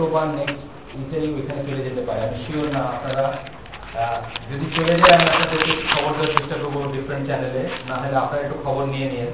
তো 0.00 0.06
বা 0.14 0.22
নেক্সট 0.38 0.60
উইকেই 0.96 1.26
ওইখানে 1.36 1.60
চলে 1.68 1.82
যেতে 1.86 2.02
পারে। 2.08 2.20
আমি 2.26 2.36
শিওর 2.44 2.66
না 2.76 2.80
আপনারা 2.94 3.24
যদি 4.50 4.66
চলে 4.76 4.94
যায় 5.02 5.14
আমি 5.18 5.26
আপনাদেরকে 5.32 5.72
খবর 5.92 6.12
দেওয়ার 6.16 6.34
চেষ্টা 6.36 6.56
করব 6.62 6.76
ডিফারেন্ট 6.94 7.24
চ্যানেলে 7.28 7.62
না 7.88 7.94
হলে 8.02 8.16
আপনারা 8.24 8.42
একটু 8.44 8.56
খবর 8.66 8.84
নিয়ে 8.92 9.06
নিন 9.12 9.30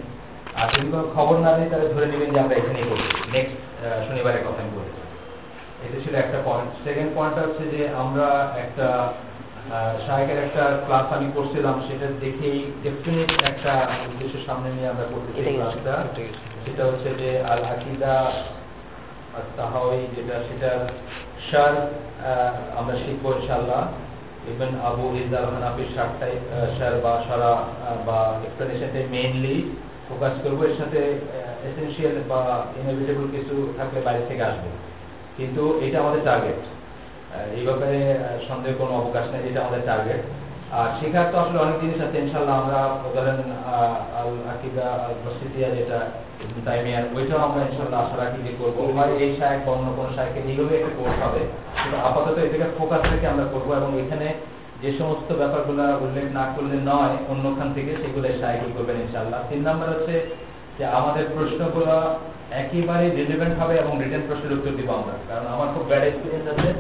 আর 0.59 0.67
যদি 0.73 0.87
কোনো 0.93 1.07
খবর 1.17 1.37
না 1.45 1.51
দিই 1.57 1.69
তাহলে 1.73 1.89
ধরে 1.95 2.07
নেবেন 2.13 2.31
যে 2.35 2.39
আমরা 2.45 2.55
এখানেই 2.61 2.87
করব 2.91 3.05
নেক্সট 3.35 3.57
শনিবারের 4.07 4.43
কথা 4.47 4.61
আমি 4.65 4.73
বলছি। 4.79 5.01
এটা 5.85 5.99
ছিল 6.05 6.15
একটা 6.25 6.39
পয়েন্ট 6.47 6.71
সেকেন্ড 6.85 7.11
পয়েন্টটা 7.17 7.43
হচ্ছে 7.47 7.65
যে 7.75 7.83
আমরা 8.03 8.27
একটা 8.65 8.87
সাহেবের 10.07 10.39
একটা 10.47 10.65
ক্লাস 10.87 11.07
আমি 11.17 11.29
করছিলাম 11.37 11.77
সেটা 11.89 12.07
দেখেই 12.25 12.59
ডেফিনেট 12.85 13.31
একটা 13.51 13.73
উদ্দেশ্য 14.09 14.35
সামনে 14.49 14.69
নিয়ে 14.77 14.89
আমরা 14.93 15.05
এটাই 15.41 15.45
আছে, 15.45 15.55
ক্লাসটা 15.57 15.95
সেটা 16.65 16.83
হচ্ছে 16.89 17.09
যে 17.21 17.31
আল 17.53 17.61
আকিদা 17.75 18.15
আর 19.37 19.47
তাহাওই 19.59 20.03
যেটা, 20.15 20.37
সেটা 20.49 20.71
সার 21.49 21.75
আমরা 22.81 22.95
শিখব 23.05 23.25
ইনশাল্লাহ 23.39 23.83
ইভেন 24.51 24.73
আবু 24.91 25.05
ইজাল 25.23 25.47
হানাফির 25.55 25.91
সারটাই 25.97 26.35
সার 26.77 26.95
বা 27.05 27.13
সারা 27.29 27.53
বা 28.09 28.19
এক্সপ্লেনেশনটাই 28.47 29.07
মেইনলি 29.15 29.57
ফোকাস 30.09 30.35
করব। 30.45 30.59
এর 30.69 30.75
সাথে 30.81 31.01
এসেন্সিয়াল 31.69 32.17
বা 32.31 32.41
ইনএভিটেবল 32.79 33.27
কিছু 33.35 33.55
থাকলে 33.79 33.99
বাইরে 34.07 34.25
থেকে 34.31 34.43
আসবে। 34.51 34.71
কিন্তু 35.39 35.63
এটা 35.85 35.97
আমাদের 36.05 36.23
টার্গেট 36.29 36.61
এই 37.57 37.63
ব্যাপারে 37.69 37.99
সন্দেহ 38.49 38.73
কোনো 38.81 38.93
অবকাশ 39.03 39.27
নেই, 39.33 39.43
এটা 39.51 39.61
আমাদের 39.65 39.83
টার্গেট 39.91 40.23
আর 40.71 40.89
শেখার 40.99 41.27
তো 41.33 41.37
আসলে 41.43 41.59
অনেক 41.65 41.77
জিনিস 41.83 41.99
আছে 42.07 42.17
ইনশাল্লাহ 42.19 42.57
আমরা 42.63 42.81
ধরেন 43.15 43.39
আল 44.19 44.33
আকিদা, 44.53 44.87
আল 45.05 45.15
বসিতিয়া 45.25 45.69
যেটা 45.77 45.99
তাইমিয়ার 46.67 47.05
ওইটাও 47.17 47.41
আমরা 47.47 47.61
ইনশাল্লাহ 47.69 48.01
যে 48.47 48.53
করব। 48.61 48.77
হয় 48.97 49.13
এই 49.25 49.31
শায়েক 49.39 49.61
বা 49.67 49.71
অন্য 49.73 49.87
এইভাবে 50.51 50.75
একটা 50.79 50.93
কোর্স 50.99 51.17
হবে। 51.25 51.43
কিন্তু 51.81 51.97
আপাতত 52.09 52.39
ফোকাস 52.79 53.03
আমরা 53.33 53.47
করব 53.53 53.69
এবং 53.81 53.91
এখানে 54.03 54.29
যে 54.83 54.91
সমস্ত 54.99 55.29
ব্যাপারগুলো 55.41 55.83
উল্লেখ 56.05 56.27
না 56.39 56.45
করলে 56.55 56.77
নয়, 56.91 57.15
অন্যখান 57.33 57.69
থেকে 57.77 57.91
সেগুলো 58.03 58.29
শায়েকই 58.41 58.73
করবেন 58.77 58.97
ইনশাল্লাহ 59.05 59.41
তিন 59.51 59.61
নাম্বার 59.69 59.89
হচ্ছে 59.95 60.15
যে 60.79 60.85
আমাদের 60.99 61.25
প্রশ্নগুলো 61.35 61.95
একেবারে 62.63 63.11
রিলেভেন্ট 63.11 63.55
হবে 63.61 63.75
এবং 63.83 63.93
রিটেন 64.03 64.23
প্রশ্নের 64.29 64.55
উত্তর 64.57 64.77
দিব 64.79 64.91
আমরা। 65.01 65.15
কারণ 65.29 65.47
আমার 65.55 65.69
খুব 65.75 65.85
ব্যাড 65.91 66.05
এক্সপিরিয়েন্স 66.07 66.49
আছে। 66.55 66.71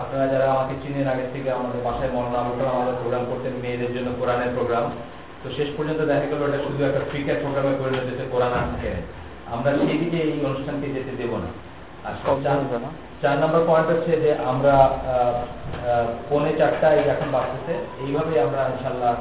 আপনারা 0.00 0.26
যারা 0.26 0.50
আমাকে 0.50 0.74
চিনেন 0.82 1.08
আগে 1.08 1.26
থেকে 1.32 1.50
আমাদের 1.50 1.80
বাসায় 1.84 2.10
মরনা 2.12 2.38
আলোচনা 2.38 2.70
আমাদের 2.70 2.94
প্রোগ্রাম 2.94 3.24
করতেন 3.24 3.52
মেয়েদের 3.62 3.94
জন্য 3.94 4.12
কোরআনের 4.18 4.48
প্রোগ্রাম 4.54 4.90
তো 5.44 5.50
শেষ 5.56 5.68
পর্যন্ত 5.76 6.00
দেখা 6.00 6.26
গেল 6.26 6.54
এটা 6.54 6.64
শুধু 6.64 6.84
একটা 6.84 7.00
ক্রিকেট 7.10 7.40
প্রোগ্রামে 7.40 7.76
পরিণত 7.78 8.04
হয়েছে 8.04 8.24
কোরআন 8.30 8.50
না। 8.50 8.62
আমরা 9.50 9.72
সেই 9.72 9.98
দিকে 9.98 10.16
এই 10.16 10.44
অনুষ্ঠানকে 10.44 10.88
যেতে 10.88 11.10
দেব 11.16 11.36
না। 11.36 11.50
আর 12.08 12.44
চার- 13.22 13.38
নম্বর 13.40 13.64
পয়েন্ট 13.66 13.90
হচ্ছে 13.90 14.20
যে 14.20 14.34
আমরা 14.34 14.98
পৌনে 16.28 16.52
চারটায় 16.58 16.98
এখন 16.98 17.30
বাড়তেছে 17.32 17.72
এইভাবে 18.06 18.40
আমরা 18.40 18.68
ইনশাল্লাহ 18.68 19.14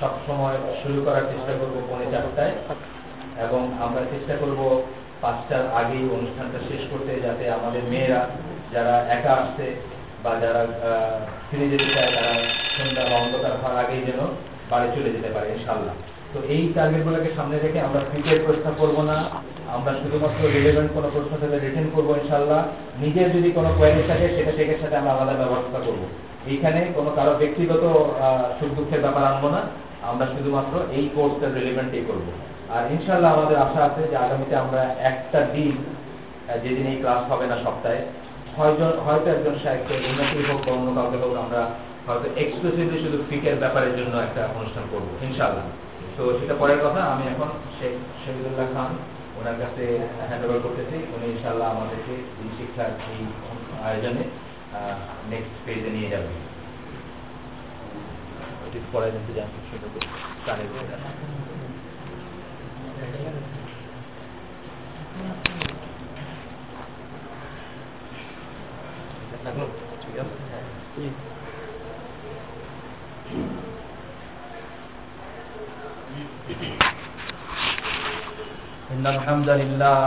সব 0.00 0.10
সময় 0.26 0.56
শুরু 0.82 1.02
করার 1.04 1.22
চেষ্টা 1.22 1.52
করব 1.60 1.82
পৌনে 1.88 2.06
চারটায়। 2.12 2.52
এবং 3.44 3.70
আমরা 3.80 4.00
চেষ্টা 4.00 4.36
করব 4.36 4.82
পাঁচটার 5.20 5.66
আগেই 5.74 6.08
অনুষ্ঠানটা 6.12 6.58
শেষ 6.68 6.80
করতে 6.90 7.20
যাতে 7.20 7.50
আমাদের 7.50 7.82
মেয়েরা 7.84 8.26
যারা 8.72 9.04
একা 9.08 9.32
আসছে 9.32 9.97
বা 10.28 10.34
যারা 10.44 10.62
ফিরে 11.48 11.66
যেতে 11.72 11.88
চায় 11.94 12.10
তারা, 12.16 12.32
সন্ধ্যা 12.76 13.02
বা 13.10 13.16
অন্ধকার 13.22 13.52
হওয়ার 13.60 13.76
আগেই 13.82 14.02
যেন 14.08 14.20
বাড়ি 14.70 14.88
চলে 14.94 15.10
যেতে 15.14 15.30
পারে 15.34 15.46
ইনশাল্লাহ 15.56 15.94
তো 16.32 16.38
এই 16.54 16.62
টার্গেটগুলোকে 16.76 17.30
সামনে 17.38 17.56
রেখে 17.58 17.80
আমরা 17.88 18.00
ক্রিকেট 18.10 18.38
প্রশ্ন 18.46 18.66
করব 18.80 18.96
না। 19.10 19.16
আমরা 19.76 19.92
শুধুমাত্র 20.00 20.40
রিলেভেন্ট 20.56 20.90
কোনো 20.96 21.08
প্রশ্ন 21.14 21.32
থাকলে 21.40 21.58
রিটেন 21.58 21.86
করব 21.94 22.08
ইনশাল্লাহ 22.20 22.60
নিজের 23.02 23.28
যদি 23.36 23.48
কোনো 23.58 23.70
কোয়ারি 23.78 24.02
থাকে, 24.10 24.26
সেটা 24.36 24.52
শেখের 24.58 24.80
সাথে 24.82 24.96
আমরা 25.00 25.12
আলাদা 25.14 25.34
ব্যবস্থা 25.42 25.78
করব। 25.86 26.02
এইখানে 26.50 26.80
কোনো 26.96 27.10
কারও 27.16 27.34
ব্যক্তিগত 27.42 27.84
সুখ 28.58 28.70
দুঃখের 28.78 29.00
ব্যাপার 29.04 29.28
আনব 29.30 29.44
না। 29.54 29.60
আমরা 30.10 30.24
শুধুমাত্র 30.34 30.74
এই 30.96 31.04
কোর্সটা 31.14 31.46
রিলেভেন্টই 31.48 32.04
করব। 32.08 32.26
আর 32.74 32.82
ইনশাল্লাহ 32.94 33.30
আমাদের 33.36 33.58
আশা 33.66 33.80
আছে 33.88 34.02
যে 34.10 34.16
আগামীতে 34.24 34.54
আমরা 34.64 34.82
একটা 35.10 35.40
দিন 35.54 35.74
যেদিন 36.62 36.86
এই 36.92 36.98
ক্লাস 37.02 37.22
হবে 37.30 37.46
না 37.50 37.56
সপ্তাহে 37.64 38.00
হয়তো 38.58 39.28
একজন 39.36 39.54
সাহিত্য 39.64 39.90
উন্নতি 40.08 40.40
হোক 40.48 40.60
বা 40.66 40.72
অন্য 40.76 40.88
কাউকে 40.96 41.18
হোক, 41.22 41.32
আমরা 41.44 41.60
হয়তো 42.06 42.26
এক্সক্লুসিভলি 42.42 42.98
শুধু 43.04 43.18
ফিকের 43.28 43.56
ব্যাপারের 43.62 43.94
জন্য 43.98 44.14
একটা 44.26 44.42
অনুষ্ঠান 44.58 44.84
করব 44.92 45.08
ইনশাল্লাহ 45.28 45.66
তো 46.16 46.22
সেটা 46.38 46.54
পরের 46.62 46.80
কথা, 46.84 47.00
আমি 47.12 47.24
এখন 47.32 47.48
শেখ 47.76 47.94
শহীদুল্লাহ 48.22 48.68
খান, 48.74 48.90
ওনার 49.38 49.56
কাছে 49.62 49.84
হ্যান্ড 50.28 50.42
ওভার 50.46 50.60
করতেছি। 50.64 50.96
উনি 51.14 51.26
ইনশাল্লাহ 51.34 51.66
আমাদেরকে 51.74 52.14
এই 52.40 52.48
শিক্ষার 52.58 52.90
এই 53.12 53.20
আয়োজনে 53.86 54.24
নেক্সট 55.32 55.54
পেজে 55.64 55.90
নিয়ে 55.96 56.08
এটি 58.66 58.78
পরে 58.92 59.06
যান 59.36 59.48
খুব 59.54 59.64
সুন্দর 59.70 59.90
করে 59.94 60.06
إن 78.92 79.04
الحمد 79.06 79.48
لله 79.48 80.02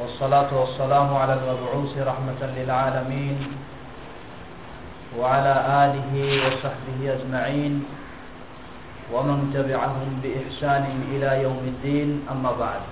والصلاة 0.00 0.50
والسلام 0.52 1.08
على 1.16 1.34
المبعوث 1.40 1.92
رحمة 1.98 2.40
للعالمين 2.56 3.36
وعلى 5.16 5.54
آله 5.84 6.12
وصحبه 6.46 6.98
أجمعين 7.16 7.74
ومن 9.12 9.38
تبعهم 9.56 10.08
بإحسان 10.22 10.84
إلى 11.12 11.42
يوم 11.42 11.62
الدين. 11.72 12.28
أما 12.32 12.52
بعد 12.52 12.82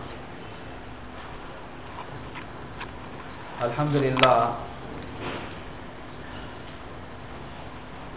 الحمد 3.69 3.97
لله 3.97 4.70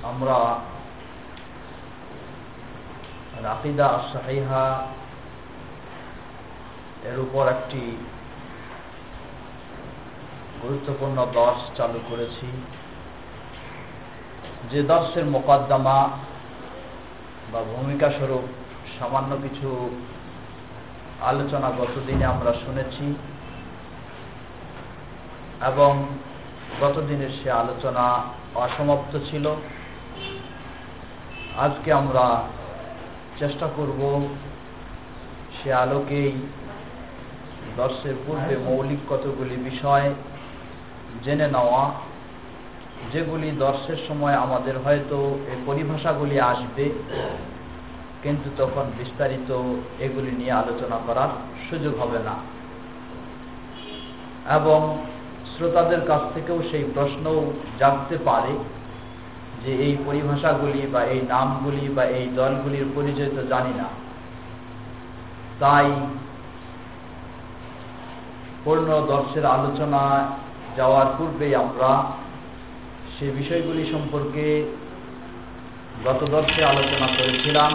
আমরা 0.04 0.38
আকিদা 3.54 3.90
সাহিহা 4.14 4.66
এর 7.10 7.18
উপর 7.20 7.44
একটি 7.48 7.82
গুরুত্বপূর্ণ 10.62 11.18
দর্শ 11.34 11.62
চালু 11.78 12.00
করেছি। 12.10 12.48
যে 14.72 14.80
দর্শের 14.84 15.26
মোকদ্দমা 15.26 16.00
বা 17.52 17.62
ভূমিকা 17.74 18.10
স্বরূপ 18.10 18.46
সামান্য 19.00 19.32
কিছু 19.44 19.70
আলোচনা 21.22 21.70
গতদিনে 21.80 22.26
আমরা 22.26 22.52
শুনেছি 22.54 23.06
এবং 25.62 25.92
গতদিনের 26.82 27.34
সে 27.40 27.52
আলোচনা 27.52 28.06
অসমাপ্ত 28.56 29.14
ছিল। 29.30 29.46
আজকে 31.58 31.94
আমরা 31.94 32.26
চেষ্টা 33.40 33.68
করব 33.76 34.02
সে 35.58 35.74
আলোকেই 35.74 36.32
দর্শের 37.78 38.16
পূর্বে 38.26 38.56
মৌলিক 38.58 39.00
কতগুলি 39.10 39.56
বিষয় 39.70 40.14
জেনে 41.24 41.48
নেওয়া, 41.48 41.92
যেগুলি 43.14 43.52
দর্শের 43.52 44.00
সময় 44.08 44.34
আমাদের 44.34 44.76
হয়তো 44.86 45.18
এই 45.52 45.60
পরিভাষাগুলি 45.66 46.40
আসবে, 46.40 46.86
কিন্তু 48.24 48.50
তখন 48.58 48.86
বিস্তারিত 48.98 49.50
এগুলি 50.00 50.32
নিয়ে 50.32 50.52
আলোচনা 50.52 50.98
করার 51.08 51.32
সুযোগ 51.70 51.94
হবে 52.02 52.20
না। 52.20 52.36
এবং 54.58 54.80
শ্রোতাদের 55.52 56.02
কাছ 56.08 56.24
থেকেও 56.34 56.60
সেই 56.72 56.84
প্রশ্নও 56.96 57.54
জানতে 57.80 58.18
পারে। 58.18 58.54
যে 59.66 59.72
এই 59.76 59.98
পরিভাষাগুলি 60.06 60.88
বা 60.94 61.04
এই 61.04 61.22
নামগুলি 61.30 61.90
বা 61.96 62.04
এই 62.04 62.26
দলগুলির 62.36 62.86
পরিচয় 62.96 63.30
তো 63.36 63.48
জানি 63.48 63.74
না। 63.78 63.88
তাই 65.60 65.88
পূর্ণ 68.64 68.90
দর্শের 69.08 69.46
আলোচনা 69.46 70.28
যাওয়ার 70.78 71.06
পূর্বেই 71.18 71.56
আমরা 71.56 71.92
সে 73.14 73.26
বিষয়গুলি 73.32 73.84
সম্পর্কে 73.92 74.46
গত 76.06 76.24
দর্শে 76.32 76.66
আলোচনা 76.66 77.08
করেছিলাম 77.08 77.72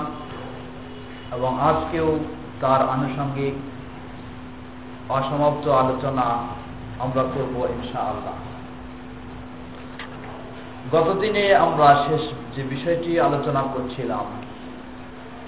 এবং 1.32 1.60
আজকেও 1.60 2.18
তার 2.60 2.80
আনুষঙ্গিক 2.88 3.54
অসমাপ্ত 5.08 5.68
আলোচনা 5.68 6.26
আমরা 6.98 7.22
করব 7.22 7.68
ইনশাআল্লাহ। 7.76 8.34
গতদিনে 10.94 11.44
আমরা 11.66 11.88
শেষ 12.04 12.22
যে 12.54 12.62
বিষয়টি 12.74 13.10
আলোচনা 13.28 13.62
করছিলাম, 13.74 14.26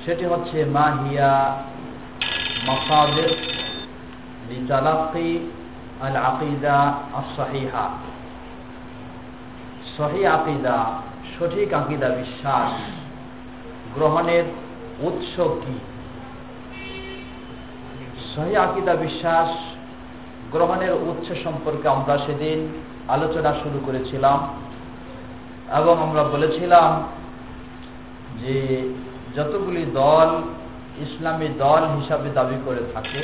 সেটি 0.05 0.25
হচ্ছে 0.33 0.59
মাহিয়া 0.79 1.33
মাসাদের 2.67 3.31
লিতালাকি 4.49 5.31
আল 6.07 6.17
আকিদা 6.31 6.79
আসহিহা 7.21 7.87
সহি 9.97 10.23
আকিদা, 10.37 10.79
সঠিক 11.35 11.69
আকিদা 11.81 12.09
বিশ্বাস 12.21 12.73
গ্রহণের 13.95 14.45
উৎস 15.09 15.35
কি? 15.63 15.77
সহি 18.33 18.55
আকিদা 18.67 18.95
বিশ্বাস 19.07 19.51
গ্রহণের 20.53 20.93
উৎস 21.09 21.29
সম্পর্কে 21.45 21.87
আমরা 21.89 22.15
সেদিন 22.27 22.59
আলোচনা 23.15 23.51
শুরু 23.63 23.79
করেছিলাম। 23.87 24.39
এবং 25.79 25.95
আমরা 26.03 26.23
বলেছিলাম 26.25 26.91
যে 28.43 28.57
যতগুলি 29.37 29.85
দল 29.95 30.43
ইসলামী 30.99 31.49
দল 31.59 31.83
হিসাবে 31.97 32.29
দাবি 32.35 32.57
করে 32.65 32.83
থাকে, 32.95 33.23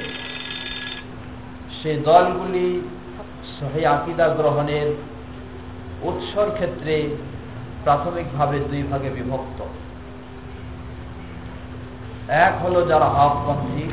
সেই 1.83 1.97
দলগুলি 1.97 2.81
সহি 3.59 3.87
আকিদা 3.87 4.29
গ্রহণের 4.29 4.89
উৎসর 6.03 6.47
ক্ষেত্রে 6.55 6.95
প্রাথমিকভাবে 7.85 8.59
দুই 8.59 8.83
ভাগে 8.83 9.11
বিভক্ত। 9.11 9.59
এক 12.29 12.55
হলো 12.65 12.87
যারা 12.87 13.05
হকপন্থী, 13.05 13.89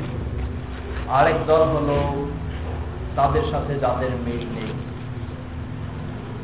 আরেক 1.09 1.35
দল 1.47 1.61
হলো 1.63 1.97
তাদের 3.15 3.44
সাথে 3.51 3.73
যাদের 3.79 4.09
মিল 4.25 4.44
নেই। 4.56 4.71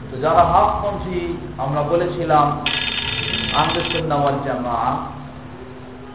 তো 0.10 0.16
যারা 0.18 0.44
হকপন্থী 0.44 1.20
আমরা 1.58 1.82
বলেছিলাম 1.84 2.46
আহমেদুল্লাওয়াল 3.54 4.40
জামা 4.46 4.80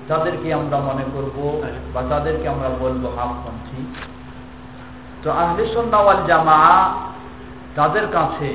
তাদেরকে 0.09 0.49
আমরা 0.55 0.79
মনে 0.81 1.05
করব 1.15 1.37
বা 1.95 2.01
তাদেরকে 2.11 2.47
আমরা 2.49 2.71
বলব 2.81 3.03
হকপন্থী 3.17 3.81
তো 5.23 5.29
আহলেসন্নাওয়াল 5.35 6.21
জামা 6.27 6.61
তাদের 7.75 8.07
কাছে 8.07 8.51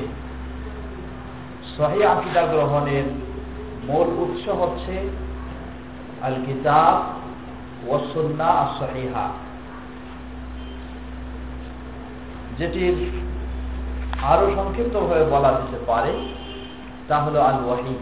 সহি 1.75 1.99
আকিদা 2.05 2.43
গ্রহণের 2.45 3.05
মূল 3.87 4.07
উৎস 4.23 4.43
হচ্ছে 4.61 4.95
আল 6.21 6.37
কিতাব 6.45 6.95
ওসন্না 7.87 8.49
আর 8.53 8.69
সহিহা 8.79 9.25
যেটির 12.57 12.95
আরও 14.23 14.39
সংক্ষিপ্ত 14.39 14.55
সংক্ষিপ্তভাবে 14.55 15.25
বলা 15.25 15.51
যেতে 15.51 15.85
পারে, 15.87 16.13
তা 17.07 17.19
হল 17.19 17.37
আল 17.37 17.65
ওয়াহি 17.65 17.95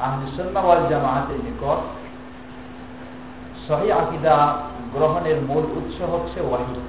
আহমদুল্লাহ 0.00 0.88
জামায়াতের 0.88 1.36
নিকট 1.36 1.80
সহি 3.68 3.92
আকিদা 3.92 4.58
গ্রহণের 4.92 5.36
মূল 5.40 5.64
উৎস 5.64 6.00
হচ্ছে 6.00 6.40
ওয়াহি। 6.40 6.80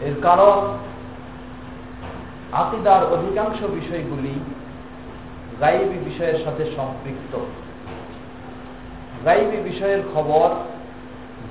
এর 0.00 0.14
কারণ, 0.22 0.78
আকিদার 2.52 3.04
অধিকাংশ 3.04 3.62
বিষয়গুলি 3.62 4.40
গাইবী 5.60 6.10
বিষয়ের 6.10 6.44
সাথে 6.44 6.64
সম্পৃক্ত। 6.76 7.38
গাইবী 9.24 9.56
বিষয়ের 9.56 10.02
খবর 10.14 10.50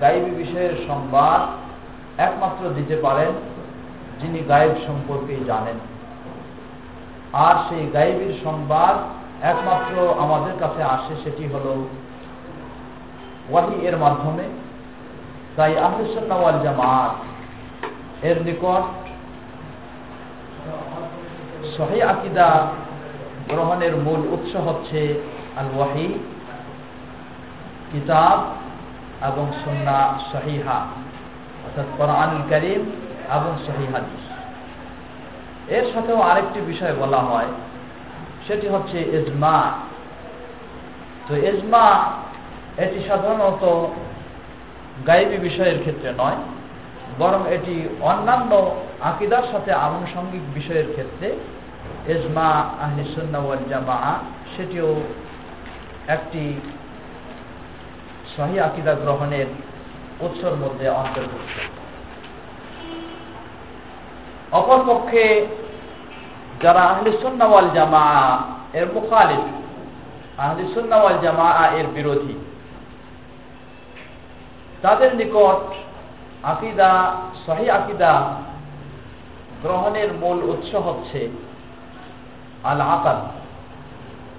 গাইবী 0.02 0.32
বিষয়ের 0.32 0.72
সংবাদ 0.88 1.42
একমাত্র 2.20 2.70
দিতে 2.70 2.96
পারেন 2.96 3.57
যিনি 4.20 4.40
গায়েব 4.50 4.74
সম্পর্কে 4.88 5.34
জানেন। 5.46 5.78
আর 7.46 7.56
সেই 7.68 7.84
গাইবীর 7.96 8.34
সংবাদ 8.44 8.96
একমাত্র 9.52 9.96
আমাদের 10.24 10.56
কাছে 10.60 10.82
আসে, 10.96 11.14
সেটি 11.24 11.44
হল 11.54 11.68
ওয়াহি 13.52 13.78
এর 13.88 13.98
মাধ্যমে। 13.98 14.46
তাই 15.56 15.74
আহলুসন্নাওয়াল 15.88 16.60
জামাত 16.64 17.14
এর 18.30 18.38
নিকট 18.48 18.86
সহি 21.78 22.00
আকিদা 22.12 22.50
গ্রহণের 23.50 23.94
মূল 24.06 24.22
উৎস 24.36 24.54
হচ্ছে 24.68 25.02
আল 25.60 25.70
ওয়াহি 25.76 26.08
কিতাব 27.92 28.40
এবং 29.30 29.46
সন্না 29.62 30.00
সহিহা। 30.32 30.80
অর্থাৎ 31.66 31.88
কোরআনুল 31.98 32.44
করিম 32.50 32.84
এবং 33.36 33.52
সহি 33.66 33.86
হাদিস। 33.94 34.24
এর 35.78 35.86
সাথেও 35.94 36.20
আরেকটি 36.30 36.60
বিষয় 36.72 36.94
বলা 37.02 37.22
হয়, 37.30 37.50
সেটি 38.48 38.68
হচ্ছে 38.74 38.98
এজমা 39.18 39.58
তো 41.28 41.34
এজমা 41.50 41.86
এটি 42.84 43.00
সাধারণত 43.08 43.64
গাইবী 45.08 45.38
বিষয়ের 45.48 45.80
ক্ষেত্রে 45.84 46.10
নয়, 46.22 46.40
বরং 47.20 47.42
এটি 47.56 47.76
অন্যান্য 48.02 48.52
আকিদার 49.10 49.46
সাথে 49.52 49.72
আনুষঙ্গিক 49.88 50.46
বিষয়ের 50.56 50.88
ক্ষেত্রে 50.96 51.28
এজমা 52.14 52.50
আহলিসুন্নাওয়াল 52.86 53.64
জামা 53.70 54.00
সেটিও 54.54 54.90
একটি 56.16 56.44
সহি 58.36 58.56
আকিদা 58.60 58.94
গ্রহণের 59.04 59.50
উৎসর 60.26 60.54
মধ্যে 60.64 60.86
অন্তর্ভুক্ত। 61.02 61.77
অপরপক্ষে 64.52 65.46
যারা 66.64 66.80
আহলিসুন্নাওয়াল 66.80 67.70
জামা 67.74 68.06
এর 68.74 68.86
মুখালিফ 68.94 69.44
আহলিসুন্নাওয়াল 70.38 71.18
জামা 71.22 71.70
এর 71.80 71.88
বিরোধী। 71.88 72.36
তাদের 74.82 75.16
নিকট 75.16 75.64
আকিদা, 76.44 76.92
সহি 77.46 77.70
আকিদা 77.70 78.14
গ্রহণের 79.62 80.14
মূল 80.14 80.44
উৎস 80.44 80.76
হচ্ছে 80.76 81.30
আল 82.64 82.82
আকাল 82.82 83.20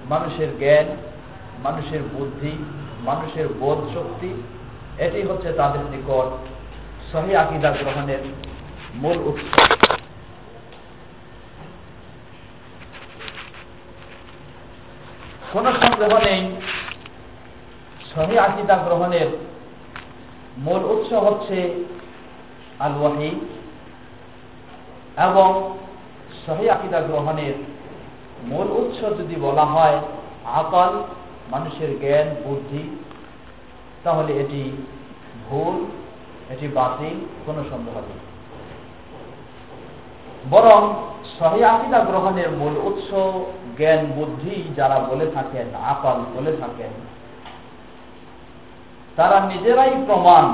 মানুষের 0.08 0.48
জ্ঞান, 0.58 0.86
মানুষের 1.62 2.02
বুদ্ধি, 2.02 2.64
মানুষের 3.04 3.48
বোধ 3.48 3.78
শক্তি 3.94 4.42
এটি 4.98 5.22
হচ্ছে 5.22 5.52
তাদের 5.52 5.80
নিকট 5.80 6.30
সহি 7.12 7.36
আকিদা 7.36 7.70
গ্রহণের 7.70 8.22
মূল 8.94 9.18
উৎস। 9.18 9.46
কোন 15.52 15.66
সন্দেহ 15.72 16.18
নেই। 16.18 16.40
সহি 18.14 18.38
আকিদা 18.38 18.76
গ্রহণের 18.76 19.28
মূল 20.58 20.82
উৎস 20.84 21.12
হচ্ছে 21.12 21.84
আল 22.78 22.92
ওয়াহি 23.00 23.30
এবং 25.16 25.78
সহি 26.46 26.68
আকিদা 26.68 27.00
গ্রহণের 27.00 27.54
মূল 28.44 28.66
উৎস 28.70 29.00
যদি 29.18 29.36
বলা 29.36 29.64
হয় 29.64 29.98
আকাল, 30.44 31.02
মানুষের 31.50 31.90
জ্ঞান, 32.00 32.28
বুদ্ধি, 32.44 32.82
তাহলে 34.04 34.32
এটি 34.32 34.62
ভুল, 35.48 35.74
এটি 36.50 36.68
বাতিল, 36.68 37.16
কোনো 37.46 37.64
সন্দেহ 37.70 37.94
নেই। 37.94 38.20
বরং 40.50 40.80
সহি 41.38 41.64
আকিদা 41.64 41.98
গ্রহণের 41.98 42.50
মূল 42.50 42.74
উৎস 42.78 43.10
জ্ঞান 43.78 44.06
বুদ্ধি 44.06 44.72
যারা 44.76 44.98
বলে 44.98 45.30
থাকেন 45.34 45.74
আকাল 45.74 46.18
বলে 46.34 46.56
থাকেন, 46.56 46.90
তারা 49.16 49.40
নিজেরাই 49.40 49.90
প্রমাণ 50.06 50.44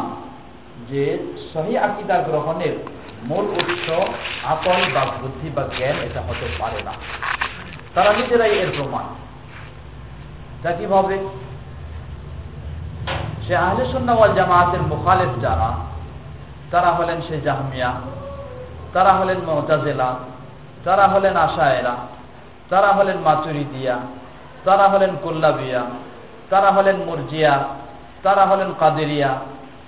যে 0.88 1.19
সহি 1.52 1.78
আকিদা 1.78 2.16
গ্রহণের 2.23 2.76
মূল 3.25 3.45
উৎস 3.45 3.87
আকল 4.45 4.93
বা 4.95 5.04
বুদ্ধি 5.23 5.50
বা 5.50 5.62
জ্ঞান 5.76 5.97
এটা 5.97 6.21
হতে 6.21 6.47
পারে 6.59 6.83
না। 6.83 6.93
তারা 7.95 8.12
নিজেরাই 8.12 8.50
এর 8.50 8.71
প্রমাণ। 8.76 9.04
তা 10.62 10.73
কীভাবে? 10.73 11.19
সে 13.47 13.57
আহলে 13.57 13.85
সন্ন্যাওয়াল 13.93 14.35
জামায়াতের 14.35 14.83
মুখালেফ 14.83 15.40
যারা, 15.40 15.71
তারা 16.71 16.93
হলেন 16.93 17.21
সে 17.28 17.40
জাহমিয়া, 17.40 17.93
তারা 18.93 19.12
হলেন 19.12 19.38
মহতাজেলা 19.47 20.14
তারা 20.85 21.09
হলেন 21.09 21.37
আশায়েরা 21.37 21.97
তারা 22.71 22.92
হলেন 22.92 23.18
মাতুরিদিয়া 23.18 23.97
তারা 24.64 24.88
হলেন 24.88 25.16
কুল্লাবিয়া 25.23 25.83
তারা 26.50 26.71
হলেন 26.73 26.97
মুরজিয়া, 26.97 27.54
তারা 28.23 28.47
হলেন 28.47 28.71
কাদেরিয়া, 28.80 29.30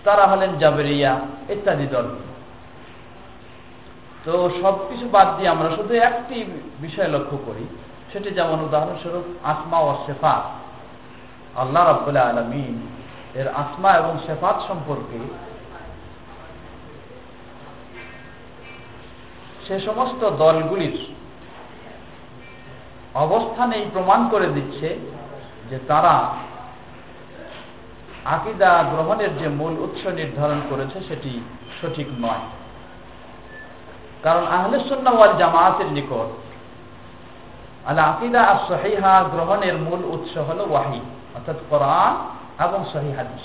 তারা 0.04 0.26
হলেন 0.26 0.58
জাবেরিয়া 0.58 1.20
ইত্যাদি 1.48 1.86
দল। 1.86 2.06
তো 4.24 4.50
সবকিছু 4.62 5.08
বাদ 5.08 5.28
দিয়ে 5.36 5.48
আমরা 5.48 5.68
শুধু 5.76 5.94
একটি 5.94 6.44
বিষয় 6.80 7.08
লক্ষ্য 7.08 7.36
করি, 7.46 7.66
সেটি 8.12 8.30
যেমন 8.30 8.58
উদাহরণস্বরূপ 8.64 9.24
আসমা 9.44 9.78
ও 9.80 9.94
শেফাত 10.06 10.44
আল্লাহ 11.56 11.82
রাবুল্লাহ 11.86 12.28
আলমিন 12.28 12.74
এর 13.34 13.48
আসমা 13.48 13.90
এবং 13.96 14.12
শেফাত 14.26 14.56
সম্পর্কে 14.68 15.18
সে 19.66 19.80
সমস্ত 19.80 20.22
দলগুলির 20.30 21.15
অবস্থানেই 23.24 23.84
প্রমাণ 23.92 24.28
করে 24.28 24.46
দিচ্ছে 24.46 24.88
যে 25.70 25.78
তারা 25.88 26.14
আকিদা 28.24 28.84
গ্রহণের 28.92 29.38
যে 29.38 29.48
মূল 29.48 29.74
উৎস 29.78 30.06
নির্ধারণ 30.06 30.60
করেছে 30.70 31.00
সেটি 31.08 31.32
সঠিক 31.80 32.08
নয়। 32.20 32.44
কারণ 34.22 34.46
আহলে 34.46 34.78
ওয়াল 35.16 35.34
জামায়াতের 35.38 35.86
নিকট 35.86 36.28
আল 37.86 37.98
আকিদা 37.98 38.40
আর 38.42 38.58
সহিহা 38.68 39.24
গ্রহণের 39.32 39.76
মূল 39.76 40.02
উৎস 40.04 40.36
হল 40.36 40.60
ওয়াহি, 40.70 41.00
অর্থাৎ 41.34 41.56
কোরআন 41.70 42.12
এবং 42.64 42.84
সহি 42.92 43.10
হাদিস। 43.12 43.44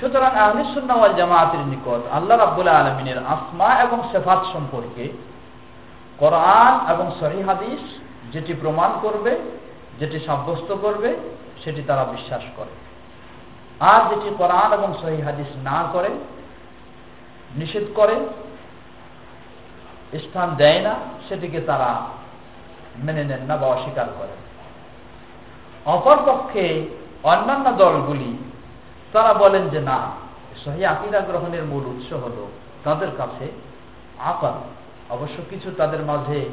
সুতরাং 0.00 0.32
আহলে 0.36 0.62
ওয়াল 0.98 1.14
জামায়াতের 1.14 1.60
নিকট 1.60 2.02
আল্লাহ 2.12 2.38
রাব্বুল 2.38 2.68
আলমিনের 2.68 3.18
আসমা 3.18 3.68
এবং 3.82 3.98
সেফাত 4.12 4.40
সম্পর্কে 4.52 5.04
কোরআন 6.18 6.72
এবং 6.92 7.10
সহি 7.20 7.42
হাদিস 7.42 7.82
যেটি 8.32 8.54
প্রমাণ 8.54 8.90
করবে, 9.02 9.38
যেটি 10.00 10.18
সাব্যস্ত 10.26 10.74
করবে, 10.74 11.16
সেটি 11.64 11.82
তারা 11.86 12.04
বিশ্বাস 12.04 12.42
করে। 12.56 12.70
আর 13.80 14.14
যেটি 14.14 14.34
কোরআন 14.38 14.72
এবং 14.72 14.94
সহি 15.02 15.22
হাদিস 15.22 15.46
না 15.56 15.84
করে, 15.92 16.08
নিষেধ 17.56 17.84
করে, 17.94 18.14
স্থান 20.18 20.54
দেয় 20.54 20.80
না, 20.80 20.94
সেটিকে 21.28 21.60
তারা 21.60 22.06
মেনে 22.98 23.24
নেন 23.24 23.40
না 23.40 23.56
বা 23.56 23.66
অস্বীকার 23.66 24.06
করে। 24.18 24.34
অপরপক্ষে 25.86 26.86
অন্যান্য 27.22 27.76
দলগুলি, 27.76 28.38
তারা 29.12 29.34
বলেন 29.34 29.68
যে 29.68 29.80
না, 29.80 30.10
সহি 30.64 30.84
আকিদা 30.84 31.20
গ্রহণের 31.20 31.64
মূল 31.64 31.86
উৎস 31.86 32.12
হল 32.12 32.46
তাদের 32.84 33.08
কাছে 33.16 33.52
আকাল 34.18 34.52
অবশ্য 35.10 35.36
কিছু 35.50 35.70
তাদের 35.76 36.00
মাঝে 36.00 36.48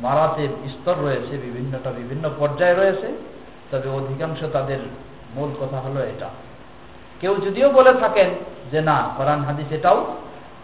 মারাতের 0.00 0.48
স্তর 0.48 0.94
রয়েছে, 1.04 1.38
বিভিন্নটা 1.38 1.90
বিভিন্ন 1.90 2.30
পর্যায়ে 2.38 2.74
রয়েছে, 2.74 3.08
তবে 3.70 3.88
অধিকাংশ 3.88 4.44
তাদের 4.52 4.78
মূল 5.34 5.50
কথা 5.60 5.80
হলো 5.80 6.00
এটা। 6.00 6.28
কেউ 7.20 7.36
যদিও 7.36 7.70
বলে 7.70 7.92
থাকেন 7.92 8.30
যে 8.70 8.80
না, 8.80 9.14
কোরআন 9.16 9.44
হাদিস 9.44 9.72
এটাও, 9.72 10.16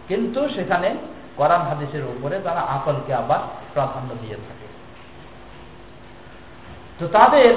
কিন্তু 0.07 0.49
সেখানে 0.49 0.95
কোরআন 1.37 1.61
হাদিসের 1.61 2.03
উপরে 2.03 2.39
তারা 2.43 2.61
আকলকে 2.61 3.13
আবার 3.13 3.39
প্রাধান্য 3.73 4.09
দিয়ে 4.21 4.35
থাকে। 4.35 4.67
তো 6.99 7.07
তাদের 7.07 7.53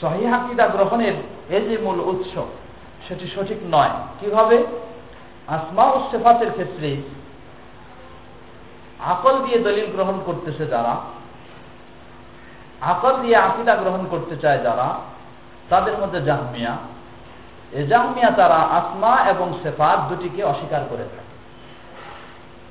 সহিহাকিদা 0.00 0.68
গ্রহণের 0.68 1.12
এই 1.50 1.68
যে 1.68 1.78
মূল 1.78 2.00
উৎস, 2.00 2.34
সেটি 3.08 3.26
সঠিক 3.34 3.58
নয়। 3.70 3.90
কীভাবে? 4.20 4.66
আসমা 5.48 5.84
ও 5.84 6.08
সেফাতের 6.10 6.50
ক্ষেত্রে 6.52 6.96
আকল 9.04 9.38
দিয়ে 9.42 9.58
দলিল 9.58 9.86
গ্রহণ 9.92 10.20
করতেছে 10.26 10.66
যারা, 10.66 10.96
আকল 12.80 13.16
দিয়ে 13.22 13.36
আকিদা 13.36 13.76
গ্রহণ 13.76 14.06
করতে 14.10 14.36
চায় 14.36 14.58
যারা, 14.58 14.94
তাদের 15.68 15.98
মধ্যে 15.98 16.20
জাহমিয়া। 16.20 16.76
এ 17.72 17.86
জাহমিয়া 17.86 18.30
তারা 18.30 18.54
আসমা 18.54 19.30
এবং 19.30 19.52
সেফাত 19.62 20.00
দুটিকে 20.08 20.44
অস্বীকার 20.44 20.80
করে 20.90 21.02
থাকে। 21.02 21.30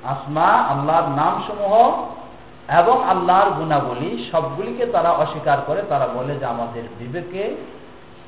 আসমা 0.04 0.46
আল্লাহর 0.46 1.08
নাম 1.08 1.42
সমূহ 1.46 2.06
এবং 2.68 3.04
আল্লাহর 3.04 3.50
গুণাবলী 3.50 4.28
সবগুলিকে 4.32 4.86
তারা 4.86 5.10
অস্বীকার 5.10 5.58
করে। 5.66 5.82
তারা 5.88 6.06
বলে 6.06 6.34
যে 6.34 6.44
আমাদের 6.44 6.82
বিবেকে 6.98 7.56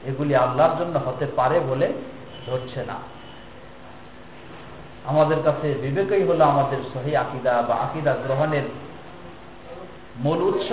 এগুলি 0.04 0.36
আল্লাহর 0.36 0.78
জন্য 0.78 0.98
হতে 1.06 1.26
পারে 1.36 1.60
বলে 1.60 1.92
ধরছে 2.46 2.84
না। 2.86 2.94
আমাদের 5.06 5.36
কাছে 5.44 5.74
বিবেকই 5.74 6.22
হলো 6.22 6.44
আমাদের 6.44 6.78
সহি 6.94 7.16
আকিদা 7.16 7.62
বা 7.62 7.74
আকিদা 7.74 8.12
গ্রহণের 8.12 8.62
মূল 10.16 10.42
উৎস। 10.42 10.72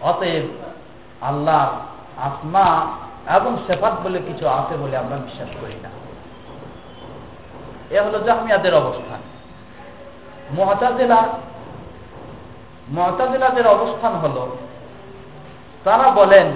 অতএব 0.00 0.46
আল্লাহ 1.20 1.80
আসমা 2.18 2.66
এবং 3.36 3.56
সেফাত 3.66 3.94
বলে 4.04 4.18
কিছু 4.18 4.48
আছে 4.48 4.76
বলে 4.76 4.96
আমরা 4.96 5.16
বিশ্বাস 5.16 5.48
করি 5.60 5.76
না। 5.82 5.90
এ 7.90 8.00
হলো 8.00 8.18
জাহমিয়াদের 8.18 8.74
অবস্থান। 8.74 9.20
মহতাজেলা 10.58 11.20
মহতাজেলাদের 12.88 13.66
অবস্থান 13.66 14.14
হল, 14.14 14.56
তারা 15.84 16.10
বলেন 16.10 16.46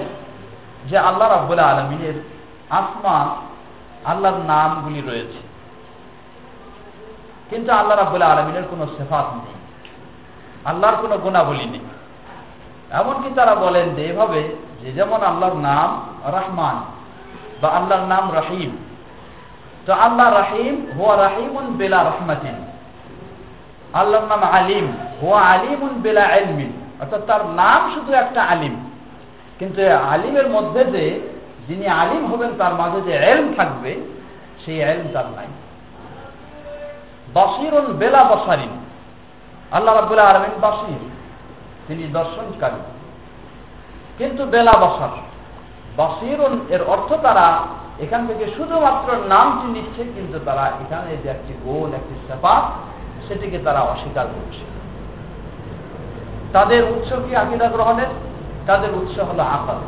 যে 0.91 0.99
আল্লাহ 0.99 1.29
রাবুল্লাহ 1.29 1.69
আলমিনের 1.69 2.15
আসমা 2.71 3.37
আল্লাহর 4.05 4.39
নামগুলি 4.39 5.01
রয়েছে। 5.01 5.52
কিন্তু 7.53 7.73
আল্লাহ 7.73 7.99
রাবুল্লাহ 7.99 8.39
আলমিনের 8.39 8.63
কোনো 8.71 8.87
সেফাত 8.87 9.27
নেই। 9.35 9.55
আল্লাহর 10.65 10.97
কোনো 10.97 11.19
গুণাবলী 11.19 11.65
নেই। 11.65 11.81
এমনকি 12.91 13.29
তারা 13.35 13.55
বলেন 13.55 13.95
যে 13.95 14.03
এভাবে 14.05 14.57
যে 14.83 14.93
যেমন 14.93 15.23
আল্লাহর 15.23 15.55
নাম 15.55 15.89
রহমান 16.25 16.77
বা 17.63 17.69
আল্লাহর 17.69 18.07
নাম 18.07 18.35
রাহিম, 18.35 18.77
তো 19.87 19.93
আল্লাহ 19.93 20.33
রাহিম 20.35 20.87
হুয়া 20.99 21.17
রাহিমুন 21.17 21.65
বেলা 21.77 22.03
রহমাতিন। 22.03 22.55
আল্লাহর 23.93 24.27
নাম 24.27 24.43
আলিম, 24.43 24.93
হুয়া 25.23 25.41
আলিমুন 25.41 25.91
বেলা 26.03 26.25
আলমিন 26.25 26.73
অর্থাৎ 27.01 27.27
তার 27.27 27.47
নাম 27.47 27.91
শুধু 27.95 28.13
একটা 28.13 28.43
আলিম। 28.43 28.91
কিন্তু 29.59 29.81
আলিমের 30.11 30.49
মধ্যে 30.51 30.85
যে 30.85 31.05
যিনি 31.69 31.87
আলিম 31.89 32.27
হবেন, 32.27 32.51
তার 32.59 32.75
মাঝে 32.75 33.01
যে 33.01 33.13
এলম 33.13 33.55
থাকবে, 33.57 34.01
সেই 34.65 34.81
এলম 34.81 35.07
তার 35.13 35.25
নাই। 35.37 35.47
বসিরুন 37.35 37.87
বেলা 37.93 38.23
বসারিন 38.25 38.73
আল্লাহ 39.73 39.95
রাবুল্লাহ 39.95 40.31
আলমিন 40.31 40.55
বাসির 40.61 41.03
তিনি 41.87 42.05
দর্শনকারী। 42.19 42.81
কিন্তু 44.19 44.43
বেলা 44.47 44.73
বসার 44.73 45.13
বাসিরুন 45.97 46.61
এর 46.69 46.83
অর্থ 46.83 47.13
তারা 47.23 47.47
এখান 48.01 48.27
থেকে 48.27 48.45
শুধুমাত্র 48.57 49.09
নামটি 49.29 49.67
নিচ্ছে, 49.67 50.03
কিন্তু 50.15 50.39
তারা 50.45 50.65
এখানে 50.83 51.17
যে 51.23 51.29
একটি 51.31 51.53
গোল, 51.65 51.91
একটি 51.95 52.15
সেপা 52.29 52.55
সেটিকে 53.29 53.59
তারা 53.59 53.81
অস্বীকার 53.81 54.27
করছে। 54.27 54.65
তাদের 56.53 56.85
উৎস 56.85 57.11
কি 57.29 57.37
আকিদা 57.37 57.69
গ্রহণের? 57.69 58.11
তাদের 58.67 58.91
উৎস 59.01 59.17
হলো 59.19 59.43
আকল। 59.43 59.79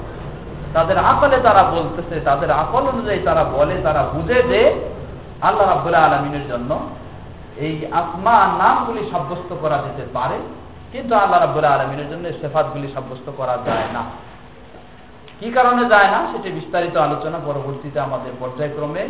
তাদের 0.72 0.98
আকলে 0.98 1.36
তারা 1.42 1.62
বলতেছে, 1.62 2.20
তাদের 2.20 2.50
আকল 2.50 2.82
অনুযায়ী 2.88 3.20
তারা 3.24 3.44
বলে, 3.44 3.76
তারা 3.82 4.02
বুঝে 4.14 4.42
যে 4.42 4.60
আল্লাহ 5.40 5.68
রাবুল্লাহ 5.68 6.04
আলমিনের 6.04 6.48
জন্য 6.48 6.70
এই 7.56 7.74
আত্মা 8.00 8.36
নামগুলি 8.62 9.02
সাব্যস্ত 9.10 9.50
করা 9.62 9.78
যেতে 9.86 10.04
পারে, 10.16 10.38
কিন্তু 10.92 11.12
আল্লাহ 11.14 11.40
রাবুল্লাহ 11.40 11.74
আলমিনের 11.76 12.08
জন্য 12.10 12.24
সেফাতগুলি 12.40 12.88
সাব্যস্ত 12.94 13.26
করা 13.36 13.56
যায় 13.66 13.88
না। 13.92 14.02
কি 15.40 15.48
কারণে 15.52 15.82
যায় 15.92 16.10
না? 16.14 16.18
সেটি 16.32 16.48
বিস্তারিত 16.50 16.96
আলোচনা 16.96 17.38
পরবর্তীতে 17.44 17.98
আমাদের 18.00 18.32
পর্যায়ক্রমে 18.40 19.04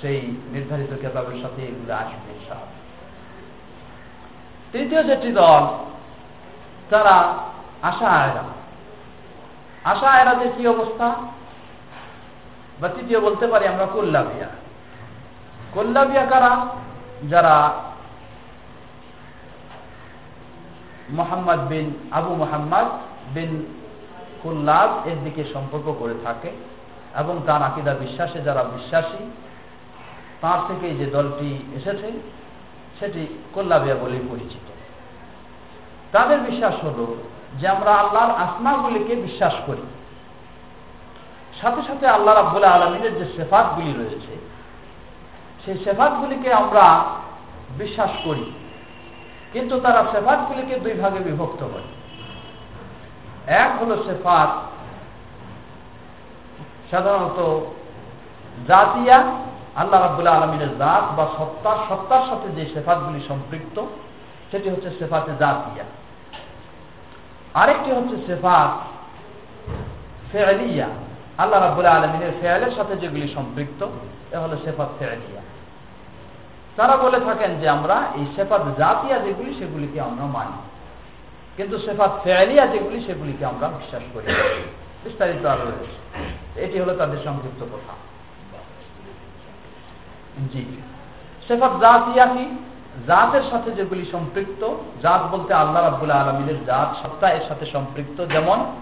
সেই 0.00 0.18
নির্ধারিত 0.52 0.92
কেতাবের 1.02 1.38
সাথে 1.42 1.60
এগুলো 1.62 1.94
আসবে 1.94 2.32
তৃতীয় 4.72 5.02
যেটি 5.02 5.32
দল, 5.32 5.62
তারা 6.90 7.14
আশা 7.82 8.08
আয়রা 8.20 8.44
আশা 9.92 10.08
আয়রাদের 10.10 10.50
কি 10.56 10.62
অবস্থা? 10.68 11.08
বা 12.80 12.88
তৃতীয় 12.88 13.20
বলতে 13.20 13.46
পারি 13.46 13.64
আমরা 13.66 13.86
কল্লাবিয়া। 13.86 14.48
কল্লাবিয়া 15.74 16.24
কারা? 16.26 16.52
যারা 17.30 17.82
মোহাম্মদ 21.10 21.68
বিন 21.68 22.08
আবু 22.10 22.34
মোহাম্মদ 22.34 22.86
বিন 23.34 23.74
কুল্লাব 24.42 25.08
এর 25.08 25.16
দিকে 25.24 25.44
সম্পর্ক 25.52 25.94
করে 25.98 26.14
থাকে 26.24 26.50
এবং 27.16 27.38
তার 27.46 27.62
আকিদা 27.62 27.94
বিশ্বাসে 27.94 28.40
যারা 28.40 28.64
বিশ্বাসী, 28.64 29.30
তার 30.40 30.58
থেকে 30.68 30.94
যে 30.94 31.06
দলটি 31.06 31.62
এসেছে, 31.76 32.12
সেটি 33.00 33.42
কল্লাবিয়া 33.54 33.94
বলে 33.94 34.18
পরিচিত। 34.30 34.70
তাদের 36.12 36.40
বিশ্বাস 36.40 36.84
হল 36.84 37.14
যে 37.60 37.68
আমরা 37.68 37.94
আল্লাহর 37.94 38.42
আসমাগুলিকে 38.42 39.14
বিশ্বাস 39.14 39.54
করি। 39.66 39.82
সাথে 41.60 41.82
সাথে 41.82 42.06
আল্লাহ 42.06 42.34
রাবুল্লাহ 42.34 42.82
আলমিনের 42.82 43.18
যে 43.18 43.24
সেফাতগুলি 43.36 43.92
রয়েছে 43.92 44.38
সেই 45.68 45.84
সেফাতগুলিকে 45.84 46.52
আমরা 46.52 47.04
বিশ্বাস 47.78 48.10
করি। 48.24 48.52
কিন্তু 49.52 49.80
তারা 49.80 50.04
সেফাতগুলিকে 50.12 50.80
দুই 50.80 50.92
ভাগে 50.92 51.18
বিভক্ত 51.18 51.64
করে। 51.64 51.88
এক 53.46 53.82
হলো 53.82 54.04
সেফাত 54.04 54.48
সাধারণত 56.90 57.60
জাতিয়া, 58.68 59.32
আল্লাহ 59.76 60.02
রাবুল্লাহ 60.02 60.42
আলমিনের 60.42 60.78
জাত 60.78 61.04
বা 61.16 61.26
সত্তা, 61.38 61.76
সত্তার 61.88 62.22
সাথে 62.28 62.48
যে 62.48 62.74
সেফাতগুলি 62.74 63.20
সম্পৃক্ত, 63.28 63.86
সেটি 64.50 64.70
হচ্ছে 64.70 64.90
সেফাতে 64.98 65.30
জাতিয়া। 65.38 65.84
আরেকটি 67.54 67.92
হচ্ছে 67.92 68.16
সেফাত 68.26 68.80
ফেয়ালিয়া 70.32 70.86
আল্লাহ 71.38 71.60
রাবুল্লাহ 71.62 71.96
আলমিনের 71.96 72.32
ফেয়ালের 72.40 72.72
সাথে 72.76 72.96
যেগুলি 72.96 73.28
সম্পৃক্ত, 73.34 73.86
এ 74.32 74.36
হলো 74.36 74.56
সেফাত 74.64 74.88
ফেয়ালিয়া 74.98 75.42
তারা 76.78 76.96
বলে 76.96 77.20
থাকেন 77.20 77.60
যে 77.60 77.68
আমরা 77.68 78.12
এই 78.16 78.26
সেফাত 78.36 78.62
জাতিয়া 78.78 79.18
যেগুলি, 79.18 79.54
সেগুলিকে 79.54 80.00
আমরা 80.00 80.24
মানি। 80.24 80.62
কিন্তু 81.56 81.78
সেফাত 81.78 82.20
ফেয়ালিয়া 82.24 82.66
যেগুলি, 82.66 83.04
সেগুলিকে 83.04 83.44
আমরা 83.44 83.68
বিশ্বাস 83.68 84.02
করি 84.12 84.26
বিস্তারিত 85.04 85.44
আরও 85.44 85.64
রয়েছে। 85.64 86.64
এটি 86.64 86.80
হলো 86.80 86.96
তাদের 86.96 87.18
সংযুক্ত 87.24 87.62
কথা। 87.62 87.92
জি। 90.52 90.82
সেফাত 91.48 91.80
জাতিয়া 91.80 92.26
কি? 92.26 92.64
জাতের 93.06 93.42
সাথে 93.50 93.70
যেগুলি 93.70 94.06
সম্পৃক্ত, 94.12 94.74
জাত 95.02 95.34
বলতে 95.34 95.54
আল্লাহ 95.54 95.82
রাবুল্লাহ 95.82 96.28
আলমিনের 96.28 96.64
জাত 96.64 97.06
সত্তা 97.06 97.30
এর 97.30 97.48
সাথে 97.48 97.66
সম্পৃক্ত। 97.66 98.26
যেমন 98.26 98.76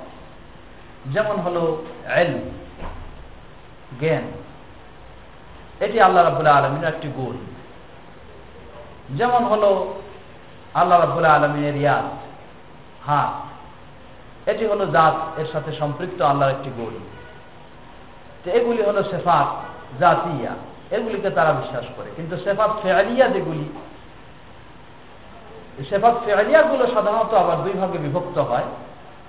যেমন 1.06 1.36
হলো 1.36 1.84
এল 2.14 2.38
জ্ঞান। 4.00 4.22
এটি 5.80 6.00
আল্লাহ 6.00 6.24
রাবুল্লাহ 6.24 6.64
আলমিনের 6.64 6.88
একটি 6.88 7.08
গুণ। 7.08 7.55
যেমন 9.10 9.44
হলো 9.44 9.94
আল্লাহ 10.74 11.00
রাবুল্লাহ 11.00 11.34
আলমিনের 11.34 11.76
ইয়াদ। 11.76 12.06
হাত 13.06 13.32
এটি 14.48 14.66
হলো 14.66 14.86
জাত, 14.86 15.16
এর 15.38 15.46
সাথে 15.52 15.72
সম্পৃক্ত 15.72 16.22
আল্লাহর 16.22 16.52
একটি 16.52 16.70
গুণ। 16.76 16.94
তো 18.44 18.50
এগুলি 18.50 18.82
হলো 18.82 19.02
সেফাত 19.02 19.48
জাতিয়া, 20.00 20.52
এগুলিকে 20.90 21.30
তারা 21.30 21.52
বিশ্বাস 21.52 21.84
করে। 21.96 22.10
কিন্তু 22.16 22.36
সেফাত 22.36 22.70
ফেয়ালিয়া 22.82 23.28
যেগুলি, 23.28 23.68
সেফাত 25.90 26.14
ফেয়ালিয়াগুলো 26.24 26.86
সাধারণত 26.86 27.34
আবার 27.34 27.56
দুই 27.56 27.72
ভাগে 27.72 27.98
বিভক্ত 27.98 28.38
হয়। 28.38 28.64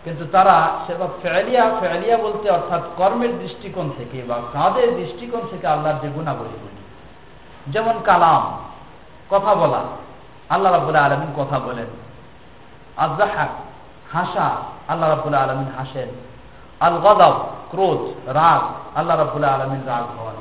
কিন্তু 0.04 0.26
তারা 0.32 0.80
সেফাত 0.88 1.10
ফেয়ালিয়া 1.22 1.64
ফেয়ালিয়া 1.80 2.18
বলতে 2.18 2.50
অর্থাৎ 2.50 2.82
কর্মের 2.98 3.40
দৃষ্টিকোণ 3.40 3.90
থেকে 3.98 4.24
বা 4.24 4.38
কাঁদের 4.54 4.96
দৃষ্টিকোণ 4.96 5.42
থেকে 5.52 5.68
আল্লাহর 5.68 6.00
যে 6.02 6.10
গুণাবলীগুলি, 6.10 6.82
যেমন 7.68 8.00
কালাম 8.06 8.44
কথা 9.30 9.56
বলা। 9.56 9.82
আল্লাহ 10.50 10.72
রাবুল্লাহ 10.72 11.06
আলমিন 11.06 11.34
কথা 11.36 11.60
বলেন। 11.60 11.86
আজাহাক 12.98 13.50
হাসা, 14.12 14.56
আল্লাহ 14.88 15.10
রাবুল্লাহ 15.10 15.50
আলমিন 15.50 15.72
হাসেন। 15.78 16.10
আল 16.80 16.98
গদাব 16.98 17.48
ক্রোধ, 17.70 18.30
রাগ, 18.30 18.62
আল্লাহ 18.98 19.18
রাবুল্লাহ 19.18 19.62
আলমিন 19.62 19.84
রাগ 19.86 20.20
হন। 20.20 20.36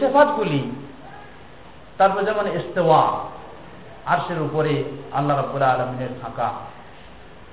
সেফাতগুলি 0.00 0.70
তারপর 1.98 2.22
যেমন 2.22 2.46
ইস্তেওয়া, 2.46 3.12
আরশের 4.06 4.42
উপরে 4.42 4.84
আল্লাহ 5.12 5.36
রাবুল্লাহ 5.36 5.74
আলমিনের 5.74 6.08
থাকা। 6.22 6.52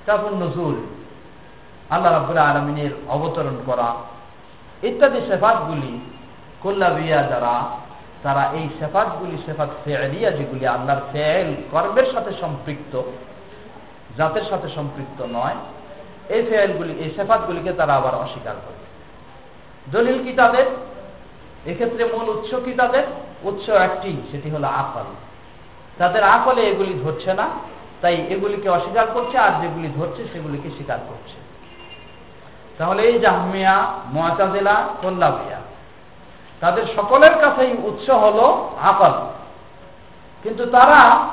তারপর 0.05 0.29
নজুল, 0.29 0.88
আল্লাহ 1.89 2.12
রাবুল্লাহ 2.12 2.50
আলমিনের 2.50 2.91
অবতরণ 3.07 3.62
করা। 3.65 3.95
ইত্যাদি 4.83 5.21
সেফাতগুলি 5.27 6.00
কল্লাবিয়া 6.62 7.24
যারা 7.24 7.63
তারা 8.24 8.43
এই 8.53 8.69
সেফাতগুলি, 8.79 9.38
সেফাত 9.45 9.69
ফেয়ালিয়া 9.86 10.31
যেগুলি 10.31 10.65
আল্লাহর 10.67 11.01
ফেল 11.12 11.55
কর্মের 11.71 12.07
সাথে 12.13 12.31
সম্পৃক্ত, 12.41 13.01
জাতের 14.17 14.45
সাথে 14.50 14.67
সম্পৃক্ত 14.75 15.19
নয়, 15.21 15.57
এই 16.29 16.41
ফেয়ালগুলি 16.50 16.93
এই 17.03 17.09
সেফাতগুলিকে 17.15 17.71
তারা 17.74 17.93
আবার 17.95 18.15
অস্বীকার 18.15 18.57
করে। 18.65 18.79
দলিল 19.91 20.24
কি 20.24 20.33
তাদের? 20.33 20.65
এক্ষেত্রে 21.65 22.03
মূল 22.05 22.27
উৎস 22.29 22.51
কি 22.65 22.74
তাদের? 22.74 23.03
উৎস 23.43 23.69
একটি, 23.69 24.21
সেটি 24.31 24.50
হলো 24.50 24.67
আকল 24.67 25.07
তাদের 25.97 26.24
আকলে 26.24 26.62
এগুলি 26.62 26.93
ধরছে 27.03 27.33
না, 27.33 27.47
তাই 28.01 28.15
এগুলিকে 28.29 28.69
অস্বীকার 28.69 29.07
করছে, 29.13 29.38
আর 29.38 29.62
যেগুলি 29.62 29.89
ধরছে 29.97 30.21
সেগুলিকে 30.33 30.69
স্বীকার 30.69 31.00
করছে। 31.09 31.38
তাহলে 32.77 33.01
এই 33.03 33.19
জাহমিয়া 33.19 33.75
মোয়াতাজেলা 34.13 34.75
কল্লাবিয়া 35.01 35.59
তাদের 36.59 36.83
সকলের 36.95 37.31
কাছেই 37.35 37.73
উৎস 37.83 38.09
হল 38.09 38.39
আকল। 38.81 39.11
কিন্তু 40.43 40.65
তারা 40.65 41.27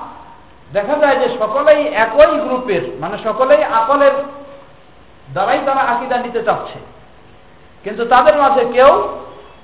দেখা 0.72 0.96
যায় 0.96 1.16
যে 1.16 1.38
সকলেই 1.38 1.86
একই 1.86 2.38
গ্রুপের 2.38 2.82
মানে 3.00 3.18
সকলেই 3.24 3.64
আকলের 3.64 4.12
দ্বারাই 5.32 5.60
তারা 5.66 5.80
আকিদা 5.80 6.16
নিতে 6.16 6.42
চাচ্ছে। 6.42 6.78
কিন্তু 7.84 8.04
তাদের 8.04 8.36
মাঝে 8.36 8.64
কেউ 8.72 9.08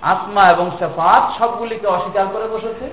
আসমা 0.02 0.50
এবং 0.50 0.70
সেফাত 0.78 1.38
সবগুলিকে 1.38 1.86
অস্বীকার 1.86 2.26
করে 2.32 2.48
বসেছে। 2.48 2.90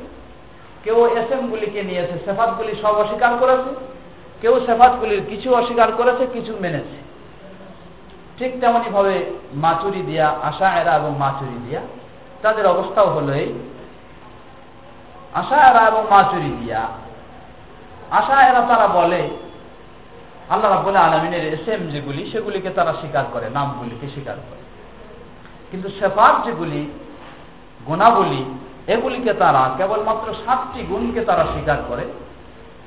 কেউ 0.84 1.06
এসএম 1.06 1.48
গুলিকে 1.48 1.84
নিয়েছে, 1.84 2.14
সেফাতগুলি 2.26 2.76
সব 2.82 2.96
অস্বীকার 2.96 3.38
করেছে। 3.40 3.76
কেউ 4.42 4.60
সেফাতগুলির 4.66 5.22
কিছু 5.30 5.56
অস্বীকার 5.56 5.92
করেছে, 5.92 6.28
কিছু 6.34 6.58
মেনেছে। 6.60 7.08
ঠিক 8.38 8.62
তেমনই 8.62 8.90
ভাবে 8.90 9.26
মাচুরি 9.54 10.02
দিয়া 10.02 10.30
আশা 10.44 10.82
এরা 10.82 10.96
এবং 10.96 11.16
মাচুরি 11.18 11.60
দিয়া 11.68 11.82
তাদের 12.42 12.68
অবস্থাও 12.68 13.10
হলো 13.10 13.34
এই। 13.34 13.54
আশা 15.34 15.56
এরা 15.56 15.88
এবং 15.88 16.06
মাচুরি 16.10 16.58
দিয়া 16.60 16.88
আশা 18.12 18.48
এরা 18.48 18.62
তারা 18.62 18.88
বলে, 18.88 19.30
আল্লাহ 20.50 20.72
রাবুল্লাহ 20.72 21.14
আলমিনের 21.14 21.54
এসএম 21.54 21.88
যেগুলি, 21.88 22.32
সেগুলিকে 22.32 22.70
তারা 22.70 22.94
স্বীকার 22.94 23.24
করে, 23.34 23.50
নামগুলিকে 23.50 24.08
স্বীকার 24.08 24.36
করে। 24.36 24.58
কিন্তু 25.72 25.90
সেফার 26.00 26.42
যেগুলি, 26.44 26.92
গুণাবলী, 27.88 28.44
এগুলিকে 28.88 29.34
তারা 29.34 29.70
কেবলমাত্র 29.78 30.34
সাতটি 30.34 30.84
গুণকে 30.84 31.26
তারা 31.26 31.44
স্বীকার 31.44 31.78
করে। 31.88 32.06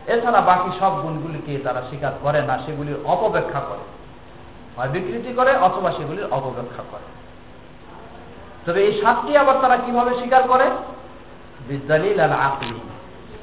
এছাড়া 0.07 0.41
বাকি 0.41 0.71
সব 0.81 1.03
গুণগুলিকে 1.03 1.59
তারা 1.59 1.81
স্বীকার 1.81 2.13
করে 2.23 2.43
না, 2.43 2.59
সেগুলির 2.67 2.97
অপব্যাখ্যা 3.05 3.61
করে। 3.61 3.85
হয় 4.77 4.89
বিকৃতি 4.89 5.33
করে 5.35 5.57
অথবা 5.57 5.93
সেগুলির 5.93 6.25
অপব্যাখ্যা 6.25 6.85
করে। 6.91 7.20
তবে 8.67 8.81
এই 8.87 8.93
সাতটি 9.03 9.33
আবার 9.37 9.57
তারা 9.61 9.77
কীভাবে 9.77 10.13
স্বীকার 10.15 10.43
করে? 10.43 10.67
বিদ্যালিল 11.69 12.21
আর 12.21 12.33
আকলি। 12.49 12.79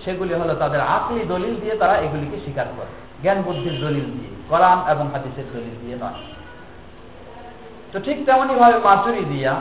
সেগুলি 0.05 0.33
হলো 0.33 0.53
তাদের 0.55 0.81
আকলি 0.81 1.21
দলিল 1.25 1.55
দিয়ে 1.59 1.75
তারা 1.77 1.95
এগুলিকে 1.97 2.37
স্বীকার 2.39 2.67
করে। 2.77 2.91
জ্ঞান 3.21 3.39
বুদ্ধির 3.41 3.75
দলিল 3.81 4.07
দিয়ে 4.15 4.31
কোরআন 4.49 4.79
এবং 4.91 5.05
হাদিসের 5.13 5.47
দলিল 5.53 5.75
দিয়ে 5.81 5.97
নয়। 6.01 6.19
তো 7.91 7.97
ঠিক 7.99 8.17
তেমনই 8.25 8.55
ভাবে 8.55 8.77
মাচুরি 8.77 9.23
দিয়া 9.25 9.53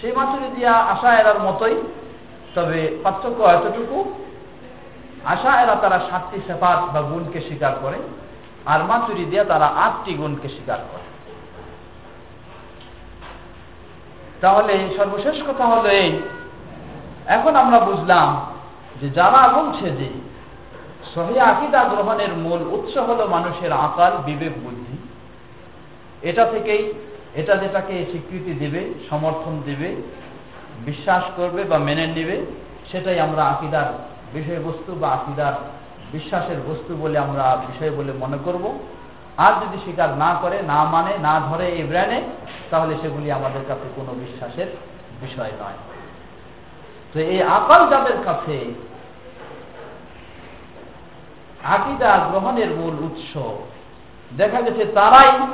সেই 0.00 0.12
মাচুরি 0.12 0.48
দিয়া 0.56 0.72
আশা 0.72 1.10
এরার 1.20 1.38
মতোই, 1.38 1.76
তবে 2.54 2.80
পার্থক্য 3.02 3.40
এতটুকু 3.42 3.98
আশা 5.24 5.52
এরা 5.62 5.74
তারা 5.74 5.98
সাতটি 6.10 6.38
সেপাত 6.46 6.80
বা 6.94 7.00
গুণকে 7.00 7.40
স্বীকার 7.40 7.72
করে, 7.82 7.98
আর 8.66 8.80
মাচুরি 8.84 9.24
দিয়া 9.24 9.44
তারা 9.44 9.66
আটটি 9.66 10.12
গুণকে 10.14 10.48
স্বীকার 10.48 10.78
করে। 10.92 11.05
তাহলে 14.40 14.88
সর্বশেষ 14.96 15.42
কথা 15.42 15.64
হলো 15.64 15.88
এই। 15.88 16.22
এখন 17.26 17.56
আমরা 17.56 17.80
বুঝলাম 17.80 18.46
যে 19.00 19.10
যারা 19.10 19.48
বলছে 19.48 19.90
যে 19.90 20.08
সহি 21.14 21.38
আকিদা 21.38 21.84
গ্রহণের 21.84 22.32
মূল 22.32 22.60
উৎস 22.62 22.96
হলো 22.96 23.26
মানুষের 23.26 23.72
আকাল, 23.72 24.12
বিবেক, 24.26 24.52
বুদ্ধি। 24.64 24.96
এটা 26.22 26.44
থেকেই, 26.44 26.92
এটা 27.34 27.56
যেটাকে 27.56 28.04
স্বীকৃতি 28.10 28.52
দেবে, 28.52 28.94
সমর্থন 29.10 29.62
দেবে, 29.64 29.96
বিশ্বাস 30.84 31.22
করবে 31.36 31.64
বা 31.64 31.78
মেনে 31.78 32.06
নেবে, 32.06 32.46
সেটাই 32.92 33.20
আমরা 33.20 33.44
আকিদার 33.44 33.92
বিষয়বস্তু 34.34 34.94
বা 34.94 35.08
আকিদার 35.08 35.52
বিশ্বাসের 36.12 36.56
বস্তু 36.66 36.96
বলে 36.96 37.18
আমরা 37.18 37.56
বিষয় 37.66 37.96
বলে 37.96 38.12
মনে 38.12 38.38
করব। 38.44 38.78
আর 39.36 39.52
যদি 39.52 39.78
স্বীকার 39.78 40.10
না 40.10 40.38
করে, 40.42 40.62
না 40.62 40.84
মানে 40.84 41.18
না 41.18 41.40
ধরে 41.40 41.68
এই 41.68 41.82
ব্র্যানে 41.82 42.22
তাহলে 42.70 42.96
সেগুলি 43.02 43.32
আমাদের 43.32 43.60
কাছে 43.68 43.88
কোনো 43.96 44.12
বিশ্বাসের 44.12 44.66
বিষয় 45.20 45.52
নয়। 45.60 45.78
তো 47.12 47.20
এই 47.20 47.42
আকাল 47.42 47.88
যাদের 47.88 48.24
কাছে 48.24 48.74
আকিদা 51.64 52.28
গ্রহণের 52.30 52.70
মূল 52.70 52.94
উৎস। 53.04 53.38
দেখা 54.36 54.60
গেছে 54.60 54.84
তারাই 54.84 55.46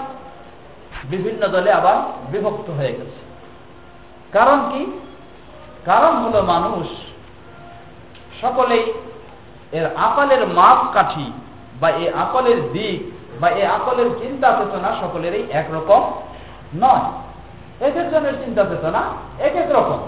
বিভিন্ন 1.05 1.49
দলে 1.49 1.73
আবার 1.73 1.97
বিভক্ত 2.33 2.71
হয়ে 2.71 2.93
গেছে। 2.93 3.23
কারণ 4.33 4.71
কি? 4.71 5.01
কারণ 5.85 6.17
হলো 6.17 6.43
মানুষ 6.43 6.87
সকলেই 8.41 8.93
এর 9.73 9.87
আকলের 9.97 10.47
মাপ 10.47 10.79
কাঠি 10.95 11.33
বা 11.81 11.91
এই 11.91 12.09
আকলের 12.09 12.73
দিক 12.73 13.12
বা 13.43 13.49
এই 13.61 13.67
আকলের 13.77 14.09
চিন্তা 14.21 14.49
চেতনা 14.59 14.91
সকলেরই 15.03 15.43
একরকম 15.61 16.03
নয়। 16.83 17.07
এক 17.87 17.95
একজনের 18.03 18.35
চিন্তা 18.43 18.63
চেতনা 18.71 19.03
এক 19.47 19.55
এক 19.63 19.69
রকম। 19.79 20.01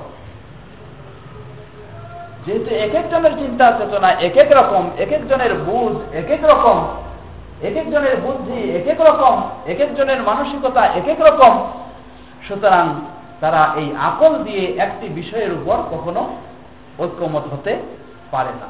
যেহেতু 2.45 2.71
এক 2.85 2.95
একজনের 3.01 3.35
চিন্তা 3.41 3.67
চেতনা 3.79 4.09
এক 4.27 4.37
এক 4.43 4.51
রকম 4.61 4.85
এক 5.03 5.11
একজনের 5.17 5.53
বুঝ 5.67 5.95
এক 6.21 6.31
এক 6.37 6.43
রকম 6.53 6.79
এক 7.69 7.77
একজনের 7.83 8.17
বুদ্ধি 8.17 8.61
এক 8.79 8.87
এক 8.93 9.01
রকম 9.09 9.35
এক 9.67 9.81
একজনের 9.85 10.21
মানসিকতা 10.23 10.83
এক 10.99 11.07
এক 11.15 11.21
রকম, 11.29 11.53
সুতরাং 12.49 12.87
তারা 13.41 13.63
এই 13.81 13.89
আকল 14.09 14.33
দিয়ে 14.47 14.65
একটি 14.85 15.07
বিষয়ের 15.19 15.53
উপর 15.59 15.77
কখনো 15.93 16.23
ঐক্যমত 17.03 17.45
হতে 17.53 17.73
পারে 18.31 18.53
না। 18.61 18.69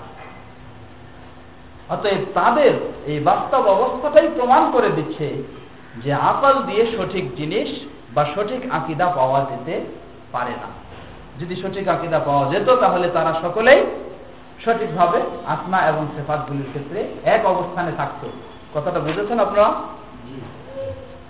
অতএব 1.88 2.25
তাদের 2.35 2.70
এই 3.07 3.20
বাস্তব 3.20 3.66
অবস্থাটাই 3.66 4.29
প্রমাণ 4.35 4.73
করে 4.73 4.88
দিচ্ছে 4.88 5.42
যে 6.05 6.12
আকল 6.12 6.62
দিয়ে 6.62 6.87
সঠিক 6.97 7.37
জিনিস 7.37 7.68
বা 8.14 8.25
সঠিক 8.35 8.73
আকিদা 8.73 9.07
পাওয়া 9.07 9.47
যেতে 9.51 9.81
পারে 10.33 10.51
না। 10.51 10.85
যদি 11.40 11.57
সঠিক 11.57 11.88
আকিদা 11.88 12.18
পাওয়া 12.18 12.51
যেত, 12.51 12.70
তাহলে 12.70 13.09
তারা 13.09 13.35
সকলেই 13.42 13.87
সঠিকভাবে 14.64 15.20
আত্মা 15.47 15.79
এবং 15.79 16.07
সেফাতগুলির 16.16 16.66
ক্ষেত্রে 16.68 17.09
এক 17.25 17.47
অবস্থানে 17.47 17.92
থাকত। 17.97 18.27
কথাটা 18.75 19.01
বুঝেছেন 19.01 19.40
আপনারা? 19.40 19.75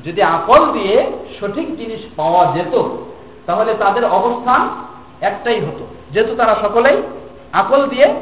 যদি 0.04 0.22
আকল 0.22 0.72
দিয়ে 0.72 1.12
সঠিক 1.40 1.76
জিনিস 1.76 2.00
পাওয়া 2.16 2.52
যেত, 2.56 2.88
তাহলে 3.46 3.74
তাদের 3.74 4.04
অবস্থান 4.04 4.68
একটাই 5.20 5.60
হতো। 5.60 5.86
যেহেতু 6.10 6.36
তারা 6.36 6.54
সকলেই 6.62 7.02
আকল 7.52 7.86
দিয়ে 7.86 8.14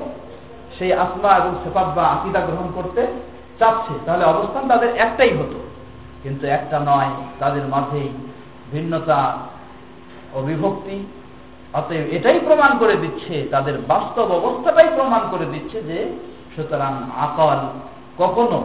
সেই 0.78 0.92
আসমা 0.92 1.30
এবং 1.36 1.54
সেপাত 1.64 1.88
বা 1.96 2.02
আকিদা 2.02 2.40
গ্রহণ 2.40 2.68
করতে 2.74 3.06
চাচ্ছে, 3.58 3.94
তাহলে 4.06 4.24
অবস্থান 4.24 4.68
তাদের 4.68 4.96
একটাই 4.96 5.30
হতো। 5.30 5.58
কিন্তু 6.22 6.46
একটা 6.46 6.78
নয়, 6.78 7.10
তাদের 7.38 7.62
মাঝেই 7.62 8.08
ভিন্নতা 8.72 9.38
ও 10.34 10.42
বিভক্তি 10.42 11.06
অতএব 11.72 12.06
এটাই 12.10 12.40
প্রমাণ 12.40 12.78
করে 12.78 12.96
দিচ্ছে, 12.96 13.48
তাদের 13.50 13.78
বাস্তব 13.88 14.32
অবস্থাটাই 14.32 14.88
প্রমাণ 14.96 15.20
করে 15.30 15.44
দিচ্ছে 15.44 15.82
যে 15.82 16.18
সুতরাং 16.56 16.92
আকল 17.16 17.60
কখনো 18.18 18.58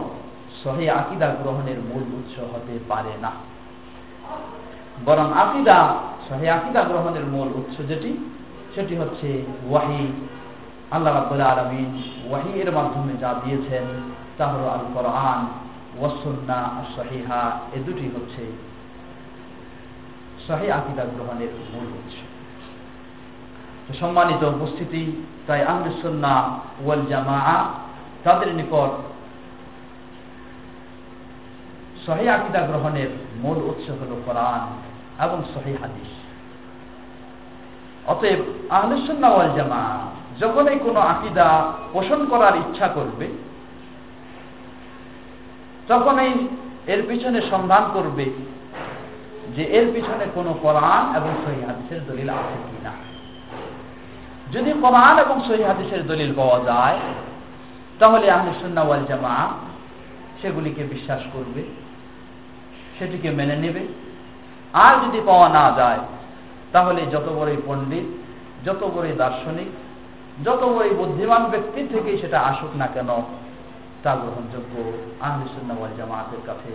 সহি 0.64 0.88
আকিদা 0.88 1.26
গ্রহণের 1.26 1.76
মূল 1.78 2.02
উৎস 2.02 2.54
হতে 2.54 2.78
পারে 2.88 3.14
না। 3.22 3.30
বরং 5.04 5.32
আকিদা, 5.34 5.94
সহি 6.28 6.48
আকিদা 6.48 6.82
গ্রহণের 6.82 7.24
মূল 7.24 7.48
উৎস 7.48 7.88
যেটি, 7.88 8.16
সেটি 8.74 8.96
হচ্ছে 8.96 9.42
ওয়াহি। 9.70 10.12
আল্লাহ 10.94 11.12
রাব্বুল 11.14 11.44
আলামিন 11.52 11.90
ওয়াহি 12.28 12.50
এর 12.62 12.70
মাধ্যমে 12.72 13.12
যা 13.22 13.30
দিয়েছেন, 13.44 13.86
তা 14.38 14.44
হলো 14.46 14.66
আল 14.76 14.84
কোরআন 14.94 15.40
ওয়াসুন্না 15.98 16.60
সহিহা 16.96 17.42
এ 17.76 17.78
দুটি 17.86 18.06
হচ্ছে 18.14 18.44
সহি 20.46 20.66
আকিদা 20.78 21.04
গ্রহণের 21.14 21.52
মূল 21.72 21.88
উৎস। 21.98 22.16
সম্মানিত 24.00 24.42
উপস্থিতি, 24.54 25.02
তাই 25.46 25.60
আহলুসন্না 25.72 26.34
ওয়াল 26.84 27.02
জামা 27.10 27.38
তাদের 28.24 28.50
নিকট 28.58 28.92
সহি 32.06 32.24
আকিদা 32.36 32.60
গ্রহণের 32.70 33.10
মূল 33.42 33.58
উৎস 33.70 33.86
হল 34.00 34.12
কোরআন 34.26 34.62
এবং 35.24 35.38
সহি 35.54 35.72
হাদিস। 35.80 36.12
অতএব 38.12 38.40
আহলুসন্না 38.70 39.28
ওয়াল 39.28 39.52
জামা 39.58 39.82
যখনই 40.40 40.78
কোনো 40.78 41.00
আকিদা 41.00 41.72
পোষণ 41.92 42.26
করার 42.26 42.56
ইচ্ছা 42.56 42.88
করবে, 42.88 43.26
তখনই 45.88 46.32
এর 46.86 47.02
পিছনে 47.08 47.40
সন্ধান 47.50 47.84
করবে 47.92 48.24
যে 49.56 49.62
এর 49.62 49.86
পিছনে 49.94 50.24
কোনো 50.34 50.54
কোরআন 50.62 51.16
এবং 51.16 51.30
সহি 51.44 51.60
হাদিসের 51.66 52.06
দলিল 52.06 52.28
আছে 52.28 52.56
কিনা। 52.70 52.92
যদি 54.52 54.72
কোরআন 54.80 55.18
এবং 55.18 55.40
সহি 55.48 55.62
হাদিসের 55.62 56.06
দলিল 56.06 56.34
পাওয়া 56.36 56.58
যায়, 56.64 56.98
তাহলে 57.98 58.30
আহলে 58.30 58.52
সুন্না 58.60 58.82
ওয়াল 58.82 59.04
জামা 59.08 59.36
সেগুলিকে 60.42 60.82
বিশ্বাস 60.82 61.20
করবে, 61.32 61.62
সেটিকে 62.98 63.30
মেনে 63.30 63.56
নেবে। 63.56 63.82
আর 64.72 64.94
যদি 65.04 65.20
পাওয়া 65.26 65.48
না 65.48 65.72
যায়, 65.76 65.98
তাহলে 66.72 67.00
যত 67.10 67.26
বড়ই 67.38 67.56
পণ্ডিত, 67.66 68.06
যত 68.68 68.90
বড়ই 68.94 69.12
দার্শনিক 69.12 69.70
যত 70.44 70.62
বড়ই 70.64 70.90
বুদ্ধিমান 70.90 71.44
ব্যক্তির 71.44 71.88
থেকেই 71.88 72.18
সেটা 72.18 72.40
আসুক 72.40 72.76
না 72.76 72.86
কেন, 72.86 73.10
তা 74.02 74.14
গ্রহণযোগ্য 74.14 74.92
আহলে 75.20 75.46
সুন্না 75.54 75.74
জামাতের 75.98 76.42
কাছে 76.46 76.72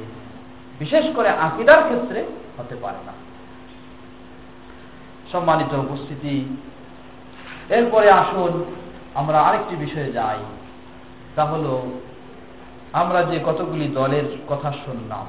বিশেষ 0.80 1.06
করে 1.16 1.30
আকিদার 1.30 1.84
ক্ষেত্রে 1.84 2.26
হতে 2.58 2.76
পারে 2.76 3.02
না। 3.06 3.14
সম্মানিত 5.32 5.74
উপস্থিতি, 5.74 6.56
এরপরে 7.70 8.12
আসুন 8.12 8.66
আমরা 9.16 9.40
আরেকটি 9.40 9.76
বিষয়ে 9.76 10.12
যাই। 10.12 10.38
তা 11.36 11.46
হল, 11.46 11.66
আমরা 12.94 13.24
যে 13.24 13.40
কতগুলি 13.46 13.88
দলের 13.88 14.24
কথা 14.48 14.72
শুনলাম, 14.86 15.26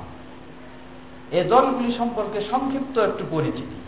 এ 1.33 1.45
দলগুলি 1.45 1.91
সম্পর্কে 1.99 2.41
সংক্ষিপ্ত 2.51 2.99
একটু 2.99 3.25
পরিচিতি। 3.31 3.79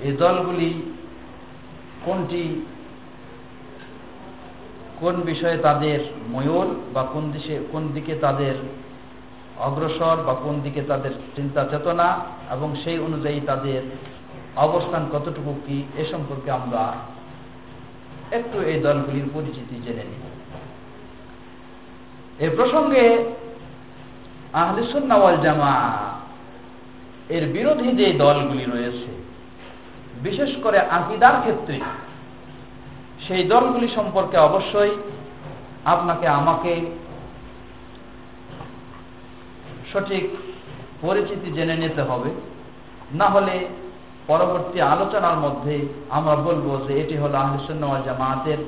এই 0.00 0.12
দলগুলি 0.12 0.82
কোনটি, 2.04 2.64
কোন 5.00 5.14
বিষয়ে 5.20 5.58
তাদের 5.58 6.00
ময়ূর 6.30 6.68
বা 6.94 7.02
কোন 7.02 7.30
দিকে 7.30 7.58
কোন 7.72 7.82
দিকে 7.88 8.14
তাদের 8.14 8.54
অগ্রসর 9.56 10.16
বা 10.26 10.34
কোন 10.34 10.60
দিকে 10.60 10.82
তাদের 10.82 11.10
চিন্তা 11.36 11.64
চেতনা 11.64 12.08
এবং 12.50 12.68
সেই 12.84 12.98
অনুযায়ী 12.98 13.40
তাদের 13.46 13.82
অবস্থান 14.56 15.02
কতটুকু 15.12 15.52
কি, 15.66 15.82
এ 15.96 16.04
সম্পর্কে 16.10 16.50
আমরা 16.50 16.82
একটু 18.30 18.62
এই 18.62 18.80
দলগুলির 18.80 19.28
পরিচিতি 19.34 19.76
জেনে 19.84 20.04
নিই 20.04 20.22
এ 22.46 22.48
প্রসঙ্গে 22.56 23.04
আহলিসুন্নাওয়াল 24.52 25.36
জামা 25.42 25.74
এর 27.28 27.44
বিরোধী 27.52 27.88
যে 27.92 28.06
দলগুলি 28.12 28.64
রয়েছে 28.64 29.21
বিশেষ 30.26 30.50
করে 30.64 30.78
আকিদার 30.98 31.36
ক্ষেত্রে, 31.40 31.76
সেই 33.26 33.42
দলগুলি 33.52 33.88
সম্পর্কে 33.98 34.36
অবশ্যই 34.48 34.92
আপনাকে 35.84 36.26
আমাকে 36.40 36.72
সঠিক 39.92 40.24
পরিচিতি 41.00 41.48
জেনে 41.56 41.76
নিতে 41.76 42.02
হবে। 42.02 42.30
না 43.20 43.26
হলে 43.34 43.54
পরবর্তী 44.26 44.78
আলোচনার 44.94 45.36
মধ্যে 45.44 45.74
আমরা 46.10 46.34
বলব 46.48 46.66
যে 46.86 46.92
এটি 47.02 47.16
হলো 47.16 47.36
আহলিসুন্নাওয়াল 47.38 48.02
জামাতের 48.02 48.60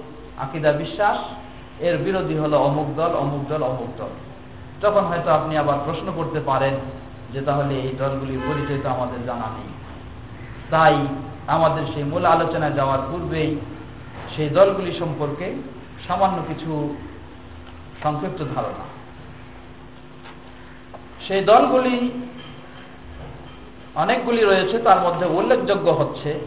আকিদা 0.45 0.73
বিশ্বাস, 0.83 1.19
এর 1.87 1.97
বিরোধী 1.99 2.37
হলো 2.43 2.57
অমুক 2.69 2.89
দল 2.97 3.13
অমুক 3.25 3.43
দল 3.51 3.63
অমুক 3.73 3.91
দল। 3.99 4.13
তখন 4.83 5.05
হয়তো 5.11 5.31
আপনি 5.39 5.53
আবার 5.63 5.79
প্রশ্ন 5.85 6.07
করতে 6.19 6.41
পারেন 6.41 6.75
যে 7.33 7.41
তাহলে 7.49 7.75
এই 7.87 7.93
দলগুলির 8.01 8.41
পরিচয় 8.49 8.81
তো 8.85 8.89
আমাদের 8.97 9.21
জানা 9.27 9.49
নেই। 9.57 9.71
তাই 10.71 10.97
আমাদের 11.47 11.85
সেই 11.95 12.05
মূল 12.05 12.25
আলোচনায় 12.25 12.73
যাওয়ার 12.73 12.99
পূর্বেই 13.11 13.57
সেই 14.37 14.49
দলগুলি 14.49 14.99
সম্পর্কে 14.99 15.55
সামান্য 16.09 16.43
কিছু 16.49 16.95
সংক্ষিপ্ত 18.03 18.45
ধারণা। 18.55 18.85
সেই 21.29 21.45
দলগুলি 21.45 22.11
অনেকগুলি 23.95 24.43
রয়েছে, 24.43 24.79
তার 24.79 25.01
মধ্যে 25.01 25.27
উল্লেখযোগ্য 25.27 25.91
হচ্ছে 25.91 26.41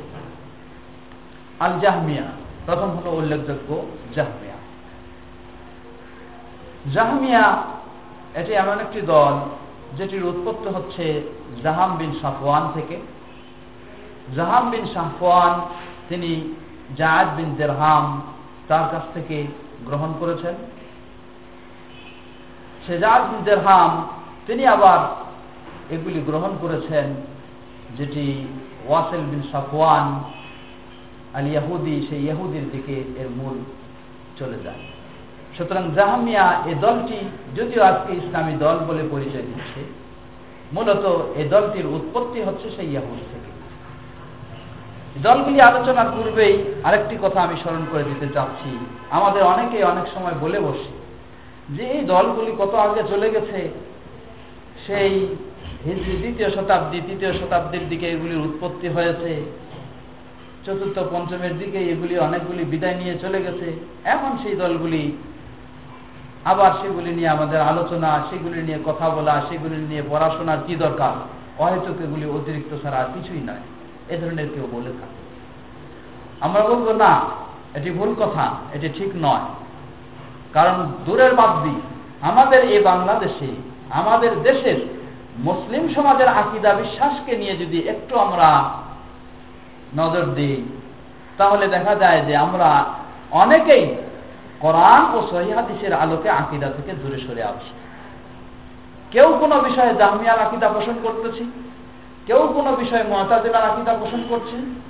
আল 1.59 1.79
জাহমিয়া 1.79 2.23
প্রথম 2.65 2.89
হলো 2.89 3.11
উল্লেখযোগ্য 3.11 3.85
জাহমিয়া। 4.15 4.57
জাহমিয়া 6.93 7.63
এটি 8.35 8.53
এমন 8.53 8.79
একটি 8.79 9.01
দল 9.01 9.39
যেটির 9.97 10.23
উৎপত্তি 10.23 10.69
হচ্ছে 10.69 11.21
জাহাম 11.63 11.97
বিন 11.97 12.11
সাফওয়ান 12.21 12.71
থেকে। 12.73 12.97
জাহাম 14.35 14.71
বিন 14.71 14.85
সাফওয়ান 14.93 15.61
তিনি 16.09 16.53
জায়দ 16.97 17.27
বিন 17.37 17.55
দেরহাম 17.55 18.21
তার 18.67 18.85
কাছ 18.91 19.01
থেকে 19.13 19.47
গ্রহণ 19.85 20.13
করেছেন। 20.19 20.55
সেজাদ 22.87 23.21
বিন 23.29 23.43
দেরহাম, 23.43 24.07
তিনি 24.47 24.65
আবার 24.65 24.99
এগুলি 25.89 26.19
গ্রহণ 26.19 26.51
করেছেন, 26.61 27.15
যেটি 27.97 28.45
ওয়াসেল 28.87 29.21
বিন 29.21 29.41
সাফওয়ান 29.51 30.23
আল 31.33 31.47
ইয়াহুদি, 31.47 32.07
সেই 32.09 32.21
ইয়াহুদির 32.23 32.71
দিকে 32.71 33.03
এর 33.21 33.29
মূল 33.29 33.55
চলে 34.39 34.57
যায়। 34.63 34.81
সুতরাং 35.57 35.91
জাহামিয়া 35.95 36.63
এই 36.65 36.75
দলটি 36.75 37.19
যদিও 37.55 37.83
আজকে 37.83 38.13
ইসলামী 38.13 38.53
দল 38.53 38.77
বলে 38.87 39.03
পরিচয় 39.11 39.41
দিচ্ছে, 39.41 39.81
মূলত 40.73 41.05
এই 41.35 41.49
দলটির 41.49 41.85
উৎপত্তি 41.85 42.41
হচ্ছে 42.41 42.69
সেই 42.75 42.87
ইয়াহুদ 42.91 43.19
থেকে। 43.31 43.56
দলগুলি 45.23 45.61
আলোচনার 45.61 46.05
পূর্বেই 46.15 46.63
আরেকটি 46.83 47.17
কথা 47.21 47.41
আমি 47.41 47.55
স্মরণ 47.57 47.85
করে 47.91 48.03
দিতে 48.03 48.33
চাচ্ছি। 48.33 48.77
আমাদের 49.09 49.43
অনেকেই 49.43 49.83
অনেক 49.83 50.07
সময় 50.13 50.33
বলে 50.41 50.59
বসে 50.59 50.91
যে 51.69 51.83
এই 51.83 52.05
দলগুলি 52.05 52.51
কত 52.57 52.75
আগে 52.75 53.03
চলে 53.09 53.29
গেছে? 53.29 53.69
সেই 54.87 55.27
হিজড়ি 55.85 56.17
দ্বিতীয় 56.17 56.49
শতাব্দী, 56.49 57.01
তৃতীয় 57.01 57.33
শতাব্দীর 57.33 57.89
দিকে 57.89 58.07
এগুলির 58.09 58.37
উৎপত্তি 58.37 58.87
হয়েছে। 58.87 59.45
চতুর্থ, 60.65 60.99
পঞ্চমের 61.11 61.57
দিকে 61.57 61.77
এগুলি 61.77 62.19
অনেকগুলি 62.19 62.63
বিদায় 62.63 62.95
নিয়ে 62.95 63.15
চলে 63.21 63.43
গেছে। 63.43 63.73
এখন 64.05 64.37
সেই 64.43 64.55
দলগুলি 64.55 65.17
আবার 66.45 66.71
সেগুলি 66.81 67.11
নিয়ে 67.15 67.27
আমাদের 67.27 67.61
আলোচনা, 67.61 68.23
সেগুলি 68.29 68.61
নিয়ে 68.61 68.79
কথা 68.85 69.09
বলা, 69.09 69.41
সেগুলি 69.49 69.75
নিয়ে 69.75 70.01
পড়াশোনার 70.09 70.57
কি 70.67 70.75
দরকার? 70.75 71.13
অহেতুক 71.63 72.01
এগুলি 72.01 72.25
অতিরিক্ত 72.25 72.75
ছাড়া 72.83 73.09
কিছুই 73.13 73.39
নয়। 73.39 73.76
এ 74.09 74.17
ধরনের 74.17 74.49
কেউ 74.53 74.67
বলে 74.71 74.89
থাকে। 74.89 75.17
আমরা 76.41 76.61
বলব, 76.61 76.91
না, 76.91 77.19
এটি 77.73 77.91
ভুল 77.91 78.15
কথা, 78.19 78.51
এটি 78.73 78.89
ঠিক 78.89 79.09
নয়। 79.15 79.45
কারণ 80.53 80.91
দূরের 81.05 81.35
বাদ 81.35 81.67
আমাদের 82.21 82.71
এই 82.71 82.83
বাংলাদেশে, 82.83 83.47
আমাদের 83.89 84.41
দেশের 84.43 84.75
মুসলিম 85.37 85.93
সমাজের 85.93 86.27
আকিদা 86.27 86.73
বিশ্বাসকে 86.73 87.37
নিয়ে 87.37 87.57
যদি 87.57 87.79
একটু 87.79 88.19
আমরা 88.19 88.69
নজর 89.97 90.25
দিই, 90.35 90.63
তাহলে 91.37 91.67
দেখা 91.67 91.95
যায় 91.95 92.21
যে 92.21 92.37
আমরা 92.37 92.85
অনেকেই 93.31 93.95
কোরআন 94.59 95.15
ও 95.15 95.27
সহিহাদিসের 95.31 95.93
আলোকে 95.93 96.29
আকিদা 96.29 96.69
থেকে 96.69 96.91
দূরে 96.93 97.17
সরে 97.17 97.43
আসছি। 97.43 97.73
কেউ 99.11 99.37
কোনো 99.39 99.59
বিষয়ে 99.59 99.95
জামিয়ার 99.95 100.39
আকিদা 100.39 100.69
পোষণ 100.69 100.93
করতেছি 101.03 101.66
কেউ 102.27 102.51
কোনো 102.55 102.75
বিষয়ে 102.75 103.03
মহাতাজিলার 103.03 103.63
আকিদা 103.63 103.93
পোষণ 103.93 104.23
করছি? 104.29 104.81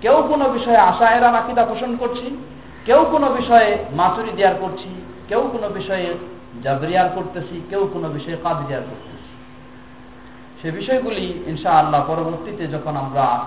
কেউ 0.00 0.24
কোনো 0.28 0.48
বিষয়ে 0.48 0.76
আশায়েরার 0.76 1.34
আকিদা 1.34 1.64
পোষণ 1.64 1.96
করছি? 1.96 2.36
কেউ 2.84 3.06
কোনো 3.10 3.28
বিষয়ে 3.28 3.84
মাচুরি 3.92 4.30
দেয়ার 4.36 4.54
করছি? 4.60 4.88
কেউ 5.28 5.48
কোনো 5.52 5.68
বিষয়ে 5.68 6.14
জাবরিয়ার 6.62 7.10
করতেছি? 7.14 7.60
কেউ 7.70 7.88
কোনো 7.92 8.08
বিষয়ে 8.08 8.36
কাদিয়ার 8.42 8.82
করতেছি? 8.82 9.12
সে 10.62 10.70
বিষয়গুলি 10.70 11.42
ইনশা 11.46 11.70
আল্লাহ 11.70 12.04
পরবর্তীতে 12.06 12.66
যখন 12.66 12.96
আমরা 12.96 13.44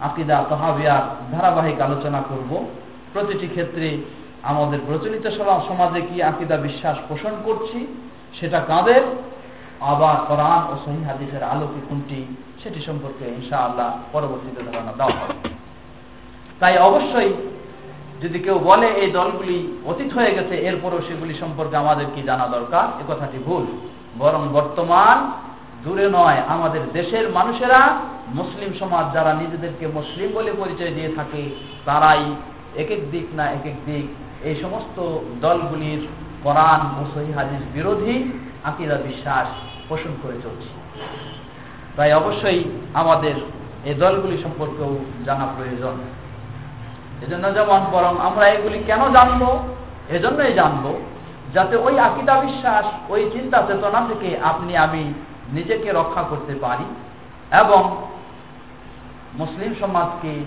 আকিদা 0.00 0.44
তহাবিয়ার 0.50 1.32
ধারাবাহিক 1.32 1.80
আলোচনা 1.80 2.22
করব, 2.28 2.66
প্রতিটি 3.12 3.48
ক্ষেত্রে 3.48 3.98
আমাদের 4.42 4.80
প্রচলিত 4.86 5.26
সমাজে 5.68 6.00
কি 6.00 6.22
আকিদা 6.22 6.56
বিশ্বাস 6.56 6.96
পোষণ 7.08 7.32
করছি, 7.44 7.86
সেটা 8.40 8.60
কাদের? 8.60 9.02
আবার 9.80 10.26
কোরআন 10.28 10.72
ও 10.72 10.76
সহি 10.84 11.04
হাদিসের 11.04 11.42
আলোকে 11.42 11.80
কোনটি 11.88 12.36
সেটি 12.62 12.80
সম্পর্কে 12.88 13.24
ইনশা 13.36 13.56
আল্লাহ 13.56 13.88
পরবর্তীতে 14.12 14.60
ধারণা 14.68 14.92
দেওয়া 15.00 15.16
হবে। 15.20 15.36
তাই 16.60 16.74
অবশ্যই 16.88 17.30
যদি 18.22 18.38
কেউ 18.46 18.56
বলে 18.68 18.88
এই 19.02 19.10
দলগুলি 19.18 19.58
অতীত 19.90 20.10
হয়ে 20.12 20.34
গেছে, 20.36 20.54
এরপরও 20.68 21.00
সেগুলি 21.08 21.34
সম্পর্কে 21.42 21.76
আমাদের 21.76 22.06
কি 22.14 22.20
জানা 22.22 22.46
দরকার? 22.56 22.86
এ 23.00 23.04
কথাটি 23.08 23.38
ভুল। 23.38 23.64
বরং 24.18 24.42
বর্তমান 24.52 25.16
দূরে 25.84 26.06
নয়, 26.18 26.38
আমাদের 26.54 26.82
দেশের 26.92 27.26
মানুষেরা 27.38 27.80
মুসলিম 28.38 28.70
সমাজ 28.80 29.04
যারা 29.14 29.32
নিজেদেরকে 29.42 29.86
মুসলিম 29.98 30.28
বলে 30.34 30.52
পরিচয় 30.52 30.92
দিয়ে 30.94 31.10
থাকে, 31.18 31.42
তারাই 31.84 32.24
এক 32.82 32.90
এক 32.96 33.02
দিক 33.10 33.26
না 33.38 33.44
এক 33.56 33.64
এক 33.70 33.76
দিক 33.86 34.06
এই 34.48 34.56
সমস্ত 34.62 34.96
দলগুলির 35.44 36.02
কোরআন 36.44 36.80
ও 36.98 37.00
সহি 37.14 37.30
হাদিস 37.38 37.62
বিরোধী 37.74 38.16
আকিদা 38.70 38.96
বিশ্বাস 39.08 39.48
পোষণ 39.88 40.12
করে 40.22 40.36
চলছে। 40.44 40.72
তাই 41.96 42.12
অবশ্যই 42.12 42.64
আমাদের 42.94 43.34
এই 43.84 43.94
দলগুলি 43.94 44.42
সম্পর্কেও 44.42 44.98
জানা 45.24 45.46
প্রয়োজন। 45.56 45.96
এজন্য 47.22 47.54
যেমন 47.54 47.80
বরং 47.92 48.20
আমরা 48.20 48.48
এগুলি 48.48 48.82
কেন 48.86 49.12
জানব? 49.12 49.58
এজন্যই 50.08 50.52
জানব 50.52 50.94
যাতে 51.54 51.76
ওই 51.76 51.98
আকিদা 51.98 52.40
বিশ্বাস, 52.40 52.86
ওই 53.08 53.30
চিন্তা 53.32 53.62
চেতনা 53.66 54.00
থেকে 54.08 54.38
আপনি, 54.38 54.76
আমি 54.76 55.14
নিজেকে 55.52 55.92
রক্ষা 55.92 56.22
করতে 56.22 56.54
পারি 56.54 56.84
এবং 57.60 58.06
মুসলিম 59.34 59.74
সমাজকে 59.80 60.44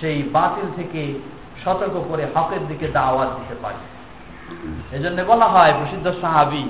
সেই 0.00 0.22
বাতিল 0.22 0.64
থেকে 0.76 1.18
সতর্ক 1.64 2.04
করে 2.08 2.26
হকের 2.34 2.66
দিকে 2.68 2.88
দাওয়াত 2.88 3.28
দিতে 3.28 3.54
পারি। 3.62 3.82
এজন্য 4.96 5.22
বলা 5.22 5.48
হয়, 5.48 5.72
প্রসিদ্ধ 5.78 6.20
সাহাবি 6.20 6.64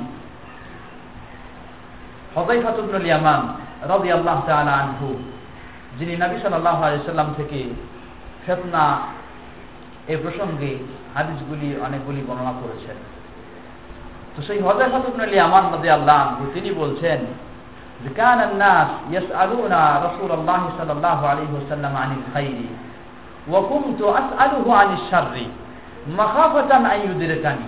হদাইফাতুল 2.37 3.07
ইয়ামান 3.07 3.69
রবি 3.89 4.10
আল্লাহ 4.12 4.38
আনহু 4.78 5.10
যিনি 6.00 6.13
নবী 6.15 6.38
সাল্লাহ 6.41 6.78
আলাইসাল্লাম 6.84 7.30
থেকে 7.38 7.60
ফেতনা 8.45 8.84
এই 10.08 10.17
প্রসঙ্গে 10.17 10.71
হাদিসগুলি 11.15 11.69
অনেকগুলি 11.86 12.21
বর্ণনা 12.28 12.54
করেছেন 12.62 12.98
তো 14.34 14.39
সেই 14.41 14.60
হদাইফাতুল 14.60 15.34
ইয়ামান 15.34 15.65
রবি 15.74 15.89
আল্লাহ 15.89 16.21
তিনি 16.54 16.69
বলছেন 16.71 17.19
যে 18.04 18.10
কান 18.10 18.39
الناس 18.41 18.89
يسألون 19.10 19.74
رسول 20.08 20.32
الله 20.32 20.62
صلى 20.80 20.93
الله 20.98 21.19
عليه 21.28 21.52
وسلم 21.58 21.93
عن 21.95 22.12
الخير 22.19 22.60
وكنت 23.48 24.02
أسأله 24.13 24.65
عن 24.76 24.89
الشر 24.93 25.36
مخافة 26.12 26.71
أن 26.93 27.00
يدركني 27.06 27.67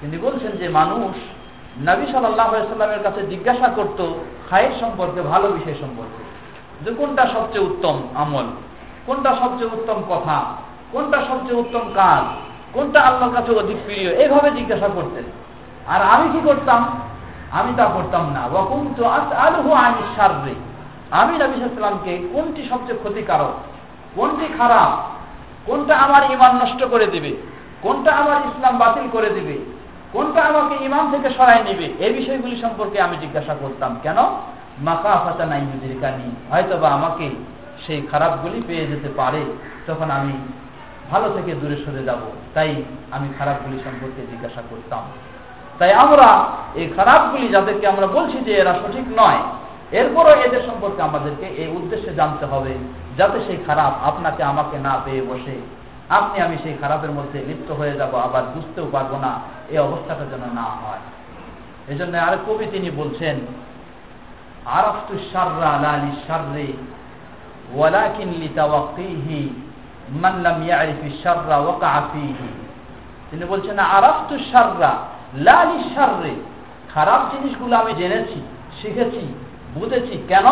তিনি 0.00 0.16
বলছেন 0.18 0.52
যে 0.60 0.66
মানুষ 0.70 1.14
নবী 1.88 2.04
সাল্লামের 2.06 3.02
কাছে 3.02 3.20
জিজ্ঞাসা 3.26 3.68
করত 3.68 4.00
খায়ের 4.49 4.71
সম্পর্কে, 4.79 5.21
ভালো 5.21 5.47
বিষয় 5.47 5.77
সম্পর্কে। 5.81 6.21
যে 6.83 6.91
কোনটা 6.95 7.23
সবচেয়ে 7.27 7.65
উত্তম 7.65 7.95
আমল, 8.15 8.47
কোনটা 9.05 9.35
সবচেয়ে 9.35 9.71
উত্তম 9.71 10.03
কথা, 10.09 10.37
কোনটা 10.91 11.17
সবচেয়ে 11.17 11.59
উত্তম 11.59 11.85
কাজ, 11.95 12.23
কোনটা 12.73 12.99
আল্লাহর 13.01 13.33
কাছে 13.35 13.51
অধিক 13.51 13.77
প্রিয় 13.85 14.09
এইভাবে 14.11 14.51
জিজ্ঞাসা 14.51 14.87
করতেন। 14.87 15.23
আর 15.87 16.01
আমি 16.01 16.29
কি 16.31 16.39
করতাম? 16.43 16.81
আমি 17.51 17.71
তা 17.77 17.85
করতাম 17.85 18.23
না। 18.29 18.41
তো 18.97 19.03
আলহু 19.35 19.71
আমি 19.73 20.01
সারবে 20.15 20.53
আমি 21.11 21.33
নবী 21.37 21.55
সাল্লামকে 21.59 22.27
কোনটি 22.33 22.61
সবচেয়ে 22.69 22.99
ক্ষতিকারক, 22.99 23.53
কোনটি 24.15 24.47
খারাপ, 24.57 24.91
কোনটা 25.65 25.93
আমার 25.95 26.31
ইমান 26.31 26.55
নষ্ট 26.55 26.83
করে 26.83 27.07
দিবে, 27.07 27.31
কোনটা 27.81 28.11
আমার 28.11 28.35
ইসলাম 28.35 28.77
বাতিল 28.77 29.05
করে 29.11 29.29
দিবে 29.29 29.78
কোনটা 30.13 30.41
আমাকে 30.41 30.85
ইমাম 30.85 31.11
থেকে 31.11 31.29
সরাই 31.29 31.63
নিবে? 31.63 32.05
এই 32.05 32.13
বিষয়গুলি 32.13 32.61
সম্পর্কে 32.61 33.01
আমি 33.01 33.17
জিজ্ঞাসা 33.17 33.55
করতাম। 33.59 33.99
কেন? 34.03 34.17
মাকা 34.81 35.21
ফাতা 35.25 35.45
নাই 35.45 35.61
কানি 36.01 36.35
হয়তো 36.51 36.77
বা 36.77 36.89
আমাকে 36.89 37.29
সেই 37.87 38.01
খারাপগুলি 38.11 38.61
পেয়ে 38.67 38.87
যেতে 38.87 39.09
পারে। 39.15 39.41
তখন 39.87 40.11
আমি 40.11 40.33
ভালো 41.11 41.29
থেকে 41.29 41.55
দূরে 41.55 41.75
সরে 41.75 42.03
যাব। 42.03 42.19
তাই 42.53 42.83
আমি 43.11 43.29
খারাপগুলি 43.37 43.79
সম্পর্কে 43.83 44.21
জিজ্ঞাসা 44.31 44.61
করতাম। 44.69 45.01
তাই 45.79 45.93
আমরা 45.93 46.45
এই 46.75 46.87
খারাপগুলি 46.95 47.47
যাদেরকে 47.47 47.87
আমরা 47.87 48.07
বলছি 48.07 48.37
যে 48.37 48.53
এরা 48.53 48.73
সঠিক 48.73 49.03
নয়, 49.17 49.37
এরপরও 49.91 50.29
এদের 50.29 50.61
সম্পর্কে 50.61 51.01
আমাদেরকে 51.01 51.45
এই 51.45 51.67
উদ্দেশ্যে 51.67 52.13
জানতে 52.13 52.45
হবে, 52.45 52.73
যাতে 53.17 53.39
সেই 53.47 53.57
খারাপ 53.65 53.93
আপনাকে, 54.03 54.43
আমাকে 54.43 54.77
না 54.77 54.99
পেয়ে 55.05 55.21
বসে। 55.21 55.78
আপনি, 56.09 56.41
আমি 56.41 56.57
সেই 56.63 56.75
খারাপের 56.81 57.11
মধ্যে 57.11 57.39
লিপ্ত 57.47 57.71
হয়ে 57.71 57.93
যাব, 57.93 58.15
আবার 58.15 58.43
বুঝতেও 58.43 58.87
পারব 58.91 59.15
না 59.15 59.39
এই 59.69 59.77
অবস্থাটা 59.77 60.25
যেন 60.25 60.53
না 60.53 60.61
হয়। 60.61 61.03
এই 61.87 61.97
জন্য 61.97 62.17
আর 62.17 62.37
কবি 62.47 62.65
তিনি 62.71 62.91
বলছেন, 62.91 63.39
আরফতু 64.65 65.17
সাররা 65.33 65.71
লালি 65.81 66.11
সাররে 66.27 66.67
ওয়ালাকিন 67.75 68.29
লিতাওয়াক্তিহি 68.29 69.49
মান 70.09 70.33
লাম 70.41 70.63
ইয়ারিফি 70.63 71.09
সাররা 71.23 71.57
ওয়াকা 71.57 72.01
তিনি 73.31 73.45
বলছেন, 73.45 73.79
আরফতু 73.79 74.37
সাররা 74.51 74.91
লালি 75.35 75.95
সাররে 75.95 76.33
খারাপ 76.93 77.21
জিনিসগুলো 77.31 77.75
আমি 77.77 77.93
জেনেছি, 77.93 78.39
শিখেছি, 78.81 79.33
বুঝেছি। 79.73 80.23
কেন? 80.27 80.47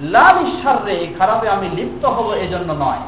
লালি 0.00 0.62
সাররে 0.62 0.92
এই 0.92 1.14
খারাপে 1.18 1.48
আমি 1.48 1.68
লিপ্ত 1.68 2.04
হব 2.04 2.32
এজন্য 2.32 2.72
নয়। 2.72 3.00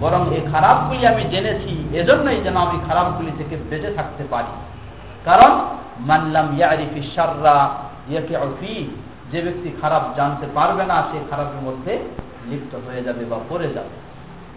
বরং 0.00 0.22
এই 0.36 0.42
খারাপগুলি 0.52 1.04
আমি 1.06 1.24
জেনেছি, 1.32 1.72
এজন্যই 2.00 2.40
যেন 2.46 2.56
আমি 2.56 2.78
খারাপগুলি 2.88 3.32
থেকে 3.38 3.54
বেঁচে 3.70 3.90
থাকতে 3.98 4.24
পারি। 4.24 4.52
কারণ 5.24 5.52
মানলাম 6.08 6.46
ইয়ারিফি 6.58 7.00
সাররা 7.14 7.56
ইয়াকে 8.08 8.36
অফি 8.36 8.74
যে 9.32 9.38
ব্যক্তি 9.42 9.68
খারাপ 9.80 10.02
জানতে 10.16 10.46
পারবে 10.46 10.84
না, 10.90 10.96
সে 11.10 11.18
খারাপের 11.30 11.60
মধ্যে 11.66 11.92
লিপ্ত 12.50 12.72
হয়ে 12.86 13.02
যাবে 13.02 13.22
বা 13.24 13.38
পড়ে 13.48 13.68
যাবে। 13.76 13.94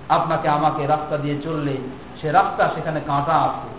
আপনাকে 0.10 0.48
আমাকে 0.50 0.82
রাস্তা 0.88 1.16
দিয়ে 1.18 1.38
চললে, 1.44 1.76
সে 2.22 2.28
রাস্তা 2.32 2.64
সেখানে 2.76 3.00
কাঁটা 3.08 3.36
আছে, 3.48 3.70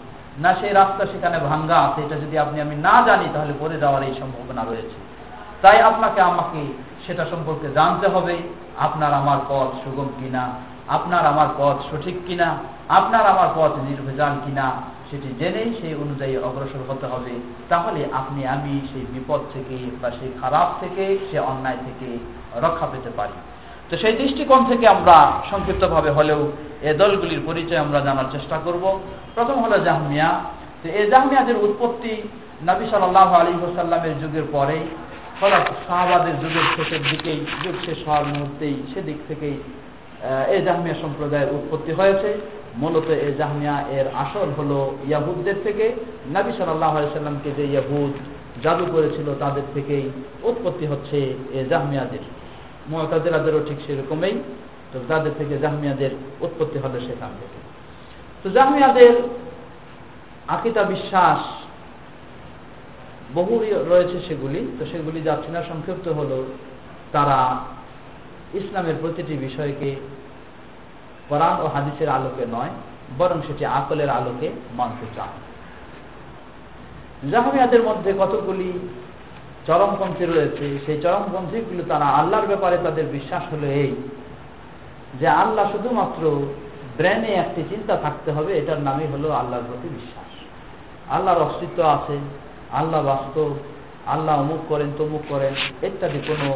না 0.43 0.51
সেই 0.61 0.73
রাস্তা 0.73 1.03
সেখানে 1.07 1.39
ভাঙ্গা 1.39 1.77
আছে, 1.77 1.99
এটা 2.03 2.17
যদি 2.25 2.39
আপনি 2.39 2.61
আমি 2.61 2.77
না 2.77 2.95
জানি, 3.07 3.27
তাহলে 3.35 3.53
পড়ে 3.61 3.77
যাওয়ার 3.81 4.03
এই 4.03 4.15
সম্ভাবনা 4.21 4.62
রয়েছে। 4.65 4.97
তাই 5.62 5.79
আপনাকে 5.81 6.21
আমাকে 6.21 6.61
সেটা 7.07 7.25
সম্পর্কে 7.31 7.69
জানতে 7.75 8.07
হবে, 8.09 8.37
আপনার 8.77 9.14
আমার 9.14 9.38
পথ 9.49 9.85
সুগম 9.85 10.09
কিনা, 10.21 10.49
আপনার 10.88 11.27
আমার 11.27 11.47
পথ 11.59 11.77
সঠিক 11.90 12.16
কিনা, 12.27 12.57
আপনার 12.88 13.27
আমার 13.27 13.49
পথ 13.57 13.73
নির্ভেজাল 13.88 14.35
কিনা, 14.45 14.73
সেটি 15.11 15.29
জেনেই 15.38 15.75
সেই 15.81 15.95
অনুযায়ী 15.95 16.37
অগ্রসর 16.37 16.83
হতে 16.88 17.07
হবে। 17.07 17.35
তাহলে 17.69 18.09
আপনি, 18.12 18.47
আমি 18.47 18.81
সেই 18.92 19.05
বিপদ 19.12 19.40
থেকে 19.53 19.77
বা 20.03 20.11
সেই 20.11 20.33
খারাপ 20.40 20.69
থেকে, 20.81 21.19
সে 21.31 21.38
অন্যায় 21.38 21.77
থেকে 21.77 22.19
রক্ষা 22.66 22.87
পেতে 22.92 23.11
পারি। 23.16 23.33
তো 23.90 23.97
সেই 23.97 24.12
দৃষ্টিকোণ 24.12 24.64
থেকে 24.64 24.88
আমরা 24.88 25.33
সংক্ষিপ্তভাবে 25.51 26.11
হলেও 26.11 26.53
এ 26.83 26.95
দলগুলির 26.95 27.40
পরিচয় 27.47 27.79
আমরা 27.79 28.01
জানার 28.01 28.25
চেষ্টা 28.33 28.59
করব। 28.64 29.01
প্রথম 29.35 29.64
হলো 29.64 29.79
জাহমিয়া। 29.79 30.40
তো 30.83 30.88
এই 30.88 31.11
জাহমিয়াদের 31.11 31.57
উৎপত্তি 31.57 32.23
নবী 32.66 32.85
সাল্লাহ 32.90 33.35
আলী 33.35 33.53
হোসাল্লামের 33.53 34.19
যুগের 34.21 34.42
পরেই 34.53 34.81
শাহবাদের 35.40 36.35
যুগের 36.42 36.66
শেষের 36.77 37.03
দিকেই, 37.11 37.40
যুগ 37.62 37.77
শেষ 37.87 37.99
হওয়ার 38.07 38.27
মুহূর্তেই 38.33 38.77
সেদিক 38.92 39.18
থেকেই 39.29 39.57
জাহমিয়া 40.66 40.96
সম্প্রদায়ের 41.03 41.51
উৎপত্তি 41.59 41.92
হয়েছে। 41.99 42.29
মূলত 42.83 43.09
জাহমিয়া 43.40 43.77
এর 43.99 44.07
ইয়াহুদদের 45.09 45.59
থেকে। 45.66 45.87
নবী 46.37 46.53
সাল্লাহ 46.59 46.94
সাল্লামকে 47.16 47.51
যে 47.59 47.64
ইয়াহুদ 47.72 48.12
জাদু 48.64 48.85
করেছিল, 48.94 49.29
তাদের 49.42 49.66
থেকেই 49.75 50.05
উৎপত্তি 50.51 50.87
হচ্ছে 50.92 51.18
এ 51.59 51.61
জাহমিয়াদের। 51.72 52.25
মহতাদেরাদেরও 52.90 53.61
ঠিক 53.68 53.79
সেরকমই, 53.87 54.35
তো 54.92 54.96
তাদের 55.09 55.33
থেকে 55.38 55.55
জাহমিয়াদের 55.64 56.12
উৎপত্তি 56.46 56.79
হলো 56.85 56.99
সেখান 57.09 57.33
থেকে। 57.40 57.59
তো 58.42 58.46
জাহমিয়াদের 58.57 59.14
আকিতা 60.57 60.83
বিশ্বাস 60.94 61.40
বহু 63.35 63.61
রয়েছে 63.91 64.21
সেগুলি, 64.29 64.61
তো 64.79 64.87
সেগুলি 64.93 65.23
যাচ্ছে 65.23 65.51
না। 65.53 65.62
সংক্ষিপ্ত 65.62 66.09
হলো, 66.09 66.45
তারা 67.12 67.57
ইসলামের 68.55 68.95
প্রতিটি 69.01 69.37
বিষয়কে 69.37 69.97
কোরআন 71.29 71.61
ও 71.61 71.67
হাদিসের 71.69 72.09
আলোকে 72.09 72.47
নয়, 72.47 72.71
বরং 73.19 73.43
সেটি 73.47 73.65
আকলের 73.65 74.11
আলোকে 74.11 74.51
মানতে 74.77 75.07
চান 75.17 75.29
জাহামিয়াদের 77.31 77.83
মধ্যে 77.83 78.12
কতগুলি 78.19 78.73
চরমপন্থী 79.67 80.25
রয়েছে, 80.25 80.79
সেই 80.87 81.01
চরমপন্থীগুলো 81.03 81.83
তারা 81.89 82.05
আল্লাহর 82.05 82.47
ব্যাপারে 82.47 82.79
তাদের 82.79 83.07
বিশ্বাস 83.07 83.43
হলো 83.53 83.67
এই, 83.67 83.95
যে 85.21 85.29
আল্লাহ 85.29 85.73
শুধুমাত্র 85.73 86.47
ব্রেনে 86.97 87.35
একটি 87.35 87.62
চিন্তা 87.71 87.97
থাকতে 87.97 88.33
হবে, 88.33 88.59
এটার 88.59 88.79
নামই 88.79 89.07
হলো 89.07 89.31
আল্লাহর 89.31 89.67
প্রতি 89.69 89.89
বিশ্বাস। 89.89 90.31
আল্লাহর 91.11 91.43
অস্তিত্ব 91.43 91.83
আছে 91.83 92.19
আল্লাহ 92.81 93.01
বাস্তব, 93.05 93.49
আল্লাহ 94.07 94.35
অমুক 94.41 94.62
করেন, 94.69 94.91
তমুক 94.99 95.23
করেন, 95.29 95.53
ইত্যাদি 95.87 96.21
কোনো 96.27 96.47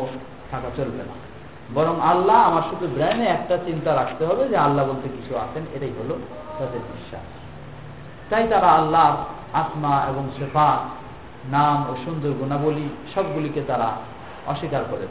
থাকা 0.51 0.71
চলবে 0.77 1.03
না। 1.09 1.15
বরং 1.75 1.95
আল্লাহ 2.01 2.37
আমার 2.37 2.65
শুধু 2.71 2.87
ব্রেনে 2.95 3.27
একটা 3.27 3.57
চিন্তা 3.67 3.91
রাখতে 3.95 4.23
হবে 4.27 4.43
যে 4.49 4.57
আল্লাহ 4.57 4.83
বলতে 4.87 5.07
কিছু 5.09 5.33
আছেন, 5.37 5.65
এটাই 5.75 5.93
হলো 5.99 6.15
তাদের 6.59 6.83
বিশ্বাস। 6.93 7.27
তাই 8.31 8.45
তারা 8.51 8.69
আল্লাহ 8.71 9.07
আত্মা 9.53 9.95
এবং 10.09 10.25
শেফা 10.39 10.69
নাম 11.51 11.79
ও 11.91 11.93
সুন্দর 12.05 12.33
গুণাবলী 12.41 12.87
সবগুলিকে 13.15 13.61
তারা 13.67 13.89
অস্বীকার 14.47 14.83
করে 14.91 15.07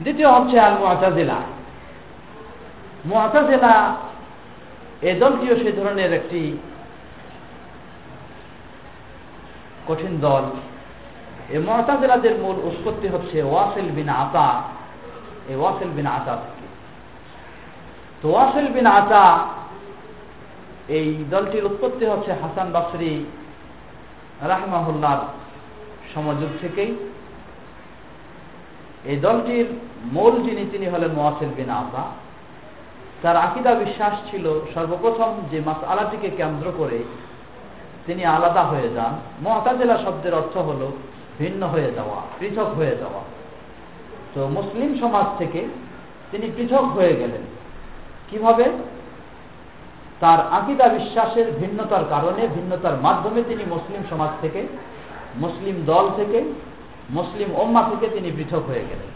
দ্বিতীয় 0.00 0.28
হচ্ছে 0.28 0.56
আল 0.60 0.74
মুআতাজিলা 0.78 1.38
মুআতাজিলা 3.04 3.74
এ 5.02 5.10
দলটিও 5.20 5.54
সে 5.62 5.70
ধরনের 5.72 6.10
একটি 6.12 6.40
কঠিন 9.88 10.20
দল। 10.20 10.42
এই 11.50 11.58
মহতাজিলাদের 11.58 12.34
মূল 12.34 12.56
উৎপত্তি 12.56 13.08
হচ্ছে 13.08 13.42
ওয়াসিল 13.42 13.88
বিন 13.90 14.08
আতা। 14.08 14.62
এই 15.48 15.56
ওয়াসিল 15.56 15.88
বিন 15.88 16.06
আতা 16.06 16.36
থেকে। 16.36 16.66
তো 18.22 18.30
ওয়াসিল 18.30 18.66
বিন 18.66 18.86
আতা, 18.86 19.46
এই 20.88 21.24
দলটির 21.30 21.64
উৎপত্তি 21.64 22.06
হচ্ছে 22.06 22.32
হাসান 22.32 22.72
বাসরি 22.72 23.24
রাহমাহুল্লার 24.40 25.20
সমযুগ 26.14 26.50
থেকেই। 26.60 26.96
এই 29.04 29.16
দলটির 29.16 29.66
মূল 30.04 30.42
যিনি, 30.42 30.64
তিনি 30.72 30.86
হলেন 30.86 31.12
মোয়াসিল 31.12 31.48
বিন 31.56 31.70
আতা। 31.70 32.04
তার 33.22 33.36
আকিদা 33.36 33.74
বিশ্বাস 33.74 34.30
ছিল 34.30 34.60
সর্বপ্রথম 34.74 35.32
যে 35.50 35.60
মাস 35.66 35.84
আলাটিকে 35.84 36.30
কেন্দ্র 36.36 36.72
করে 36.78 36.98
তিনি 38.06 38.24
আলাদা 38.24 38.62
হয়ে 38.62 38.88
যান। 38.94 39.12
মহাতাজেলা 39.42 39.98
শব্দের 39.98 40.34
অর্থ 40.34 40.56
হল 40.56 40.92
ভিন্ন 41.38 41.66
হয়ে 41.66 41.92
যাওয়া, 41.92 42.22
পৃথক 42.38 42.68
হয়ে 42.76 42.96
যাওয়া। 42.96 43.22
তো 44.34 44.46
মুসলিম 44.46 44.98
সমাজ 45.00 45.26
থেকে 45.38 45.68
তিনি 46.30 46.50
পৃথক 46.56 46.84
হয়ে 46.84 47.14
গেলেন। 47.16 47.42
কীভাবে? 48.30 48.64
তার 50.20 50.38
আকিদা 50.50 50.88
বিশ্বাসের 50.88 51.52
ভিন্নতার 51.52 52.04
কারণে, 52.10 52.48
ভিন্নতার 52.48 52.96
মাধ্যমে 52.96 53.42
তিনি 53.42 53.64
মুসলিম 53.68 54.02
সমাজ 54.10 54.30
থেকে, 54.40 54.66
মুসলিম 55.36 55.82
দল 55.86 56.10
থেকে, 56.16 56.42
মুসলিম 57.10 57.48
ওম্মা 57.54 57.82
থেকে 57.82 58.06
তিনি 58.14 58.30
পৃথক 58.36 58.62
হয়ে 58.66 58.84
গেলেন। 58.90 59.10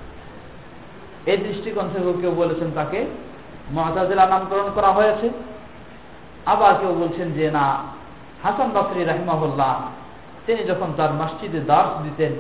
এই 1.26 1.36
দৃষ্টিকোণ 1.36 1.88
থেকে 1.92 2.20
কেউ 2.20 2.30
বলেছেন 2.30 2.70
তাকে 2.74 3.06
মহাতাজেলা 3.72 4.26
নামকরণ 4.26 4.68
করা 4.74 4.88
হয়েছে। 4.88 5.30
আবার 6.46 6.74
কেউ 6.74 6.94
বলছেন 6.94 7.32
যে 7.32 7.50
না 7.50 7.82
হাসান 8.44 8.70
বাকরি 8.70 9.04
রাহিমাহুল্লাহ, 9.04 9.74
তিনি 10.46 10.62
যখন 10.64 10.92
তার 10.96 11.12
মসজিদে 11.12 11.60
দাস 11.60 11.88
দিতেন, 12.02 12.32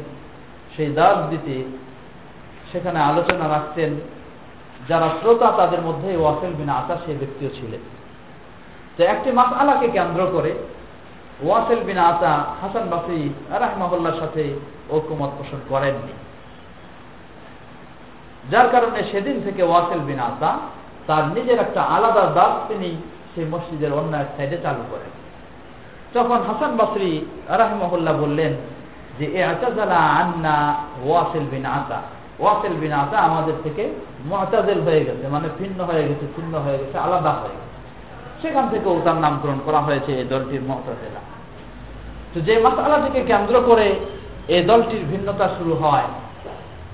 সেই 0.76 0.92
দাস 0.92 1.16
দিতে 1.30 1.64
সেখানে 2.72 2.98
আলোচনা 3.00 3.48
রাখতেন, 3.48 4.00
যারা 4.88 5.08
শ্রোতা 5.20 5.50
তাদের 5.50 5.80
মধ্যে 5.80 6.16
ওয়াসেল 6.16 6.52
বিন 6.52 6.68
আতা 6.68 6.94
সেই 7.06 7.14
ব্যক্তিও 7.14 7.50
ছিলেন। 7.50 7.80
তো 8.96 9.04
একটি 9.04 9.32
মাস 9.32 9.50
আলাকে 9.52 9.88
কেন্দ্র 9.88 10.26
করে 10.32 10.52
ওয়াসেল 11.42 11.80
বিন 11.84 11.98
আতা 11.98 12.32
হাসান 12.62 12.88
বাকরি 12.90 13.32
রাহমাহুল্লার 13.50 14.20
সাথে 14.20 14.42
ঐক্যমত 14.90 15.30
পোষণ 15.38 15.60
করেননি। 15.68 16.14
যার 18.50 18.68
কারণে 18.70 19.02
সেদিন 19.12 19.36
থেকে 19.42 19.62
ওয়াসেল 19.62 20.00
বিন 20.00 20.20
আতা 20.20 20.50
তার 21.06 21.24
নিজের 21.26 21.58
একটা 21.58 21.82
আলাদা 21.82 22.24
দাস 22.34 22.54
তিনি 22.68 22.90
সেই 23.34 23.44
মসজিদের 23.44 23.92
অন্য 23.92 24.16
এক 24.16 24.26
সাইডে 24.36 24.58
চালু 24.62 24.82
করেন। 24.90 25.12
তখন 26.14 26.40
হাসান 26.48 26.72
বাসরি 26.80 27.10
রাহমহল্লা 27.60 28.12
বললেন 28.12 28.52
যে 29.18 29.24
এ 29.38 29.40
আচাজালা 29.52 29.98
আন্না 30.20 30.56
ওয়াসেল 31.04 31.46
বিন 31.52 31.64
আতা। 31.78 31.98
ওয়াসেল 32.40 32.74
বিন 32.82 32.92
আতা 32.92 33.16
আমাদের 33.28 33.56
থেকে 33.64 33.84
মহাতাজেল 34.30 34.80
হয়ে 34.80 35.02
গেছে 35.04 35.24
মানে 35.28 35.48
ভিন্ন 35.58 35.78
হয়ে 35.84 36.04
গেছে 36.08 36.26
ছিন্ন 36.34 36.54
হয়ে 36.58 36.78
গেছে, 36.78 36.96
আলাদা 36.98 37.32
হয়ে 37.40 37.54
গেছে। 37.58 37.74
সেখান 38.42 38.64
থেকেও 38.72 38.94
তার 39.04 39.18
নামকরণ 39.24 39.58
করা 39.66 39.80
হয়েছে 39.80 40.10
এই 40.20 40.26
দলটির 40.32 40.62
মহাতাজেলা 40.68 41.20
তো 42.32 42.38
যে 42.40 42.54
মাসালা 42.58 42.98
থেকে 43.06 43.20
কেন্দ্র 43.30 43.54
করে 43.60 43.86
এই 44.54 44.62
দলটির 44.64 45.04
ভিন্নতা 45.10 45.46
শুরু 45.58 45.74
হয়, 45.74 46.08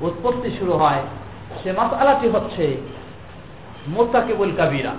উৎপত্তি 0.00 0.50
শুরু 0.58 0.72
হয়, 0.72 1.02
সে 1.60 1.70
মাসালাটি 1.72 2.26
হচ্ছে 2.28 2.64
মোত্তাকিবুল 3.88 4.52
কাবিরা। 4.56 4.92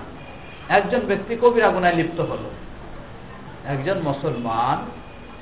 একজন 0.78 1.02
ব্যক্তি 1.08 1.34
কবিরা 1.42 1.68
গুনায় 1.70 1.96
লিপ্ত 1.96 2.20
হলো। 2.22 2.50
একজন 3.68 4.00
মুসলমান 4.04 4.86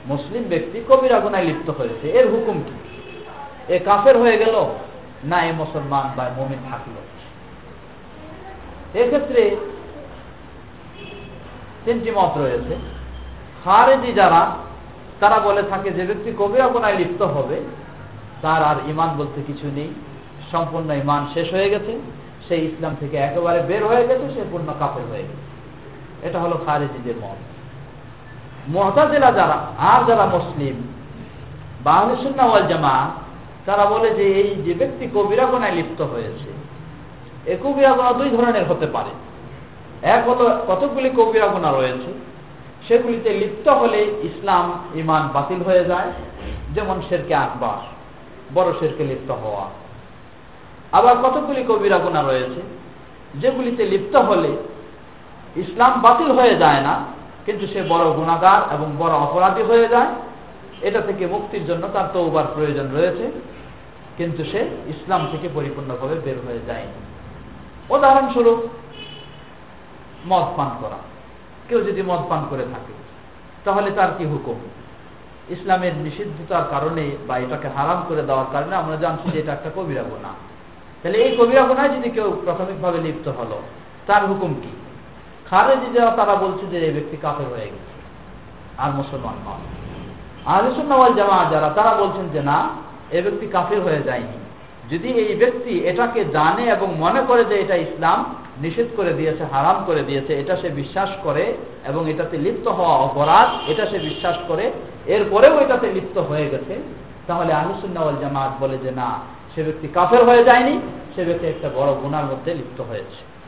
মুসলিম 0.05 0.43
ব্যক্তি 0.43 0.81
কবিরা 0.89 1.19
গুনায় 1.19 1.43
লিপ্ত 1.43 1.69
হয়েছে, 1.69 2.09
এর 2.09 2.31
হুকুম 2.31 2.63
কি? 2.63 2.71
এ 3.73 3.79
কাফের 3.85 4.17
হয়ে 4.17 4.37
গেল 4.37 4.65
না 5.23 5.45
এ 5.45 5.51
মুসলমান 5.51 6.09
বা 6.17 6.29
মমিন 6.37 6.57
থাকল? 6.69 6.91
এক্ষেত্রে 8.99 9.55
তিনটি 11.85 12.11
মত 12.11 12.37
রয়েছে। 12.37 12.75
খারেজি 13.63 14.13
যারা, 14.13 14.55
তারা 15.19 15.39
বলে 15.39 15.63
থাকে 15.63 15.91
যে 15.91 16.05
ব্যক্তি 16.05 16.33
কবিরা 16.37 16.67
গুনায় 16.67 16.95
লিপ্ত 16.95 17.21
হবে, 17.21 17.59
তার 18.41 18.63
আর 18.63 18.75
ইমান 18.89 19.17
বলতে 19.17 19.41
কিছু 19.47 19.67
নেই। 19.75 19.93
সম্পূর্ণ 20.51 20.91
ইমান 20.91 21.27
শেষ 21.33 21.53
হয়ে 21.53 21.69
গেছে, 21.69 21.99
সেই 22.47 22.65
ইসলাম 22.65 22.95
থেকে 22.99 23.17
একেবারে 23.17 23.61
বের 23.61 23.85
হয়ে 23.85 24.07
গেছে, 24.07 24.33
সে 24.33 24.43
পূর্ণ 24.51 24.73
কাফের 24.79 25.03
হয়ে 25.09 25.23
গেছে। 25.23 25.49
এটা 26.27 26.39
হলো 26.39 26.61
খারেজিদের 26.65 27.15
মত। 27.21 27.58
মহতাজেলা 28.73 29.29
যারা, 29.39 29.57
আর 29.91 29.99
যারা 30.09 30.25
মুসলিম 30.35 30.75
বা 31.83 31.91
আহলুসুন্নাওয়াল 31.91 32.65
জামা 32.71 32.95
তারা 33.65 33.85
বলে 33.85 34.09
যে 34.17 34.25
এই 34.41 34.49
যে 34.65 34.73
ব্যক্তি 34.73 35.05
কবিরা 35.15 35.45
গোনায় 35.45 35.75
লিপ্ত 35.77 35.99
হয়েছে, 36.01 36.49
এ 37.51 37.53
কবিরা 37.63 37.91
গোনা 37.97 38.11
দুই 38.13 38.29
ধরনের 38.29 38.65
হতে 38.69 38.87
পারে। 38.87 39.11
এক 40.15 40.21
হলো 40.29 40.45
কতকগুলি 40.67 41.09
কবিরা 41.09 41.47
গোনা 41.47 41.69
রয়েছে, 41.71 42.09
সেগুলিতে 42.87 43.29
লিপ্ত 43.41 43.67
হলে 43.69 43.99
ইসলাম 44.29 44.65
ইমান 44.95 45.23
বাতিল 45.33 45.59
হয়ে 45.67 45.83
যায়, 45.85 46.09
যেমন 46.75 46.97
শেরকে 47.09 47.35
আকবার, 47.35 47.79
বড় 48.53 48.69
শেরকে 48.79 49.03
লিপ্ত 49.03 49.29
হওয়া। 49.43 49.65
আবার 50.97 51.15
কতগুলি 51.23 51.61
কবিরা 51.69 51.97
গোনা 51.97 52.21
রয়েছে, 52.21 52.61
যেগুলিতে 53.41 53.83
লিপ্ত 53.85 54.15
হলে 54.29 54.51
ইসলাম 55.55 55.93
বাতিল 56.01 56.29
হয়ে 56.31 56.55
যায় 56.57 56.81
না 56.87 56.93
কিন্তু 57.49 57.67
সে 57.67 57.81
বড় 57.89 58.11
গুণাগার 58.11 58.61
এবং 58.75 58.95
বড় 58.99 59.11
অপরাধী 59.11 59.63
হয়ে 59.63 59.87
যায়। 59.87 60.11
এটা 60.81 61.01
থেকে 61.01 61.27
মুক্তির 61.27 61.65
জন্য 61.65 61.89
তার 61.93 62.07
তৌবার 62.13 62.45
প্রয়োজন 62.55 62.87
রয়েছে, 62.93 63.31
কিন্তু 64.17 64.43
সে 64.51 64.61
ইসলাম 64.87 65.27
থেকে 65.31 65.49
পরিপূর্ণভাবে 65.53 66.15
বের 66.25 66.37
হয়ে 66.47 66.59
যায়নি। 66.67 66.99
উদাহরণস্বরূপ, 67.95 68.59
মদ 70.27 70.45
পান 70.57 70.69
করা। 70.81 70.99
কেউ 71.67 71.79
যদি 71.81 72.01
মদ 72.01 72.21
পান 72.29 72.45
করে 72.49 72.63
থাকে, 72.63 72.93
তাহলে 73.65 73.91
তার 73.91 74.11
কি 74.17 74.25
হুকুম? 74.25 74.59
ইসলামের 75.49 75.93
নিষিদ্ধতার 75.93 76.65
কারণে 76.69 77.03
বা 77.27 77.37
এটাকে 77.37 77.67
হারাম 77.67 78.05
করে 78.07 78.21
দেওয়ার 78.21 78.45
কারণে 78.51 78.75
আমরা 78.75 78.95
জানছি 78.95 79.31
যে 79.31 79.39
এটা 79.39 79.51
একটা 79.51 79.69
কবিরা 79.75 80.03
গুণা 80.03 80.31
তাহলে 81.03 81.17
এই 81.17 81.37
কবিরা 81.37 81.61
গুণায় 81.61 81.89
যদি 81.89 82.09
কেউ 82.09 82.41
প্রাথমিকভাবে 82.43 82.97
লিপ্ত 82.97 83.27
হলো, 83.27 83.61
তার 84.07 84.25
হুকুম 84.25 84.53
কি? 84.53 84.71
খারেজি 85.49 85.99
যারা, 85.99 86.11
তারা 86.11 86.35
বলছে 86.35 86.65
যে 86.71 86.85
এই 86.85 86.91
ব্যক্তি 86.91 87.17
কাফের 87.21 87.47
হয়ে 87.47 87.65
গেছে। 87.65 87.93
আর 88.77 88.91
মুসলমান 88.91 89.33
নয়। 89.45 89.65
আহলুসুন্নাওয়াল 90.45 91.13
জামা 91.13 91.45
যারা, 91.51 91.69
তারা 91.69 91.95
বলছেন 91.95 92.29
যে 92.29 92.41
না 92.41 92.69
এ 93.11 93.21
ব্যক্তি 93.21 93.47
কাফের 93.47 93.81
হয়ে 93.81 94.01
যায়নি। 94.03 94.39
যদি 94.91 95.09
এই 95.09 95.35
ব্যক্তি 95.35 95.79
এটাকে 95.79 96.25
জানে 96.25 96.63
এবং 96.63 96.95
মনে 96.99 97.21
করে 97.27 97.45
যে 97.45 97.59
এটা 97.59 97.75
ইসলাম, 97.75 98.35
নিষেধ 98.61 98.87
করে 98.97 99.13
দিয়েছে, 99.13 99.43
হারাম 99.51 99.83
করে 99.85 100.03
দিয়েছে, 100.03 100.39
এটা 100.39 100.57
সে 100.57 100.69
বিশ্বাস 100.69 101.09
করে 101.23 101.53
এবং 101.85 102.09
এটাতে 102.09 102.37
লিপ্ত 102.37 102.67
হওয়া 102.67 102.95
অপরাধ, 102.97 103.69
এটা 103.69 103.85
সে 103.85 103.99
বিশ্বাস 103.99 104.37
করে, 104.47 104.71
এরপরেও 105.05 105.59
এটাতে 105.59 105.87
লিপ্ত 105.87 106.17
হয়ে 106.17 106.49
গেছে, 106.49 106.83
তাহলে 107.27 107.53
আহলুসুন্নাওয়াল 107.53 108.15
জামাত 108.21 108.63
বলে 108.63 108.77
যে 108.77 108.91
না, 108.91 109.19
সে 109.55 109.63
ব্যক্তি 109.63 109.87
কাফের 109.93 110.23
হয়ে 110.23 110.43
যায়নি, 110.43 110.79
সে 111.15 111.25
ব্যক্তি 111.25 111.47
একটা 111.47 111.69
বড় 111.75 111.93
গুণার 111.93 112.23
মধ্যে 112.23 112.53
লিপ্ত 112.53 112.81
হয়েছে। 112.81 113.38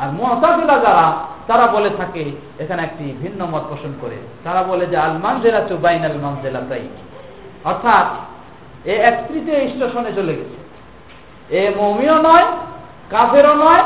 আর 0.00 0.08
মহাতাজিলা 0.08 0.76
যারা, 0.78 1.06
তারা 1.46 1.66
বলে 1.66 1.90
থাকে, 1.90 2.24
এখানে 2.58 2.82
একটি 2.82 3.04
ভিন্ন 3.22 3.40
মত 3.44 3.64
পোষণ 3.70 3.92
করে। 4.00 4.16
তারা 4.44 4.62
বলে 4.62 4.86
যে, 4.86 4.96
আল 4.96 5.14
মানজেলা 5.18 5.60
চুবাইন 5.68 6.04
আল 6.04 6.18
মানজেলা 6.22 6.60
তাই 6.68 6.84
অর্থাৎ, 7.64 8.06
এ 8.88 8.94
এক 9.08 9.16
তৃতীয় 9.28 9.58
স্টেশনে 9.68 10.12
চলে 10.12 10.34
গেছে। 10.34 10.58
এ 11.56 11.70
মমিও 11.76 12.16
নয়, 12.22 12.46
কাফেরও 13.10 13.54
নয়, 13.54 13.82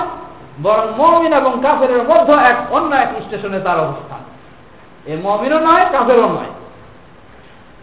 বরং 0.63 0.87
মমিন 0.99 1.33
এবং 1.33 1.53
কাফের 1.63 1.91
মধ্যে 2.11 2.33
এক 2.33 2.59
অন্য 2.71 2.91
এক 2.95 3.11
স্টেশনে 3.27 3.61
তার 3.61 3.79
অবস্থান। 3.79 4.23
এ 5.07 5.15
মমিনও 5.23 5.59
নয়, 5.59 5.85
কাফেরও 5.93 6.29
নয়। 6.29 6.53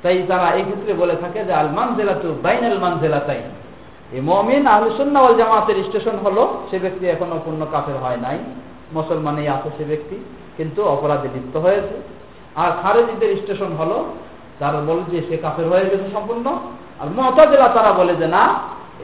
তাই 0.04 0.24
তারা 0.28 0.48
এই 0.52 0.64
ক্ষেত্রে 0.64 0.94
বলে 0.94 1.16
থাকে 1.16 1.40
যে, 1.44 1.54
আল 1.54 1.70
মানজেলা 1.70 2.14
তু 2.14 2.30
বাইন 2.44 2.64
আল 2.66 2.80
মানজেলা 2.80 3.20
তাই 3.20 3.42
এই 4.16 4.22
মমিন 4.30 4.64
আহলুসুন্নাওয়াল 4.74 5.34
জামাতের 5.40 5.78
স্টেশন 5.88 6.16
হলো 6.26 6.44
সে 6.70 6.78
ব্যক্তি 6.80 7.04
এখনও 7.06 7.38
পূর্ণ 7.46 7.62
কাফের 7.74 7.98
হয় 8.04 8.20
নাই, 8.26 8.38
মুসলমানেই 8.98 9.48
আছে 9.56 9.70
সে 9.78 9.84
ব্যক্তি, 9.92 10.16
কিন্তু 10.58 10.80
অপরাধে 10.96 11.28
লিপ্ত 11.36 11.56
হয়েছে। 11.66 11.96
আর 12.62 12.70
খারেজিদের 12.82 13.32
স্টেশন 13.42 13.72
হলো 13.80 13.98
তারা 14.62 14.80
বলে 14.88 15.04
যে 15.12 15.20
সে 15.28 15.36
কাফের 15.46 15.68
হয়ে 15.72 15.86
গেছে 15.92 16.08
সম্পূর্ণ, 16.16 16.46
আর 17.02 17.08
মতাজেলা 17.18 17.68
তারা 17.78 17.92
বলে 18.00 18.14
যে 18.22 18.28
না, 18.36 18.44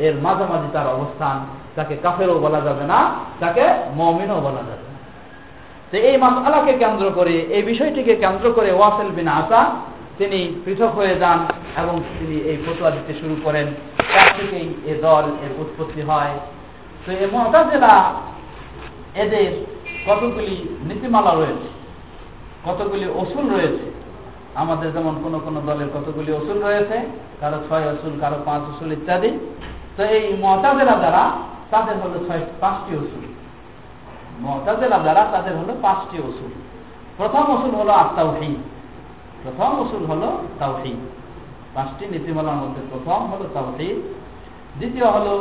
এর 0.05 0.15
মাঝামাঝি 0.25 0.69
তার 0.75 0.87
অবস্থান 0.95 1.35
তাকে 1.75 1.95
কাফেরও 2.05 2.37
বলা 2.45 2.59
যাবে 2.67 2.83
না 2.91 2.99
তাকে 3.39 3.63
মমিনও 3.99 4.39
বলা 4.47 4.61
যাবে 4.69 4.85
না। 4.91 4.97
তো 5.89 5.95
এই 6.09 6.15
মাসালাকে 6.23 6.73
কেন্দ্র 6.83 7.05
করে, 7.17 7.35
এই 7.55 7.63
বিষয়টিকে 7.71 8.13
কেন্দ্র 8.23 8.45
করে 8.57 8.69
ওয়াসেল 8.73 9.09
বিন 9.17 9.27
আসা 9.41 9.61
তিনি 10.17 10.39
পৃথক 10.65 10.91
হয়ে 10.99 11.15
যান 11.21 11.39
এবং 11.81 11.95
তিনি 12.17 12.37
এই 12.49 12.57
ফটোয়া 12.63 12.91
দিতে 12.91 13.13
শুরু 13.19 13.35
করেন। 13.43 13.67
তার 14.13 14.27
থেকেই 14.37 14.67
এ 14.91 14.93
দল 15.01 15.25
এর 15.45 15.51
উৎপত্তি 15.61 16.01
হয়। 16.01 16.33
তো 17.03 17.09
এই 17.11 17.27
মতাজেলা 17.35 17.93
এদের 19.23 19.51
কতগুলি 20.07 20.55
নীতিমালা 20.87 21.31
রয়েছে? 21.35 21.67
কতগুলি 22.65 23.05
অসুল 23.21 23.45
রয়েছে? 23.55 23.85
আমাদের 24.55 24.89
যেমন 24.93 25.13
কোন 25.23 25.33
কোন 25.45 25.55
দলের 25.65 25.89
কতগুলি 25.95 26.31
অসুল 26.31 26.57
রয়েছে, 26.67 26.97
কারও 27.41 27.59
ছয় 27.67 27.85
অসুল 27.93 28.13
কারও 28.21 28.37
পাঁচ 28.45 28.61
অসুল 28.71 28.89
ইত্যাদি। 28.91 29.31
তো 29.97 30.01
এই 30.03 30.25
মতাজেলা 30.43 30.95
দ্বারা 31.03 31.23
তাদের 31.71 31.95
হলো 32.03 32.17
ছয়, 32.27 32.43
পাঁচটি 32.61 32.91
অসুল 32.95 33.23
মতাজেলা 34.45 34.97
দ্বারা 35.05 35.21
তাদের 35.33 35.53
হলো 35.59 35.73
পাঁচটি 35.81 36.17
অসুল 36.29 36.51
প্রথম 37.17 37.43
অসুল 37.55 37.73
হলো 37.75 37.91
আত্মাউহি 38.03 38.51
প্রথম 39.43 39.71
উসুল 39.83 40.03
হলো 40.11 40.29
তাওহি 40.59 40.93
পাঁচটি 41.75 42.03
নীতিমালার 42.13 42.57
মধ্যে 42.61 42.81
প্রথম 42.91 43.19
হলো 43.31 43.45
তাওহি 43.55 43.89
দ্বিতীয় 44.79 45.07
হলো 45.15 45.33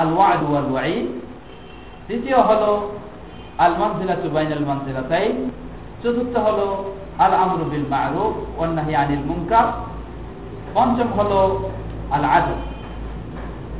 আল 0.00 0.10
ওয়াদ 0.16 0.40
ওয়াল 0.48 0.66
ওয়াইদ 0.72 1.06
তৃতীয় 2.06 2.38
হলো 2.48 2.70
আল 3.64 3.74
মানজিলাতু 3.80 4.26
বাইনাল 4.36 4.64
মানজিলাতাইন, 4.70 5.36
চতুর্থ 6.02 6.34
হলো 6.46 6.66
আল 7.24 7.32
আমরু 7.42 7.64
বিল 7.72 7.86
মা'রুফ 7.94 8.34
ওয়ান 8.58 8.70
নাহি 8.78 8.92
আনিল 9.00 9.24
মুনকার, 9.28 9.66
পঞ্চম 10.74 11.08
হলো 11.18 11.40
আল 12.16 12.24
আদল 12.36 12.60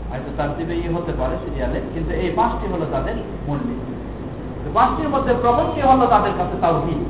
হয়তো 0.09 0.31
তার 0.39 0.51
দিবে 0.57 0.75
ইয়ে 0.81 0.91
হতে 0.97 1.13
পারে 1.21 1.35
সিরিয়ালে, 1.43 1.79
কিন্তু 1.95 2.13
এই 2.23 2.31
পাঁচটি 2.39 2.67
হলো 2.73 2.85
তাদের 2.95 3.17
মূলনীতি 3.47 3.93
পাঁচটির 4.77 5.09
মধ্যে 5.15 5.33
প্রথমটি 5.43 5.81
হলো 5.91 6.05
তাদের 6.15 6.35
কাছে 6.39 6.57
তাওহিদ? 6.65 7.01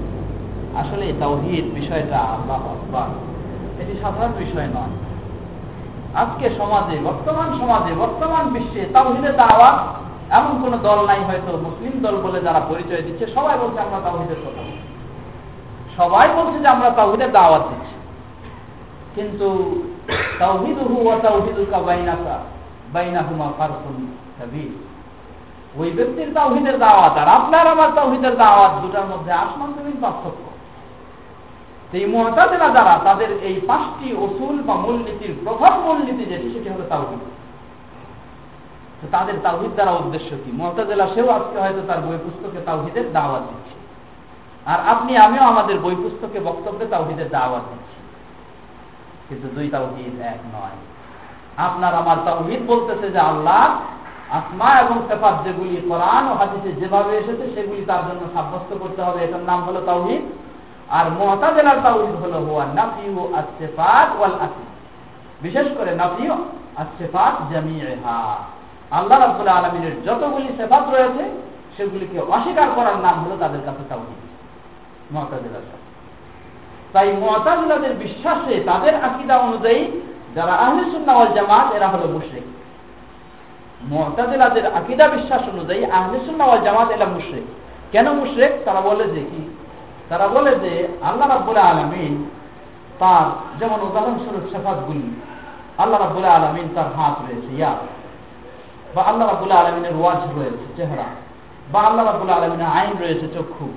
আসলে 0.80 1.12
তাওহিদ 1.20 1.64
বিষয়টা 1.74 2.18
আল্লাহ 2.34 2.62
আকবার 2.74 3.08
এটি 3.82 3.94
সাধারণ 4.02 4.32
বিষয় 4.38 4.68
নয়। 4.76 4.94
আজকে 6.22 6.50
সমাজে, 6.58 6.96
বর্তমান 7.04 7.48
সমাজে, 7.60 7.94
বর্তমান 7.94 8.44
বিশ্বে 8.54 8.82
তাওহিদের 8.92 9.36
দাওয়াত 9.36 9.78
এমন 10.30 10.52
কোন 10.62 10.72
দল 10.82 10.98
নাই, 11.06 11.20
হয়তো 11.28 11.50
মুসলিম 11.58 11.94
দল 12.02 12.16
বলে 12.22 12.40
যারা 12.40 12.60
পরিচয় 12.68 13.02
দিচ্ছে, 13.02 13.26
সবাই 13.34 13.58
বলছে 13.58 13.78
আমরা 13.80 14.00
তাওহিদের 14.00 14.40
কথা। 14.46 14.62
সবাই 15.96 16.28
বলছে 16.36 16.58
যে 16.58 16.68
আমরা 16.68 16.90
তাওহিদের 16.90 17.30
দাওয়াত 17.32 17.62
দিচ্ছি। 17.70 17.94
কিন্তু 19.14 19.48
তাওহিদুহু 20.38 20.96
ওয়া 21.04 21.16
তাওহিদুকা 21.18 21.78
বাইনাকা 21.78 22.36
বাইনাহুমা 22.92 23.48
ফারকুন 23.58 23.96
ওই 25.78 25.90
ব্যক্তির 25.90 26.34
তাওহিদের 26.34 26.78
দাওয়াত 26.78 27.14
আর 27.18 27.28
আপনার 27.28 27.66
আমার 27.66 27.90
তাওহিদের 27.94 28.34
দাওয়াত, 28.36 28.72
দুটার 28.82 29.06
মধ্যে 29.06 29.32
আসমান 29.32 29.70
জমিন 29.72 29.96
পার্থক্য। 30.00 30.57
এই 31.92 32.06
মহাতাজেরা 32.06 32.68
যারা 32.68 33.00
তাদের 33.04 33.42
এই 33.42 33.60
পাঁচটি 33.66 34.16
অসুল 34.16 34.62
বা 34.62 34.74
মূলনীতির 34.74 35.34
প্রথম 35.44 35.80
মূলনীতি 35.80 36.24
যেটি, 36.24 36.50
সেটি 36.52 36.68
হলো 36.68 36.84
তাওহিদ। 36.88 37.18
তাদের 39.10 39.34
তাওহিদ 39.42 39.70
দ্বারা 39.74 39.90
উদ্দেশ্য 39.90 40.28
কি? 40.30 40.52
মহাতাজেলা 40.52 41.08
সেও 41.14 41.30
আজকে 41.30 41.60
হয়তো 41.60 41.80
তার 41.86 42.00
বই 42.00 42.18
পুস্তকে 42.24 42.60
তাওহিদের 42.66 43.12
দাওয়াত 43.12 43.42
দিচ্ছে। 43.42 43.78
আর 44.70 44.88
আপনি, 44.88 45.16
আমিও 45.16 45.42
আমাদের 45.42 45.78
বই 45.78 45.94
পুস্তকে 45.94 46.40
বক্তব্যে 46.40 46.86
তাওহিদের 46.86 47.28
দাওয়াত 47.28 47.62
দিচ্ছি। 47.70 48.02
কিন্তু 49.28 49.48
দুই 49.48 49.68
তাওহিদ 49.68 50.20
এক 50.20 50.38
নয়। 50.54 50.76
আপনার 51.56 51.94
আমার 51.94 52.16
তাওহিদ 52.24 52.60
বলতেছে 52.66 53.10
যে 53.10 53.18
আল্লাহ 53.18 53.80
আসমা 54.30 54.80
এবং 54.80 55.02
সেফাত 55.08 55.44
যেগুলি 55.44 55.88
কোরআন 55.88 56.28
ও 56.28 56.34
হাদিসে 56.34 56.72
যেভাবে 56.72 57.16
এসেছে, 57.16 57.54
সেগুলি 57.54 57.84
তার 57.84 58.02
জন্য 58.02 58.20
সাব্যস্ত 58.34 58.76
করতে 58.76 59.02
হবে। 59.02 59.24
এটার 59.24 59.40
নাম 59.40 59.62
হলো 59.62 59.80
তাওহিদ। 59.86 60.22
আর 60.90 61.10
মুতাজিলার 61.10 61.76
তাওহিদ 61.82 62.16
হলো 62.16 62.38
হুয়া 62.38 62.64
নাফিউ 62.74 63.34
আস-সিফাত 63.34 64.16
ওয়াল 64.18 64.32
আসম 64.32 64.64
বিশেষ 65.42 65.66
করে 65.78 65.94
নাফিউ 65.94 66.32
আস-সিফাত 66.76 67.52
জামিআহা 67.52 68.36
আল্লাহ 68.90 69.20
রাব্বুল 69.20 69.48
আলামিনের 69.48 70.02
যতগুলি 70.02 70.48
সিফাত 70.48 70.88
রয়েছে, 70.88 71.30
সেগুলিকে 71.76 72.20
অস্বীকার 72.20 72.68
করার 72.74 72.96
নাম 72.96 73.24
হলো 73.24 73.36
তাদের 73.40 73.60
কাছে 73.64 73.84
তাওহিদ। 73.88 75.14
মুতাজিলার 75.14 75.60
তাই 76.92 77.12
মুতাজিলাদের 77.12 77.94
বিশ্বাসে 77.94 78.60
তাদের 78.66 78.94
আকীদা 78.94 79.38
অনুযায়ী 79.38 80.00
যারা 80.34 80.52
আহলে 80.52 80.90
সুন্নাহ 80.90 81.16
ওয়াল 81.16 81.34
জামাত, 81.34 81.74
এরা 81.74 81.88
হলো 81.88 82.06
মুশরিক। 82.06 82.42
মুতাজিলাদের 83.82 84.66
আকীদা 84.66 85.08
বিশ্বাস 85.08 85.42
অনুযায়ী 85.42 85.84
আহলে 85.84 86.18
সুন্নাহ 86.26 86.48
ওয়াল 86.48 86.60
জামাত, 86.60 86.90
এরা 86.90 87.04
মুশরিক। 87.04 87.44
কেন 87.92 88.12
মুশরিক? 88.12 88.50
তারা 88.64 88.80
বলে 88.80 89.04
যে 89.04 89.20
কি? 89.20 89.57
তারা 90.08 90.26
বলে 90.28 90.52
যে, 90.54 90.88
আল্লাহ 91.02 91.28
রাব্বুল 91.28 91.56
আলমিন 91.56 92.30
তার 92.98 93.26
যেমন 93.58 93.80
উদাহরণস্বরূপ 93.80 94.44
সেফাতগুলি 94.52 95.20
আল্লাহ 95.78 96.00
রাব্বুল 96.00 96.24
আলমিন 96.24 96.68
তার 96.74 96.88
হাত 96.96 97.14
রয়েছে, 97.20 97.56
ইয়া 97.56 97.74
বা 98.94 99.02
আল্লাহ 99.02 99.28
রাব্বুল 99.28 99.52
আলমিনের 99.52 99.96
ওয়াজ 100.00 100.38
রয়েছে, 100.38 100.64
চেহারা। 100.76 101.08
বা 101.72 101.80
আল্লাহ 101.80 102.06
রাব্বুল 102.06 102.30
আলমিনের 102.30 102.66
আইন 102.66 102.92
রয়েছে, 103.00 103.28
চক্ষু। 103.34 103.68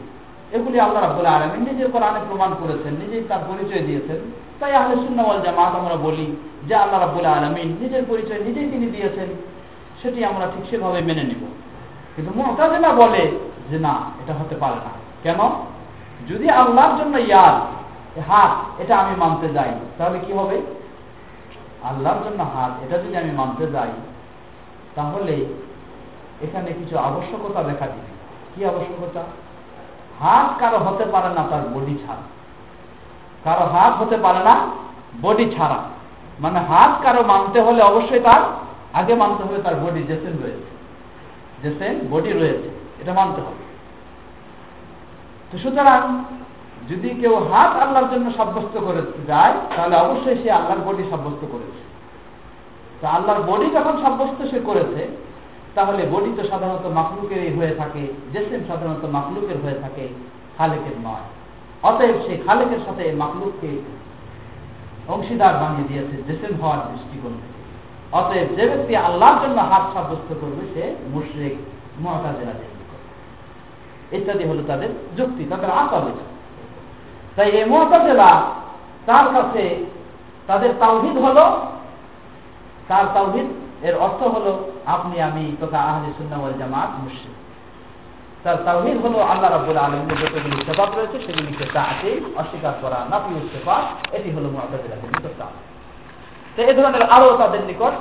এগুলি 0.52 0.80
আল্লাহ 0.80 1.04
রাব্বুল 1.04 1.26
আলমিন 1.26 1.70
নিজের 1.70 1.92
কোরআনে 1.92 2.20
প্রমাণ 2.30 2.52
করেছেন, 2.62 2.94
নিজেই 2.94 3.24
তার 3.30 3.40
পরিচয় 3.48 3.84
দিয়েছেন। 3.86 4.18
তাই 4.60 4.76
আহলে 4.76 4.96
সুন্নাওয়াল 4.96 5.42
জামাত 5.42 5.76
আমরা 5.76 5.96
বলি 5.96 6.36
যে, 6.68 6.76
আল্লাহ 6.76 7.00
রাব্বুল 7.02 7.26
আলমিন 7.26 7.78
নিজের 7.82 8.04
পরিচয় 8.10 8.40
নিজেই 8.40 8.70
তিনি 8.72 8.86
দিয়েছেন, 8.86 9.30
সেটি 10.02 10.26
আমরা 10.26 10.46
ঠিক 10.46 10.70
সেভাবে 10.70 11.02
মেনে 11.02 11.24
নিব। 11.24 11.44
কিন্তু 12.16 12.32
মোতাজেলা 12.36 12.90
বলে 12.90 13.40
যে, 13.70 13.80
না, 13.80 13.94
এটা 14.24 14.34
হতে 14.34 14.56
পারে 14.56 14.76
না। 14.76 14.92
কেন? 15.24 15.40
যদি 16.30 16.50
আল্লাহর 16.50 16.98
জন্য 16.98 17.18
ইয়াদ 17.18 17.58
হাত, 18.22 18.82
এটা 18.82 18.98
আমি 18.98 19.16
মানতে 19.16 19.50
যাই, 19.50 19.72
তাহলে 19.98 20.20
কি 20.20 20.34
হবে? 20.34 20.62
আল্লাহর 21.84 22.18
জন্য 22.24 22.44
হাত, 22.44 22.72
এটা 22.84 22.98
যদি 22.98 23.18
আমি 23.18 23.32
মানতে 23.32 23.68
যাই, 23.72 23.90
তাহলে 24.96 25.46
এখানে 26.42 26.74
কিছু 26.74 26.98
আবশ্যকতা 26.98 27.64
দেখা 27.64 27.86
দিবে। 27.86 28.12
কি 28.56 28.66
আবশ্যকতা? 28.66 29.24
হাত 30.20 30.60
কারও 30.60 30.78
হতে 30.78 31.06
পারে 31.06 31.30
না 31.34 31.44
তার 31.50 31.62
বডি 31.74 31.98
ছাড়া। 32.08 32.22
কারও 33.44 33.66
হাত 33.70 33.94
হতে 33.94 34.18
পারে 34.18 34.44
না 34.44 34.68
বডি 35.22 35.52
ছাড়া। 35.58 35.80
মানে 36.40 36.60
হাত 36.60 37.02
কারও 37.04 37.24
মানতে 37.24 37.62
হলে 37.62 37.82
অবশ্যই 37.84 38.20
তার, 38.20 38.42
আগে 38.94 39.16
মানতে 39.16 39.44
হবে 39.44 39.62
তার 39.62 39.76
বডি 39.76 40.04
জেসেন 40.04 40.34
রয়েছে। 40.44 40.72
জেসেন 41.64 42.08
বডি 42.12 42.32
রয়েছে, 42.32 42.70
এটা 43.02 43.14
মানতে 43.14 43.42
হবে। 43.42 43.71
তো 45.52 45.58
সুতরাং 45.64 46.02
যদি 46.90 47.10
কেউ 47.22 47.34
হাত 47.52 47.72
আল্লাহর 47.84 48.12
জন্য 48.14 48.28
সাব্যস্ত 48.38 48.76
করে 48.88 49.02
যায়, 49.32 49.56
তাহলে 49.76 49.96
অবশ্যই 49.96 50.38
সে 50.42 50.50
আল্লাহর 50.52 50.86
বডি 50.88 51.04
সাব্যস্ত 51.12 51.44
করেছে। 51.54 51.82
তো 53.02 53.06
আল্লাহর 53.08 53.42
বডি 53.50 53.68
যখন 53.78 53.96
সাব্যস্ত 54.04 54.40
সে 54.52 54.60
করেছে, 54.70 55.02
তাহলে 55.76 56.02
বডি 56.14 56.32
তো 56.38 56.44
সাধারণত 56.52 56.86
মাকলুকেরই 57.00 57.52
হয়ে 57.58 57.74
থাকে, 57.76 58.04
জেসেম 58.34 58.62
সাধারণত 58.70 59.04
মাকলুকের 59.16 59.58
হয়ে 59.64 59.78
থাকে, 59.84 60.06
খালেকের 60.58 60.96
নয়। 61.08 61.26
অতএব 61.90 62.16
সে 62.26 62.34
খালেকের 62.46 62.82
সাথে 62.86 63.04
মাকলুককে 63.22 63.72
অংশীদার 65.14 65.56
বানিয়ে 65.62 65.88
দিয়েছে, 65.90 66.16
জেসেম 66.28 66.54
হওয়ার 66.62 66.82
দৃষ্টিকোণ 66.92 67.34
অতএব 68.20 68.48
যে 68.58 68.64
ব্যক্তি 68.72 68.94
আল্লাহর 69.08 69.38
জন্য 69.44 69.58
হাত 69.72 69.86
সাব্যস্ত 69.96 70.30
করবে, 70.42 70.64
সে 70.74 70.84
মুশ্রেক 71.14 71.54
মহাতাজেরা 72.04 72.56
ইত্যাদি 74.18 74.44
হলো 74.50 74.62
তাদের 74.72 74.90
যুক্তি, 75.18 75.44
তাদের 75.52 75.70
আসল 75.82 76.06
তাই 77.36 77.50
এই 77.60 77.66
মহাতাজেলা 77.72 78.32
তার 79.10 79.26
কাছে 79.36 79.64
তাদের 80.50 80.72
তাওহিদ 80.84 81.18
হলো, 81.26 81.46
তার 82.90 83.06
তাওহিদ 83.16 83.48
এর 83.88 83.96
অর্থ 84.06 84.22
হলো, 84.36 84.52
আপনি, 84.96 85.16
আমি 85.28 85.44
তথা 85.62 85.80
আহলে 85.90 86.10
সুন্নাওয়াল 86.18 86.54
জামাত 86.62 86.92
মুশরিক। 87.04 87.36
তার 88.44 88.58
তাওহিদ 88.68 88.98
হলো 89.06 89.18
আল্লাহ 89.32 89.50
রাব্বুল 89.50 89.80
আলামিনের 89.86 90.18
যতগুলি 90.22 90.58
সেফাত 90.68 90.92
রয়েছে 90.98 91.18
সেগুলিকে 91.26 91.66
তাকে 91.74 92.12
অস্বীকার 92.42 92.76
করা 92.82 93.00
নাফি 93.12 93.32
সেফাত, 93.54 93.86
এটি 94.18 94.30
হলো 94.36 94.48
মুআতাজিলাদের 94.54 95.10
নিকট 95.14 95.40
তো 96.56 96.60
এই 96.70 96.74
ধরনের 96.78 97.04
আরও 97.16 97.30
তাদের 97.42 97.62
নিকট 97.70 97.96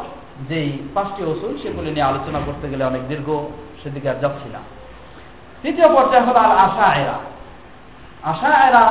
যেই 0.48 0.70
পাঁচটি 0.94 1.20
ওসুল 1.30 1.52
সেগুলি 1.62 1.90
নিয়ে 1.94 2.08
আলোচনা 2.10 2.40
করতে 2.46 2.66
গেলে 2.70 2.84
অনেক 2.90 3.02
দীর্ঘ, 3.10 3.28
সেদিকে 3.80 4.08
আর 4.12 4.18
যাচ্ছি 4.22 4.48
না। 4.54 4.60
তৃতীয় 5.62 5.88
পর্যায়ে 5.94 6.24
হল 6.24 6.36
আল 6.36 6.52
আশা 6.58 6.86
এরা 6.94 7.18
আশা 8.22 8.68
এরা 8.68 8.84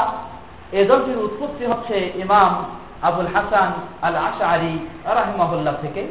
এ 0.72 0.86
দলটির 0.86 1.18
উৎপত্তি 1.18 1.66
হচ্ছে 1.66 2.12
ইমাম 2.16 2.66
আবুল 3.02 3.28
হাসান 3.34 3.70
আল 4.02 4.16
আশা 4.16 4.48
আলী 4.48 4.80
রাহিমাহুল্লাহ 5.06 5.74
থেকে। 5.82 6.08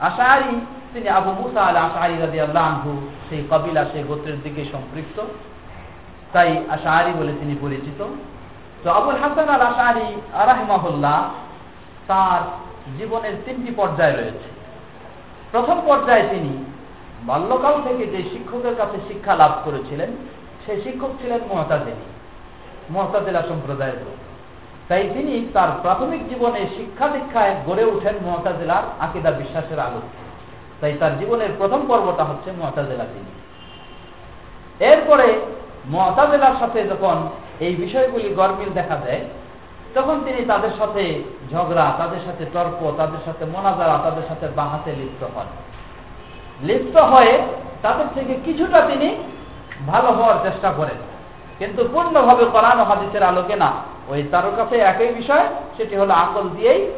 আশারি 0.00 0.60
তিনি 0.92 1.08
আবু 1.08 1.30
মুসা 1.32 1.60
আল 1.60 1.76
আশারি 1.76 2.14
রাজি 2.18 2.40
আল্লাহ 2.40 2.78
সেই 3.28 3.42
কবিলা, 3.50 3.84
সেই 3.92 4.02
গোত্রের 4.02 4.42
দিকে 4.42 4.64
সম্পৃক্ত। 4.72 5.22
তাই 6.32 6.64
আশারি 6.70 7.12
বলে 7.18 7.32
তিনি 7.40 7.56
পরিচিত। 7.60 8.00
তো 8.82 8.90
আবুল 8.90 9.18
হাসান 9.22 9.48
আল 9.48 9.60
আশারি 9.60 10.20
আরাহমাহুল্লাহ 10.34 11.30
তার 12.06 12.40
জীবনের 12.98 13.34
তিনটি 13.44 13.74
পর্যায় 13.74 14.12
রয়েছে। 14.12 14.48
প্রথম 15.52 15.80
পর্যায়ে 15.86 16.28
তিনি 16.30 16.52
বাল্যকাল 17.26 17.74
থেকে 17.86 18.04
যে 18.06 18.20
শিক্ষকের 18.32 18.74
কাছে 18.76 18.98
শিক্ষা 19.08 19.34
লাভ 19.36 19.52
করেছিলেন, 19.64 20.10
সেই 20.66 20.78
শিক্ষক 20.84 21.12
ছিলেন 21.20 21.40
মহতাজেনী 21.50 22.06
মহতাজেলা 22.90 23.42
সম্প্রদায়ের 23.48 24.00
লোক। 24.06 24.18
তাই 24.88 25.02
তিনি 25.14 25.34
তার 25.52 25.70
প্রাথমিক 25.82 26.28
জীবনে 26.28 26.60
শিক্ষা 26.76 27.06
দীক্ষায় 27.08 27.54
গড়ে 27.66 27.84
ওঠেন 27.84 28.16
মহতাজেলার 28.26 28.84
আকিদা 29.00 29.30
বিশ্বাসের 29.30 29.80
আলো 29.80 30.00
তাই 30.80 30.92
তার 31.00 31.18
জীবনের 31.18 31.50
প্রথম 31.58 31.80
পর্বটা 31.88 32.24
হচ্ছে 32.24 32.52
মহতাজেলা 32.60 33.04
তিনি। 33.04 33.32
এরপরে 34.90 35.26
মহতাজেলার 35.86 36.56
সাথে 36.60 36.80
যখন 36.88 37.16
এই 37.60 37.74
বিষয়গুলি 37.74 38.34
গরমিল 38.34 38.70
দেখা 38.72 38.96
দেয়, 38.96 39.22
তখন 39.94 40.16
তিনি 40.24 40.40
তাদের 40.44 40.70
সাথে 40.78 41.02
ঝগড়া, 41.52 41.86
তাদের 41.98 42.20
সাথে 42.24 42.44
তর্ক, 42.52 42.80
তাদের 42.96 43.22
সাথে 43.24 43.44
মোনাজারা, 43.44 43.96
তাদের 44.04 44.22
সাথে 44.28 44.46
বাহাতে 44.56 44.90
লিপ্ত 44.92 45.22
হন। 45.34 45.48
লিপ্ত 46.62 46.96
হয়ে 46.96 47.42
তাদের 47.82 48.06
থেকে 48.14 48.34
কিছুটা 48.44 48.80
তিনি 48.80 49.16
ভালো 49.86 50.12
হওয়ার 50.12 50.50
চেষ্টা 50.50 50.72
করেন। 50.72 50.96
কিন্তু 51.58 51.88
পূর্ণভাবে 51.92 52.44
কোরআন 52.44 52.78
হাদিসের 52.80 53.22
আলোকে 53.22 53.56
না। 53.56 53.72
ওই 54.08 54.22
তার 54.30 54.42
কাছে 54.56 54.76
একই 54.76 55.06
বিষয়, 55.06 55.46
সেটি 55.76 55.96
হলো 55.96 56.14
আকল 56.14 56.48
দিয়েই 56.48 56.90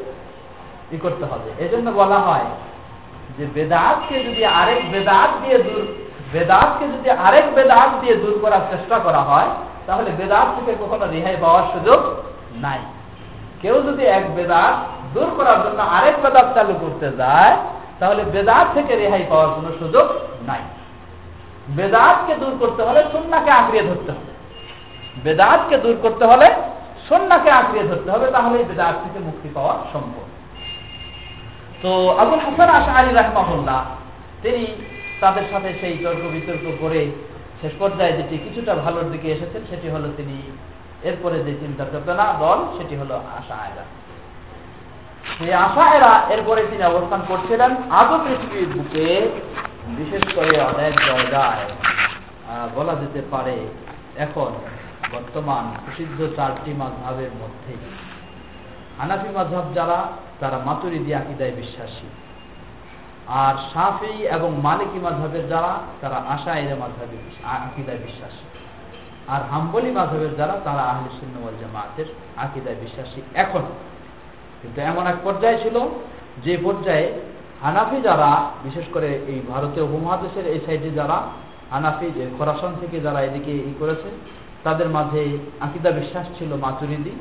ই 0.92 0.96
করতে 0.96 1.24
হবে। 1.24 1.64
এজন্য 1.64 1.90
বলা 1.90 2.18
হয় 2.18 2.44
যে 3.38 3.46
বেদাতকে 3.54 4.24
যদি 4.24 4.44
আরেক 4.44 4.90
বেদাত 4.92 5.30
দিয়ে 5.42 5.59
দূর, 5.59 5.86
বেদাতকে 6.32 6.88
যদি 6.88 7.11
আরেক 7.11 7.54
বেদাত 7.54 7.88
দিয়ে 8.00 8.16
দূর 8.16 8.38
করার 8.42 8.61
চেষ্টা 8.70 8.98
করা 8.98 9.18
হয়, 9.18 9.48
তাহলে 9.86 10.11
বেদাত 10.11 10.46
থেকে 10.57 10.84
কখনো 10.84 11.07
রেহাই 11.07 11.36
পাওয়ার 11.40 11.62
সুযোগ 11.72 12.00
নাই। 12.54 12.78
কেউ 13.62 13.82
যদি 13.82 14.04
এক 14.04 14.34
বেদাত 14.36 14.74
দূর 15.14 15.30
করার 15.36 15.57
জন্য 15.64 15.82
আরেক 15.82 16.14
বেদাত 16.22 16.54
চালু 16.54 16.74
করতে 16.80 17.16
যায় 17.16 17.57
তাহলে 17.99 18.22
বেদাত 18.24 18.66
থেকে 18.74 18.97
রেহাই 18.97 19.24
পাওয়ার 19.28 19.49
কোনো 19.49 19.70
সুযোগ 19.78 20.07
নাই। 20.47 20.62
বেদাতকে 21.76 22.34
দূর 22.34 22.55
করতে 22.61 22.82
হলে 22.82 23.01
সন্নাকে 23.12 23.51
আঁকড়িয়ে 23.51 23.84
ধরতে 23.88 24.11
হবে। 24.12 24.32
বেদাতকে 25.24 25.76
দূর 25.78 25.97
করতে 26.03 26.24
হলে 26.26 26.47
সন্নাকে 27.09 27.51
আঁকড়িয়ে 27.51 27.88
ধরতে 27.88 28.11
হবে 28.11 28.26
তাহলে 28.30 28.64
বেদাত 28.64 28.94
থেকে 29.05 29.18
মুক্তি 29.18 29.49
পাওয়া 29.55 29.74
সম্ভব। 29.92 30.24
তো 31.82 31.90
আবুল 32.11 32.40
হাসান 32.40 32.68
আশারি 32.68 33.14
রাহমাহুল্লাহ, 33.14 33.80
তিনি 34.42 34.66
তাদের 35.20 35.42
সাথে 35.51 35.68
সেই 35.80 35.97
তর্ক 36.05 36.22
বিতর্ক 36.32 36.66
করে 36.80 37.01
শেষ 37.61 37.72
পর্যায়ে 37.78 38.12
যেটি 38.12 38.38
কিছুটা 38.38 38.74
ভালোর 38.74 39.11
দিকে 39.12 39.28
এসেছেন, 39.32 39.62
সেটি 39.70 39.88
হলো 39.88 40.09
তিনি 40.16 40.36
এরপরে 41.03 41.36
যে 41.44 41.53
চিন্তা 41.61 41.84
চেতনা 41.84 42.26
দল, 42.40 42.59
সেটি 42.78 42.97
হলো 42.97 43.14
আশা 43.38 43.55
আয়রা 43.55 43.84
সেই 45.38 45.52
আশা 45.52 45.94
এরা 45.94 46.26
এরপরে 46.28 46.66
তিনি 46.70 46.82
অবস্থান 46.82 47.22
করছিলেন 47.28 47.76
আজও 47.90 48.18
পৃথিবীর 48.24 48.68
বুকে, 48.68 49.30
বিশেষ 49.86 50.34
করে 50.34 50.60
অনেক 50.60 50.94
জায়গায়। 51.06 51.70
বলা 52.74 52.94
যেতে 52.94 53.22
পারে 53.30 53.66
এখন 54.16 54.52
বর্তমান 55.12 55.72
প্রসিদ্ধ 55.84 56.36
চারটি 56.36 56.72
মাঝহের 56.72 57.30
মধ্যে। 57.30 57.74
হানাফি 58.98 59.28
মাঝহব 59.28 59.74
যারা, 59.74 60.06
তারা 60.40 60.58
মাতুরিদি 60.58 61.14
আকিদায় 61.14 61.50
বিশ্বাসী। 61.50 62.08
আর 63.26 63.54
সাফি 63.74 64.22
এবং 64.22 64.60
মালিকি 64.62 64.98
মাঝহের 64.98 65.48
যারা, 65.48 65.78
তারা 66.00 66.16
আশা 66.16 66.58
এর 66.58 66.76
মাঝহে 66.76 67.16
আকিদায় 67.44 67.98
বিশ্বাসী। 67.98 68.58
আর 69.28 69.42
হাম্বলি 69.50 69.90
মাধবের 69.90 70.36
যারা, 70.36 70.60
তারা 70.64 70.82
আহলে 70.82 71.08
সুন্নওয়াল 71.20 71.54
জামাতের 71.60 72.04
আকিদায় 72.36 72.76
বিশ্বাসী। 72.76 73.20
এখন 73.34 73.62
কিন্তু 74.66 74.80
এমন 74.90 75.04
এক 75.06 75.18
পর্যায়ে 75.24 75.58
ছিল 75.62 75.76
যে 76.44 76.54
পর্যায়ে 76.64 77.06
হানাফি 77.64 77.98
যারা, 78.08 78.30
বিশেষ 78.66 78.86
করে 78.94 79.10
এই 79.32 79.38
ভারতীয় 79.52 79.84
উপমহাদেশের 79.88 80.46
এই 80.54 80.60
সাইডে 80.66 80.90
যারা, 80.90 81.18
হানাফি 81.70 82.06
খরাসন 82.38 82.72
থেকে 82.80 82.96
যারা 83.00 83.20
এদিকে 83.28 83.52
ই 83.70 83.72
করেছে, 83.80 84.08
তাদের 84.64 84.88
মাঝে 84.88 85.22
আকিদা 85.66 85.90
বিশ্বাস 85.90 86.26
ছিল 86.38 86.50
মাতুরিদি, 86.64 87.14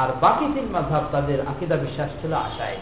আর 0.00 0.08
বাকি 0.20 0.46
তিন 0.54 0.66
মাধাব 0.72 1.04
তাদের 1.12 1.38
আকিদা 1.52 1.76
বিশ্বাস 1.76 2.10
ছিল 2.20 2.32
আশায় 2.48 2.78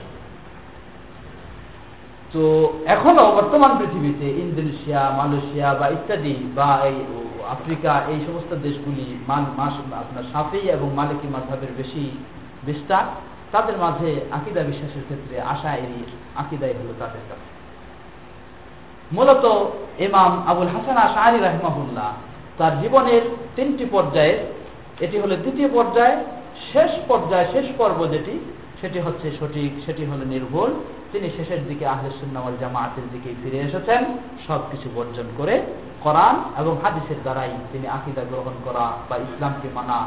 তো 2.33 2.43
এখনও 2.87 3.25
বর্তমান 3.39 3.73
পৃথিবীতে 3.79 4.27
ইন্দোনেশিয়া, 4.45 5.01
মালয়েশিয়া 5.19 5.69
বা 5.81 5.87
ইত্যাদি 5.89 6.35
বা 6.57 6.69
এই 6.89 6.97
আফ্রিকা, 7.55 7.93
এই 8.13 8.19
সমস্ত 8.27 8.51
দেশগুলি 8.67 9.07
মান, 9.29 9.45
মাস, 9.59 9.75
আপনার 10.03 10.25
সাফি 10.33 10.61
এবং 10.77 10.89
মালিকি 10.99 11.27
মাধাবের 11.35 11.73
বেশি 11.77 12.05
বিস্তার। 12.63 13.05
তাদের 13.53 13.77
মাঝে 13.85 14.09
আকিদা 14.31 14.63
বিশ্বাসের 14.63 15.05
ক্ষেত্রে 15.09 15.35
আশা 15.41 15.71
এরির 15.85 16.11
আকিদাই 16.43 16.75
হলো 16.81 16.93
তাদের 16.99 17.25
কাছে। 17.29 17.49
মূলত 19.17 19.45
ইমাম 20.07 20.33
আবুল 20.51 20.71
হাসান 20.75 20.97
আশারি 21.09 21.39
রাহমাহুল্লাহ 21.39 22.11
তার 22.59 22.73
জীবনের 22.83 23.23
তিনটি 23.57 23.85
পর্যায়ে, 23.85 24.35
এটি 25.01 25.17
হলো 25.19 25.35
দ্বিতীয় 25.37 25.69
পর্যায়ে, 25.69 26.17
শেষ 26.73 26.93
পর্যায়ে, 27.09 27.47
শেষ 27.53 27.67
পর্ব 27.79 27.99
যেটি, 28.13 28.35
সেটি 28.81 28.99
হচ্ছে 29.01 29.27
সঠিক, 29.41 29.71
সেটি 29.87 30.03
হলো 30.05 30.25
নির্ভুল। 30.25 30.71
তিনি 31.13 31.29
শেষের 31.37 31.63
দিকে 31.69 31.85
আহলেসুন্নাওয়াল 31.87 32.55
জামাতের 32.61 33.07
দিকে 33.13 33.31
ফিরে 33.43 33.59
এসেছেন 33.69 34.01
সব 34.47 34.61
কিছু 34.71 34.89
বর্জন 34.97 35.29
করে 35.39 35.55
কোরআন 36.05 36.37
এবং 36.61 36.73
হাদিসের 36.83 37.21
দ্বারাই 37.23 37.53
তিনি 37.73 37.87
আকিদা 37.97 38.23
গ্রহণ 38.31 38.55
করা 38.65 38.85
বা 39.09 39.17
ইসলামকে 39.27 39.69
মানা 39.75 39.99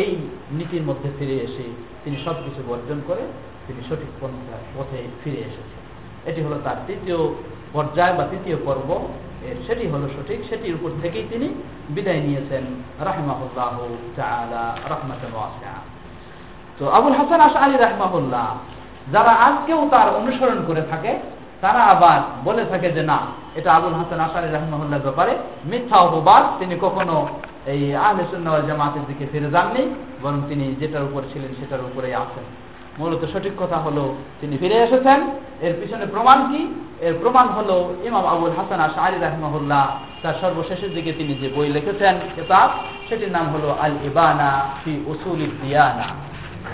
এই 0.00 0.10
নীতির 0.52 0.82
মধ্যে 0.82 1.08
ফিরে 1.18 1.36
এসে 1.46 1.66
তিনি 2.04 2.16
সব 2.24 2.36
কিছু 2.44 2.60
বর্জন 2.68 2.98
করে 3.06 3.22
তিনি 3.66 3.80
সঠিক 3.88 4.10
পন্থা 4.20 4.56
পথে 4.74 4.98
ফিরে 5.24 5.40
এসেছেন। 5.50 5.80
এটি 6.30 6.40
হলো 6.42 6.56
তার 6.64 6.76
তৃতীয় 6.86 7.18
পর্যায় 7.72 8.14
বা 8.18 8.24
তৃতীয় 8.30 8.56
পর্ব। 8.64 8.88
সেটি 9.66 9.84
হলো 9.88 10.06
সঠিক, 10.14 10.38
সেটির 10.48 10.74
উপর 10.74 10.90
থেকেই 11.02 11.24
তিনি 11.30 11.48
বিদায় 11.88 12.20
নিয়েছেন। 12.20 12.64
রাহিমাহুল্লাহ 13.00 13.74
রহমাত 14.92 15.22
তো 16.78 16.84
আবুল 16.90 17.16
হাসান 17.20 17.40
আশ 17.40 17.54
আলী 17.56 17.76
রাহমাহুল্লাহ, 17.76 18.46
যারা 19.12 19.32
আজকেও 19.46 19.80
তার 19.90 20.08
অনুসরণ 20.14 20.58
করে 20.66 20.82
থাকে, 20.90 21.12
তারা 21.60 21.80
আবার 21.84 22.18
বলে 22.44 22.64
থাকে 22.70 22.88
যে, 22.92 23.02
না, 23.02 23.18
এটা 23.54 23.70
আবুল 23.74 23.94
হাসান 23.94 24.20
আসারি 24.20 24.48
রহমুল্লার 24.48 25.04
ব্যাপারে 25.06 25.32
মিথ্যা 25.64 25.96
অপবাদ 26.06 26.42
তিনি 26.58 26.74
কখনো 26.80 27.16
এই 27.66 27.94
আহলে 27.96 28.24
সুন্নাওয়াল 28.30 28.66
জামাতের 28.66 29.04
দিকে 29.06 29.24
ফিরে 29.32 29.50
যাননি, 29.50 29.94
বরং 30.22 30.42
তিনি 30.48 30.74
যেটার 30.80 31.02
উপর 31.02 31.22
ছিলেন 31.32 31.54
সেটার 31.60 31.80
উপরেই 31.80 32.14
আছেন। 32.14 32.44
মূলত 32.98 33.22
সঠিক 33.32 33.52
কথা 33.58 33.76
হলো 33.76 34.14
তিনি 34.40 34.56
ফিরে 34.56 34.74
এসেছেন। 34.74 35.20
এর 35.60 35.74
পিছনে 35.80 36.06
প্রমাণ 36.06 36.38
কি? 36.50 36.60
এর 37.00 37.14
প্রমাণ 37.20 37.48
হলো 37.48 37.94
ইমাম 38.04 38.26
আবুল 38.26 38.52
হাসান 38.56 38.80
আশারি 38.80 39.16
রহমহুল্লাহ, 39.20 39.98
তার 40.22 40.34
সর্বশেষের 40.40 40.94
দিকে 40.94 41.12
তিনি 41.12 41.34
যে 41.34 41.48
বই 41.56 41.68
লিখেছেন, 41.68 42.20
কিতাব, 42.36 42.70
সেটির 43.08 43.32
নাম 43.32 43.46
হলো 43.48 43.68
আল 43.80 43.92
ইবানা 44.04 44.68
ফি 44.84 44.92
উসুল 45.06 45.40
দিয়ানা। 45.62 46.06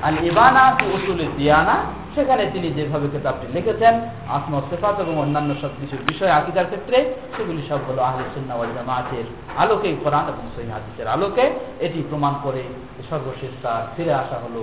আল 0.02 0.16
ইবানা 0.24 0.62
উসুল 0.94 1.20
দিয়ানা 1.36 1.76
সেখানে 2.14 2.44
তিনি 2.52 2.68
যেভাবে 2.76 3.06
কিতাবটি 3.12 3.46
লিখেছেন 3.52 3.94
আত্ম 4.28 4.52
সেফাত 4.70 4.96
এবং 5.00 5.14
অন্যান্য 5.18 5.50
সব 5.62 5.72
কিছু 5.80 5.96
বিষয় 6.06 6.30
আকিদার 6.30 6.66
ক্ষেত্রে 6.66 7.14
সেগুলি 7.36 7.62
সব 7.68 7.80
হলো 7.88 8.00
আহলে 8.02 8.24
সুন্নাওয়াল 8.34 8.70
জামাতের 8.74 9.26
আলোকে 9.58 9.88
কোরআন 10.04 10.24
এবং 10.28 10.44
সহি 10.56 10.68
হাদিসের 10.70 11.08
আলোকে। 11.08 11.44
এটি 11.80 11.98
প্রমাণ 12.10 12.34
করে 12.42 12.62
সর্বশেষ 13.10 13.52
তার 13.62 13.82
ফিরে 13.96 14.12
আসা 14.14 14.36
হলো 14.44 14.62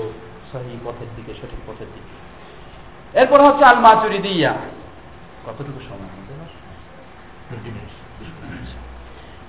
সহি 0.51 0.73
পথের 0.85 1.09
দিকে 1.15 1.31
সঠিক 1.41 1.61
পথের 1.67 1.89
দিকে। 1.93 2.11
এরপর 3.19 3.39
হচ্ছে 3.47 3.63
আল 3.65 3.79
মাচুরি 3.79 4.17
দিয়া 4.17 4.51
কতটুকু 5.45 5.79
সময় 5.89 6.11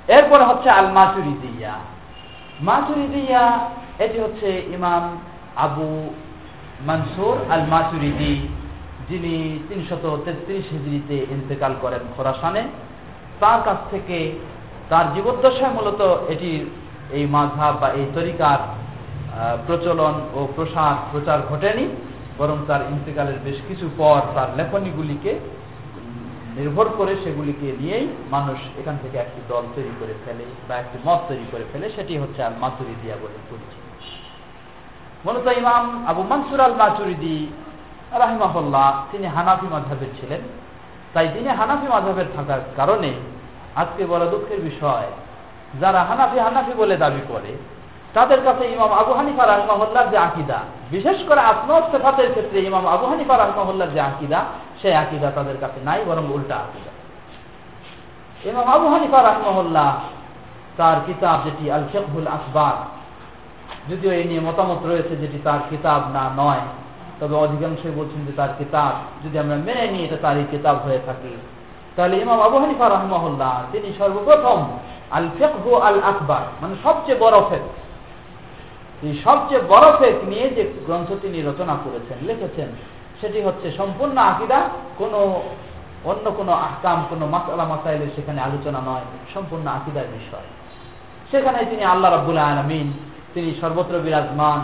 এরপর 0.09 0.41
হচ্ছে 0.43 0.69
আল 0.71 0.89
মাচুরি 0.93 1.35
দিয়া 1.43 1.75
মাচুরিদিয়া 2.61 3.45
এটি 3.99 4.19
হচ্ছে 4.21 4.49
ইমাম 4.75 5.03
আবু 5.67 5.89
মানসুর 6.89 7.37
আল 7.55 7.65
মাসুরিদি 7.73 8.33
যিনি 9.09 9.35
তিনশত 9.69 10.05
তেত্রিশ 10.25 10.65
হিজড়িতে 10.75 11.17
ইন্তেকাল 11.35 11.73
করেন 11.83 12.03
খোরাসানে, 12.15 12.63
তার 13.43 13.61
কাছ 13.67 13.79
থেকে 13.93 14.19
তার 14.91 15.07
জীবদ্দশায় 15.15 15.75
মূলত 15.77 16.01
এটির 16.33 16.63
এই 17.17 17.25
মাঝাব 17.35 17.73
বা 17.83 17.89
এই 17.99 18.07
তরিকার 18.17 18.59
প্রচলন 19.67 20.15
ও 20.39 20.41
প্রসার, 20.57 20.95
প্রচার 21.13 21.39
ঘটেনি, 21.51 21.85
বরং 22.39 22.57
তার 22.69 22.83
ইন্তেকালের 22.95 23.39
বেশ 23.47 23.59
কিছু 23.69 23.87
পর 24.01 24.21
তার 24.37 24.49
লেখনীগুলিকে 24.59 25.33
নির্ভর 26.57 26.87
করে 26.99 27.13
সেগুলিকে 27.25 27.69
নিয়েই 27.81 28.07
মানুষ 28.35 28.59
এখান 28.81 28.97
থেকে 29.03 29.17
একটি 29.25 29.41
দল 29.51 29.65
তৈরি 29.75 29.93
করে 30.01 30.15
ফেলে 30.25 30.45
বা 30.69 30.75
একটি 30.83 30.97
মত 31.07 31.21
তৈরি 31.31 31.47
করে 31.53 31.65
ফেলে, 31.73 31.87
সেটি 31.97 32.13
হচ্ছে 32.23 32.41
আল 32.47 32.55
মাতুরিদিয়া 32.63 33.17
বলে 33.23 33.39
পরিচিত। 33.51 33.78
মূলত 35.25 35.47
ইমাম 35.63 35.85
আবু 36.07 36.23
মনসুর 36.23 36.61
আল 36.61 36.77
মাচুরিদি 36.83 37.37
রাহিমাহুল্লাহ, 38.23 38.93
তিনি 39.13 39.27
হানাফি 39.27 39.67
মাঝাবের 39.75 40.11
ছিলেন। 40.21 40.43
তাই 41.15 41.29
তিনি 41.35 41.49
হানাফি 41.49 41.87
মাঝহের 41.87 42.29
থাকার 42.37 42.61
কারণে 42.77 43.11
আজকে 43.77 44.03
বড় 44.07 44.25
দুঃখের 44.31 44.61
বিষয়, 44.61 45.09
যারা 45.81 46.01
হানাফি 46.09 46.39
হানাফি 46.39 46.73
বলে 46.73 46.97
দাবি 46.97 47.23
করে, 47.29 47.53
তাদের 48.15 48.41
কাছে 48.45 48.65
ইমাম 48.67 48.93
আবু 48.93 49.13
হানিফা 49.15 49.45
রাহমাহুল্লার 49.47 50.11
যে 50.11 50.19
আকিদা, 50.19 50.59
বিশেষ 50.91 51.19
করে 51.29 51.41
আত্মসেফাতের 51.41 52.31
ক্ষেত্রে 52.31 52.59
ইমাম 52.61 52.87
আবু 52.87 53.07
হানিফা 53.07 53.35
রাহমাহুল্লার 53.39 53.91
যে 53.95 54.01
আকিদা, 54.01 54.41
সেই 54.83 54.95
আকিদা 54.95 55.31
তাদের 55.31 55.57
কাছে 55.61 55.79
নাই, 55.85 56.01
বরং 56.05 56.25
উল্টা 56.33 56.57
আকিদা। 56.57 56.93
ইমাম 58.51 58.67
আবু 58.75 58.87
হানিফা 58.89 59.19
রাহমাহুল্লাহ, 59.23 59.91
তার 60.77 60.97
কিতাব 61.07 61.39
যেটি 61.45 61.65
আল 61.73 61.85
শেখুল 61.93 62.27
আকবর 62.27 62.77
যদিও 63.91 64.13
এই 64.19 64.25
নিয়ে 64.31 64.43
মতামত 64.49 64.81
রয়েছে 64.91 65.15
যেটি 65.23 65.39
তার 65.47 65.61
কিতাব 65.71 66.01
না 66.17 66.25
নয়, 66.43 66.65
তবে 67.21 67.35
অধিকাংশই 67.45 67.95
বলছেন 68.01 68.21
যে 68.27 68.33
তার 68.41 68.53
কিতাব, 68.59 68.93
যদি 69.25 69.37
আমরা 69.43 69.57
মেনে 69.67 69.85
নিই, 69.93 70.03
এটা 70.07 70.19
তারই 70.25 70.47
কিতাব 70.51 70.77
হয়ে 70.87 71.01
থাকে। 71.07 71.33
তাহলে 71.97 72.15
ইমাম 72.25 72.39
আবু 72.47 72.57
হানিফা 72.59 72.87
রহমহল্লা 72.89 73.51
তিনি 73.73 73.89
সর্বপ্রথম 73.99 74.59
আল 75.19 75.27
ফেকহু 75.39 75.71
আল 75.89 75.99
আকবর 76.11 76.45
মানে 76.63 76.75
সবচেয়ে 76.85 77.19
বড় 77.19 77.39
ফেক, 77.49 77.65
এই 79.07 79.15
সবচেয়ে 79.25 79.63
বড় 79.69 79.87
ফেক 79.99 80.17
নিয়ে 80.31 80.47
যে 80.57 80.63
গ্রন্থ 80.87 81.09
তিনি 81.23 81.39
রচনা 81.43 81.75
করেছেন, 81.85 82.19
লিখেছেন, 82.29 82.69
সেটি 83.21 83.39
হচ্ছে 83.43 83.67
সম্পূর্ণ 83.79 84.17
আকিদা, 84.31 84.61
কোনো 84.99 85.19
অন্য 86.11 86.27
কোনো 86.31 86.53
আহকাম, 86.67 86.99
কোনো 87.11 87.25
মাসালা 87.27 87.65
মাসাইলের 87.65 88.11
সেখানে 88.17 88.41
আলোচনা 88.41 88.81
নয়, 88.91 89.07
সম্পূর্ণ 89.35 89.67
আকিদার 89.79 90.09
বিষয়। 90.19 90.49
সেখানে 91.31 91.59
তিনি 91.71 91.85
আল্লাহ 91.85 92.11
রাবুল 92.11 92.41
আলমিন 92.51 92.89
তিনি 93.39 93.55
সর্বত্র 93.61 93.99
বিরাজমান, 93.99 94.59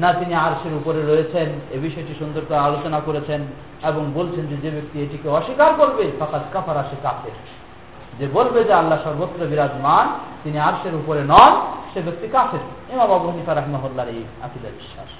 না 0.00 0.12
তিনি 0.12 0.34
আরশের 0.34 0.74
উপরে 0.74 1.00
রয়েছেন, 1.02 1.48
এ 1.70 1.78
বিষয়টি 1.78 2.14
সুন্দর 2.18 2.40
করে 2.48 2.58
আলোচনা 2.58 3.00
করেছেন 3.00 3.40
এবং 3.84 4.12
বলছেন 4.14 4.46
যে 4.46 4.56
যে 4.56 4.70
ব্যক্তি 4.70 5.02
এটিকে 5.02 5.28
অস্বীকার 5.28 5.74
করবে 5.74 6.12
ফাঁকাত 6.18 6.42
কাফার 6.52 6.76
আসে 6.76 6.96
কাফের। 7.02 7.36
যে 8.18 8.28
বলবে 8.32 8.64
যে 8.64 8.72
আল্লাহ 8.72 8.98
সর্বত্র 9.04 9.46
বিরাজমান, 9.46 10.06
তিনি 10.44 10.58
আরশের 10.58 10.94
উপরে 10.94 11.20
নন, 11.24 11.52
সে 11.94 12.00
ব্যক্তি 12.02 12.28
কাফের। 12.28 12.60
ইমাম 12.92 13.12
আবু 13.12 13.26
হানিফা 13.30 13.54
রহমহল্লার 13.54 14.08
এই 14.08 14.22
আকিদা 14.42 14.68
বিশ্বাস। 14.78 15.10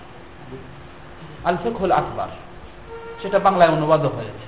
আল 1.45 1.57
ফেকুল 1.63 1.93
আকবর, 1.93 2.31
সেটা 3.23 3.39
বাংলায় 3.39 3.71
অনুবাদ 3.71 4.01
হয়েছে। 4.01 4.47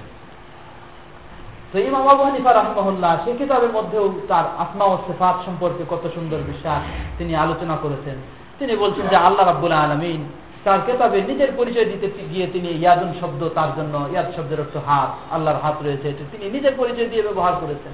তো 1.72 1.78
ইমাম 1.78 2.08
আবু 2.08 2.22
হানিফা 2.22 2.52
রহমহল্লা 2.52 3.18
সে 3.24 3.32
কিতাবের 3.38 3.72
মধ্যেও 3.72 4.04
তার 4.28 4.44
আত্মা 4.58 4.84
ও 4.84 4.98
সেফাত 5.06 5.36
সম্পর্কে 5.46 5.84
কত 5.90 6.04
সুন্দর 6.14 6.38
বিশ্বাস 6.46 6.82
তিনি 7.18 7.34
আলোচনা 7.34 7.76
করেছেন। 7.82 8.18
তিনি 8.58 8.72
বলছেন 8.82 9.04
যে 9.12 9.16
আল্লাহ 9.26 9.44
রাবুল 9.46 9.74
আলমিন 9.84 10.22
তার 10.64 10.80
কেতাবে 10.86 11.18
নিজের 11.30 11.50
পরিচয় 11.58 11.88
দিতে 11.92 12.06
গিয়ে 12.32 12.46
তিনি 12.54 12.68
ইয়াদুন 12.82 13.10
শব্দ 13.20 13.40
তার 13.58 13.70
জন্য 13.78 13.94
ইয়াদ 14.12 14.28
শব্দের 14.36 14.62
অর্থ 14.64 14.76
হাত, 14.88 15.10
আল্লাহর 15.34 15.60
হাত 15.64 15.76
রয়েছে, 15.86 16.06
এটা 16.12 16.24
তিনি 16.32 16.44
নিজের 16.56 16.74
পরিচয় 16.80 17.08
দিয়ে 17.12 17.22
ব্যবহার 17.28 17.54
করেছেন। 17.62 17.92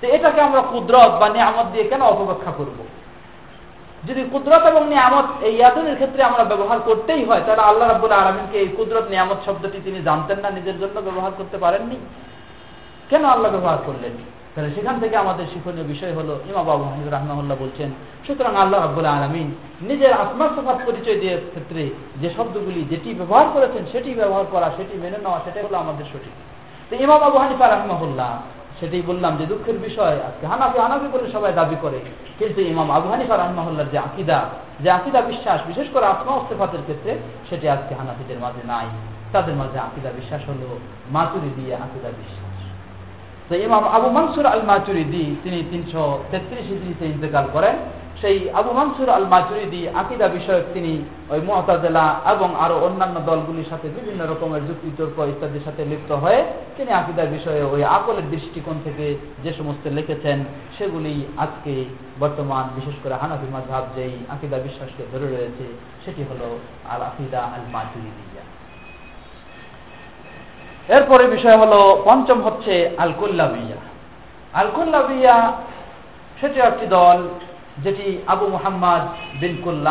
তো 0.00 0.04
এটাকে 0.16 0.40
আমরা 0.48 0.60
কুদরত 0.72 1.12
বা 1.20 1.26
নিয়ামত 1.36 1.66
দিয়ে 1.72 1.84
কেন 1.90 2.02
অপব্যাখ্যা 2.02 2.52
করব। 2.60 2.78
যদি 4.08 4.22
কুদরত 4.32 4.64
এবং 4.72 4.82
নিয়ামত 4.92 5.28
এই 5.46 5.54
ইয়াদুনের 5.58 5.96
ক্ষেত্রে 6.00 6.22
আমরা 6.22 6.44
ব্যবহার 6.44 6.78
করতেই 6.78 7.24
হয়, 7.24 7.42
তাহলে 7.46 7.62
আল্লাহ 7.62 7.86
রাবুল 7.88 8.12
আলমিনকে 8.12 8.56
এই 8.58 8.68
কুদরত 8.68 9.06
নিয়ামত 9.12 9.38
শব্দটি 9.46 9.78
তিনি 9.84 9.98
জানতেন 10.02 10.38
না, 10.44 10.48
নিজের 10.50 10.76
জন্য 10.82 10.96
ব্যবহার 11.00 11.32
করতে 11.38 11.56
পারেননি? 11.58 11.98
কেন 13.10 13.24
আল্লাহ 13.24 13.50
ব্যবহার 13.52 13.78
করলেন? 13.86 14.14
তাহলে 14.54 14.70
সেখান 14.76 14.96
থেকে 15.00 15.16
আমাদের 15.16 15.46
শিক্ষণীয় 15.52 15.86
বিষয় 15.92 16.12
হলো 16.18 16.34
ইমা 16.50 16.62
বাবু 16.68 16.82
মাহিদ 16.84 17.08
রাহমাহুল্লাহ 17.08 17.56
বলছেন, 17.64 17.88
সুতরাং 18.26 18.54
আল্লাহ 18.62 18.80
আব্বুল 18.86 19.08
আলমিন 19.16 19.48
নিজের 19.88 20.12
আত্মার 20.22 20.50
সফাত 20.56 20.78
পরিচয় 20.88 21.18
দেওয়ার 21.22 21.42
ক্ষেত্রে 21.52 21.82
যে 22.20 22.28
শব্দগুলি 22.36 22.80
যেটি 22.92 23.08
ব্যবহার 23.20 23.46
করেছেন 23.54 23.82
সেটি 23.92 24.10
ব্যবহার 24.20 24.46
করা, 24.52 24.68
সেটি 24.76 24.94
মেনে 25.02 25.18
নেওয়া, 25.24 25.38
সেটাই 25.44 25.62
হলো 25.66 25.76
আমাদের 25.84 26.06
সঠিক। 26.12 26.34
তো 26.88 26.94
ইমাম 27.04 27.20
আবু 27.28 27.38
হানিফা 27.38 27.66
রাহমাহুল্লাহ, 27.68 28.32
সেটাই 28.80 29.02
বললাম 29.10 29.32
যে 29.40 29.44
দুঃখের 29.52 29.78
বিষয়, 29.86 30.16
আজকে 30.28 30.44
হানাফি 30.52 30.78
হানাফি 30.84 31.06
বলে 31.14 31.26
সবাই 31.32 31.52
দাবি 31.60 31.76
করে, 31.84 31.98
কিন্তু 32.38 32.60
ইমাম 32.72 32.88
আবু 32.90 33.08
হানিফা 33.12 33.34
রাহমাহুল্লার 33.36 33.90
যে 33.92 33.98
আকিদা 33.98 34.38
যে 34.82 34.88
আকিদা 34.98 35.20
বিশ্বাস, 35.32 35.58
বিশেষ 35.70 35.86
করে 35.94 36.04
আত্মা 36.06 36.32
অস্তেফাতের 36.34 36.82
ক্ষেত্রে, 36.86 37.12
সেটি 37.48 37.66
আজকে 37.74 37.92
হানাফিদের 38.00 38.38
মাঝে 38.44 38.62
নাই। 38.72 38.86
তাদের 39.34 39.54
মাঝে 39.60 39.78
আকিদা 39.78 40.10
বিশ্বাস 40.20 40.42
হলো 40.50 40.68
মাতুরি 41.14 41.50
দিয়ে 41.58 41.72
আকিদা 41.86 42.10
বিশ্বাস। 42.22 42.43
তো 43.48 43.54
ইমাম 43.66 43.84
আবু 43.96 44.08
মানসুর 44.16 44.46
আল 44.54 44.64
মাচুরিদি 44.70 45.24
তিনি 45.44 45.58
তিনশো 45.70 46.02
তেত্রিশ 46.30 46.66
হিজড়িতে 46.70 47.04
ইন্তেকাল 47.14 47.46
করেন, 47.54 47.76
সেই 48.20 48.36
আবু 48.60 48.70
মানসুর 48.78 49.08
আল 49.18 49.26
মাচুরিদি 49.34 49.80
আকিদা 50.00 50.26
বিষয়ক 50.36 50.64
তিনি 50.74 50.92
ওই 51.32 51.40
মহতাজেলা 51.48 52.04
এবং 52.32 52.48
আরও 52.64 52.76
অন্যান্য 52.86 53.16
দলগুলির 53.28 53.70
সাথে 53.72 53.86
বিভিন্ন 53.96 54.20
রকমের 54.32 54.62
যুক্তি 54.68 54.90
তর্ক 54.98 55.16
ইত্যাদির 55.32 55.64
সাথে 55.66 55.82
লিপ্ত 55.90 56.10
হয়ে 56.22 56.40
তিনি 56.76 56.90
আকিদা 57.00 57.24
বিষয়ে 57.36 57.62
ওই 57.74 57.82
আকলের 57.96 58.26
দৃষ্টিকোণ 58.34 58.76
থেকে 58.86 59.06
যে 59.44 59.50
সমস্ত 59.58 59.84
লিখেছেন, 59.96 60.38
সেগুলি 60.76 61.14
আজকে 61.44 61.74
বর্তমান 62.22 62.64
বিশেষ 62.78 62.96
করে 63.02 63.14
হানাফি 63.22 63.48
মাঝহাব 63.54 63.84
যেই 63.96 64.14
আকিদা 64.34 64.58
বিশ্বাসকে 64.66 65.02
ধরে 65.12 65.26
রয়েছে, 65.34 65.64
সেটি 66.04 66.22
হলো 66.30 66.48
আল 66.92 67.02
আকিদা 67.10 67.40
আল 67.54 67.66
মাচুরিদিয়া 67.74 68.33
এরপরে 70.88 71.26
বিষয় 71.26 71.56
হলো, 71.56 72.02
পঞ্চম 72.04 72.42
হচ্ছে 72.42 72.90
আলকুল্লাবিয়া। 72.98 73.76
আলকুল্লাবিয়া 74.52 75.52
সেটি 76.40 76.60
একটি 76.60 76.86
দল 76.86 77.28
যেটি 77.78 78.22
আবু 78.26 78.48
মুহাম্মদ 78.48 79.02
বিন 79.40 79.86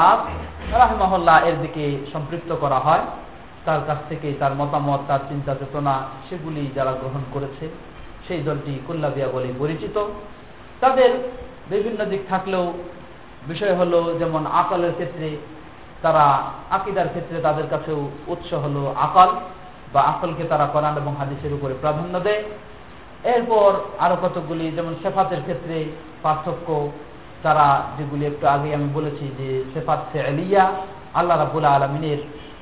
রাহমহল্লা 0.72 1.40
এর 1.40 1.54
দিকে 1.62 2.06
সম্পৃক্ত 2.14 2.56
করা 2.56 2.80
হয়। 2.80 3.00
তার 3.66 3.80
কাছ 3.88 3.98
থেকে 4.10 4.34
তার 4.40 4.54
মতামত, 4.54 5.00
তার 5.08 5.20
চিন্তা 5.30 5.56
চেতনা, 5.56 6.02
সেগুলি 6.30 6.70
যারা 6.76 6.92
গ্রহণ 6.92 7.24
করেছে, 7.34 7.70
সেই 8.28 8.40
দলটি 8.40 8.80
কুল্লাবিয়া 8.88 9.28
বলে 9.28 9.54
পরিচিত। 9.60 10.06
তাদের 10.80 11.10
বিভিন্ন 11.70 12.06
দিক 12.06 12.22
থাকলেও 12.30 12.74
বিষয় 13.48 13.76
হলো, 13.76 14.16
যেমন 14.20 14.46
আকালের 14.46 14.94
ক্ষেত্রে 14.94 15.38
তারা 16.02 16.44
আকিদার 16.70 17.08
ক্ষেত্রে 17.08 17.42
তাদের 17.42 17.64
কাছেও 17.70 18.10
উৎস 18.28 18.54
হলো 18.54 18.94
আকাল। 18.98 19.30
বা 19.94 20.02
আকলকে 20.02 20.44
তারা 20.44 20.66
কোরআন 20.66 20.98
এবং 20.98 21.14
হাদিসের 21.20 21.54
উপরে 21.54 21.74
প্রাধান্য 21.74 22.20
দেয়। 22.20 22.44
এরপর 23.24 23.70
আরও 24.00 24.16
কতগুলি 24.24 24.72
যেমন 24.72 24.96
সেফাতের 25.04 25.42
ক্ষেত্রে 25.42 25.86
পার্থক্য, 26.24 26.68
তারা 27.44 27.66
যেগুলি 27.98 28.26
একটু 28.26 28.48
আগে 28.48 28.76
আমি 28.76 28.88
বলেছি 28.98 29.26
যে 29.40 29.64
সেফাত 29.74 30.00
ফেলিয়া, 30.12 30.64
আল্লাহ 31.14 31.38
রাবুল্লাহ 31.38 31.74
আলমিনের 31.78 32.18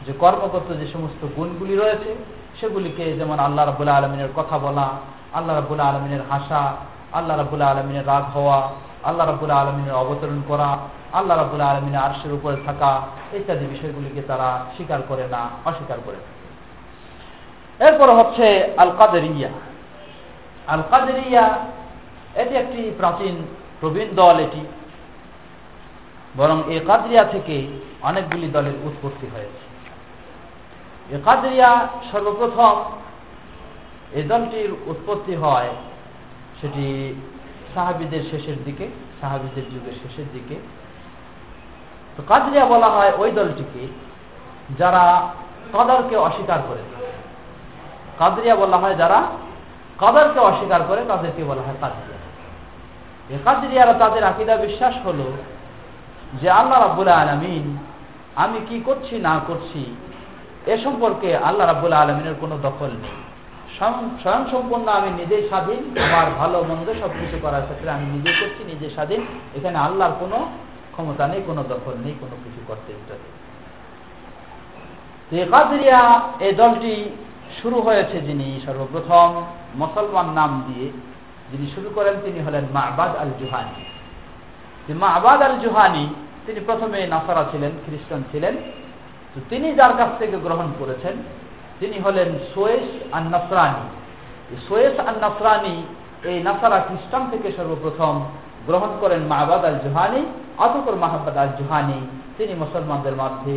যে 0.05 0.13
কর্মগত 0.13 0.67
যে 0.82 0.88
সমস্ত 0.93 1.21
গুণগুলি 1.36 1.75
রয়েছে, 1.75 2.15
সেগুলিকে 2.59 3.13
যেমন 3.13 3.39
আল্লাহ 3.39 3.65
রাবুল্লাহ 3.65 3.97
আলমিনের 3.97 4.32
কথা 4.36 4.57
বলা, 4.57 4.88
আল্লাহ 5.34 5.55
রাবুল্লাহ 5.55 5.89
আলমিনের 5.91 6.23
হাসা, 6.29 6.73
আল্লাহ 7.11 7.38
রাবুল্লাহ 7.38 7.69
আলমিনের 7.69 8.07
রাগ 8.07 8.23
হওয়া, 8.36 8.69
আল্লাহ 9.03 9.27
রাবুল্লাহ 9.27 9.57
আলমিনের 9.57 9.93
অবতরণ 9.93 10.41
করা, 10.47 10.69
আল্লাহ 11.13 11.38
রাবুল্লাহ 11.38 11.69
আলমিনের 11.73 12.01
আর্শের 12.01 12.34
উপরে 12.34 12.57
থাকা, 12.65 13.01
ইত্যাদি 13.34 13.65
বিষয়গুলিকে 13.65 14.21
তারা 14.21 14.49
স্বীকার 14.75 14.99
করে 15.09 15.27
না, 15.27 15.41
অস্বীকার 15.65 15.99
করে 16.05 16.19
এরপর 17.88 18.09
হচ্ছে 18.09 18.45
আল 18.77 18.91
কাদেরিয়া 18.97 19.49
আল 20.67 20.84
কাদেরিয়া 20.91 21.43
এটি 22.36 22.55
একটি 22.55 22.91
প্রাচীন 22.97 23.36
প্রবীণ 23.79 24.09
দল 24.15 24.39
এটি। 24.39 24.63
বরং 26.38 26.57
এ 26.75 26.79
কাদরিয়া 26.88 27.23
থেকে 27.23 27.55
অনেকগুলি 28.01 28.47
দলের 28.47 28.75
উৎপত্তি 28.84 29.27
হয়েছে। 29.34 29.63
এ 31.15 31.17
কাদরিয়া 31.25 31.69
সর্বপ্রথম 32.11 32.75
এই 34.13 34.23
দলটির 34.23 34.71
উৎপত্তি 34.86 35.36
হয় 35.36 35.69
সেটি 36.61 36.86
সাহাবিদের 37.75 38.23
শেষের 38.32 38.57
দিকে, 38.63 38.86
সাহাবিদের 39.21 39.65
যুগের 39.71 39.95
শেষের 40.03 40.27
দিকে। 40.34 40.55
তো 42.17 42.21
কাদরিয়া 42.27 42.65
বলা 42.65 42.89
হয় 42.89 43.11
ওই 43.17 43.32
দলটিকে 43.32 43.84
যারা 44.77 45.03
কদরকে 45.73 46.15
অস্বীকার 46.15 46.59
করে 46.69 46.84
কাদরিয়া 48.22 48.55
বলা 48.63 48.78
হয় 48.82 48.95
যারা 49.01 49.19
কদরকে 50.01 50.39
অস্বীকার 50.49 50.82
করে, 50.89 51.01
তাদেরকে 51.11 51.41
বলা 51.51 51.63
হয় 51.65 51.78
কাদরিয়া। 51.84 52.19
এ 53.34 53.38
কাদরিয়ারা 53.45 53.93
তাদের 54.03 54.24
আকিদা 54.32 54.55
বিশ্বাস 54.65 54.95
হলো 55.05 55.28
যে 56.41 56.47
আল্লাহ 56.59 56.78
রাবুল 56.80 57.11
আলমিন, 57.22 57.65
আমি 58.43 58.59
কি 58.69 58.78
করছি, 58.88 59.13
না 59.28 59.36
করছি, 59.47 59.82
এ 60.74 60.76
সম্পর্কে 60.86 61.30
আল্লাহ 61.47 61.65
রাবুল 61.67 61.93
আলমিনের 62.01 62.38
কোনো 62.43 62.55
দখল 62.67 62.91
নেই। 63.03 63.17
স্বয়ং 64.22 64.41
সম্পূর্ণ 64.53 64.88
আমি 64.99 65.09
নিজেই 65.19 65.43
স্বাধীন, 65.49 65.82
আমার 66.05 66.28
ভালো 66.39 66.57
মন্দ 66.69 66.88
সবকিছু 67.01 67.38
করার 67.45 67.63
ক্ষেত্রে 67.67 67.89
আমি 67.97 68.05
নিজে 68.15 68.32
করছি 68.39 68.61
নিজে 68.72 68.88
স্বাধীন। 68.95 69.22
এখানে 69.57 69.78
আল্লাহর 69.88 70.15
কোনো 70.22 70.38
ক্ষমতা 70.93 71.26
নেই, 71.32 71.41
কোনো 71.49 71.61
দখল 71.74 71.95
নেই, 72.05 72.15
কোনো 72.22 72.36
কিছু 72.43 72.61
করতে 72.69 72.89
ইত্যাদি 72.97 73.28
এই 76.45 76.53
দলটি 76.61 76.93
শুরু 77.62 77.78
হয়েছে 77.82 78.18
যিনি 78.22 78.47
সর্বপ্রথম 78.66 79.30
মুসলমান 79.76 80.28
নাম 80.39 80.52
দিয়ে 80.68 80.88
যিনি 81.52 81.66
শুরু 81.76 81.89
করেন 81.95 82.16
তিনি 82.26 82.39
হলেন 82.39 82.66
মাহবাদ 82.74 83.12
আল 83.16 83.32
জুহানি 83.39 83.82
মাহবাদ 84.93 85.39
আল 85.41 85.58
জুহানি 85.60 86.04
তিনি 86.45 86.60
প্রথমে 86.60 86.99
নাসারা 87.08 87.43
ছিলেন, 87.52 87.72
খ্রিস্টান 87.86 88.22
ছিলেন। 88.32 88.56
তো 89.34 89.38
তিনি 89.49 89.68
যার 89.74 89.93
কাছ 89.97 90.10
থেকে 90.20 90.38
গ্রহণ 90.38 90.68
করেছেন, 90.80 91.16
তিনি 91.80 91.97
হলেন 91.99 92.30
সোয়েস 92.54 92.88
আর 93.12 93.24
নসরানি 93.34 93.86
সোয়েস 94.68 94.95
আর 94.99 95.16
নাসরানি 95.22 95.76
এই 96.24 96.38
নাসারা 96.43 96.78
খ্রিস্টান 96.80 97.24
থেকে 97.32 97.47
সর্বপ্রথম 97.58 98.14
গ্রহণ 98.66 98.91
করেন 99.02 99.22
মাহবাদ 99.24 99.66
আল 99.66 99.80
জুহানি 99.84 100.22
অতপর 100.58 100.95
মাহবাদ 100.95 101.38
আল 101.38 101.52
জুহানি 101.60 101.99
তিনি 102.38 102.54
মুসলমানদের 102.54 103.16
মধ্যে 103.16 103.56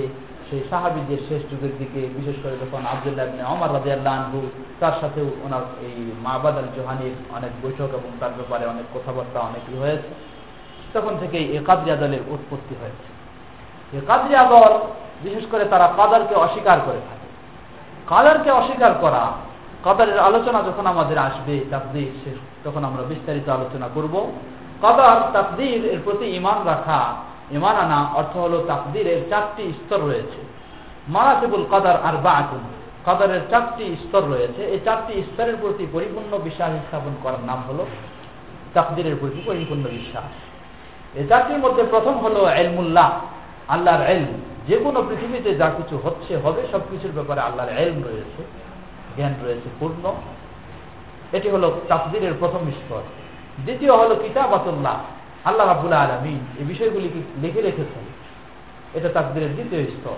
সেই 0.51 0.63
সাহাবিদের 0.71 1.21
শেষ 1.29 1.43
যুগের 1.51 1.75
দিকে, 1.79 2.01
বিশেষ 2.19 2.37
করে 2.43 2.55
যখন 2.63 2.87
আবদুল্লাহ 2.87 3.27
অমর 3.53 3.71
রাজিয়াল্লাহ 3.75 4.13
আনহু 4.21 4.41
তার 4.81 4.95
সাথেও 5.01 5.27
ওনার 5.45 5.65
এই 5.87 6.13
মাহবাদ 6.23 6.55
আল 6.59 6.69
জোহানির 6.77 7.15
অনেক 7.37 7.53
বৈঠক 7.63 7.91
এবং 7.99 8.11
তার 8.21 8.33
ব্যাপারে 8.37 8.65
অনেক 8.67 8.87
কথাবার্তা 8.95 9.39
অনেকই 9.41 9.77
হয়েছে, 9.79 10.11
তখন 10.95 11.15
থেকেই 11.21 11.57
এ 11.57 11.59
কাদরিয়া 11.67 11.97
দলের 11.97 12.23
উৎপত্তি 12.29 12.75
হয়েছে। 12.81 13.09
এ 13.97 14.01
কাদরিয়া 14.07 14.43
দল 14.45 14.73
বিশেষ 15.23 15.45
করে 15.51 15.65
তারা 15.65 15.87
কাদারকে 15.97 16.35
অস্বীকার 16.35 16.79
করে 16.87 17.01
থাকে। 17.09 17.29
কাদারকে 18.07 18.51
অস্বীকার 18.51 18.93
করা, 19.01 19.25
কাদারের 19.85 20.19
আলোচনা 20.19 20.63
যখন 20.63 20.87
আমাদের 20.87 21.19
আসবে, 21.19 21.65
তাকদির 21.71 22.33
তখন 22.65 22.85
আমরা 22.85 23.03
বিস্তারিত 23.03 23.49
আলোচনা 23.49 23.89
করব। 23.95 24.15
কাদার, 24.83 25.19
তাকদির 25.33 25.83
এর 25.85 26.01
প্রতি 26.05 26.27
ইমান 26.27 26.59
রাখা 26.65 27.01
ইমান 27.51 27.77
আনা 27.77 28.09
অর্থ 28.15 28.37
হলো 28.37 28.65
তাকদিরের 28.69 29.31
চারটি 29.31 29.73
স্তর 29.73 30.01
রয়েছে। 30.01 30.41
মারাতিবুল 31.09 31.65
কাদার 31.71 32.03
আর 32.03 32.17
বা 32.17 32.43
কাদারের 33.05 33.41
চারটি 33.51 33.97
স্তর 34.09 34.23
রয়েছে। 34.23 34.65
এই 34.65 34.79
চারটি 34.85 35.23
স্তরের 35.23 35.57
প্রতি 35.61 35.87
পরিপূর্ণ 35.93 36.39
বিশ্বাস 36.39 36.71
স্থাপন 36.71 37.15
করার 37.23 37.45
নাম 37.47 37.63
হলো 37.69 37.87
তাকদিরের 38.75 39.17
প্রতি 39.21 39.43
পরিপূর্ণ 39.47 39.83
বিশ্বাস। 39.83 40.31
এই 41.17 41.27
চারটির 41.27 41.59
মধ্যে 41.59 41.85
প্রথম 41.91 42.19
হলো 42.19 42.49
এলমুল্লাহ 42.49 43.21
আল্লাহর 43.69 44.07
এলম 44.07 44.41
যে 44.69 44.77
কোনো 44.77 45.05
পৃথিবীতে 45.09 45.55
যা 45.55 45.71
কিছু 45.77 45.99
হচ্ছে, 45.99 46.37
হবে, 46.37 46.63
সবকিছুর 46.73 47.11
ব্যাপারে 47.13 47.41
আল্লাহর 47.41 47.69
এলম 47.69 48.03
রয়েছে, 48.03 48.43
জ্ঞান 49.17 49.35
রয়েছে, 49.43 49.69
পূর্ণ। 49.81 50.15
এটি 51.33 51.49
হলো 51.49 51.81
তাকদিরের 51.89 52.33
প্রথম 52.39 52.71
স্তর। 52.71 53.03
দ্বিতীয় 53.65 53.97
হলো 53.97 54.15
কিতাবাতুল্লাহ। 54.15 55.01
আল্লাহ 55.45 55.67
রাবুল্লাহ 55.67 56.11
আলমিন 56.11 56.39
এই 56.59 56.65
বিষয়গুলিকে 56.65 57.23
লিখে 57.43 57.63
রেখেছেন। 57.63 58.05
এটা 58.95 59.09
তাকদিরের 59.09 59.55
দ্বিতীয় 59.55 59.87
স্তর। 59.87 60.17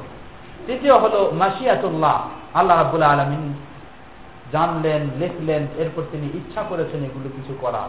তৃতীয় 0.66 0.99
হলো 0.99 1.31
মাসিয়াতুল্লাহ 1.35 2.29
আল্লাহ 2.55 2.83
রাবুল্লাহ 2.83 3.12
আলমিন 3.12 3.55
জানলেন, 4.53 5.03
লিখলেন, 5.18 5.66
এরপর 5.77 6.03
তিনি 6.12 6.27
ইচ্ছা 6.27 6.62
করেছেন 6.62 7.05
এগুলো 7.05 7.29
কিছু 7.37 7.59
করার। 7.61 7.89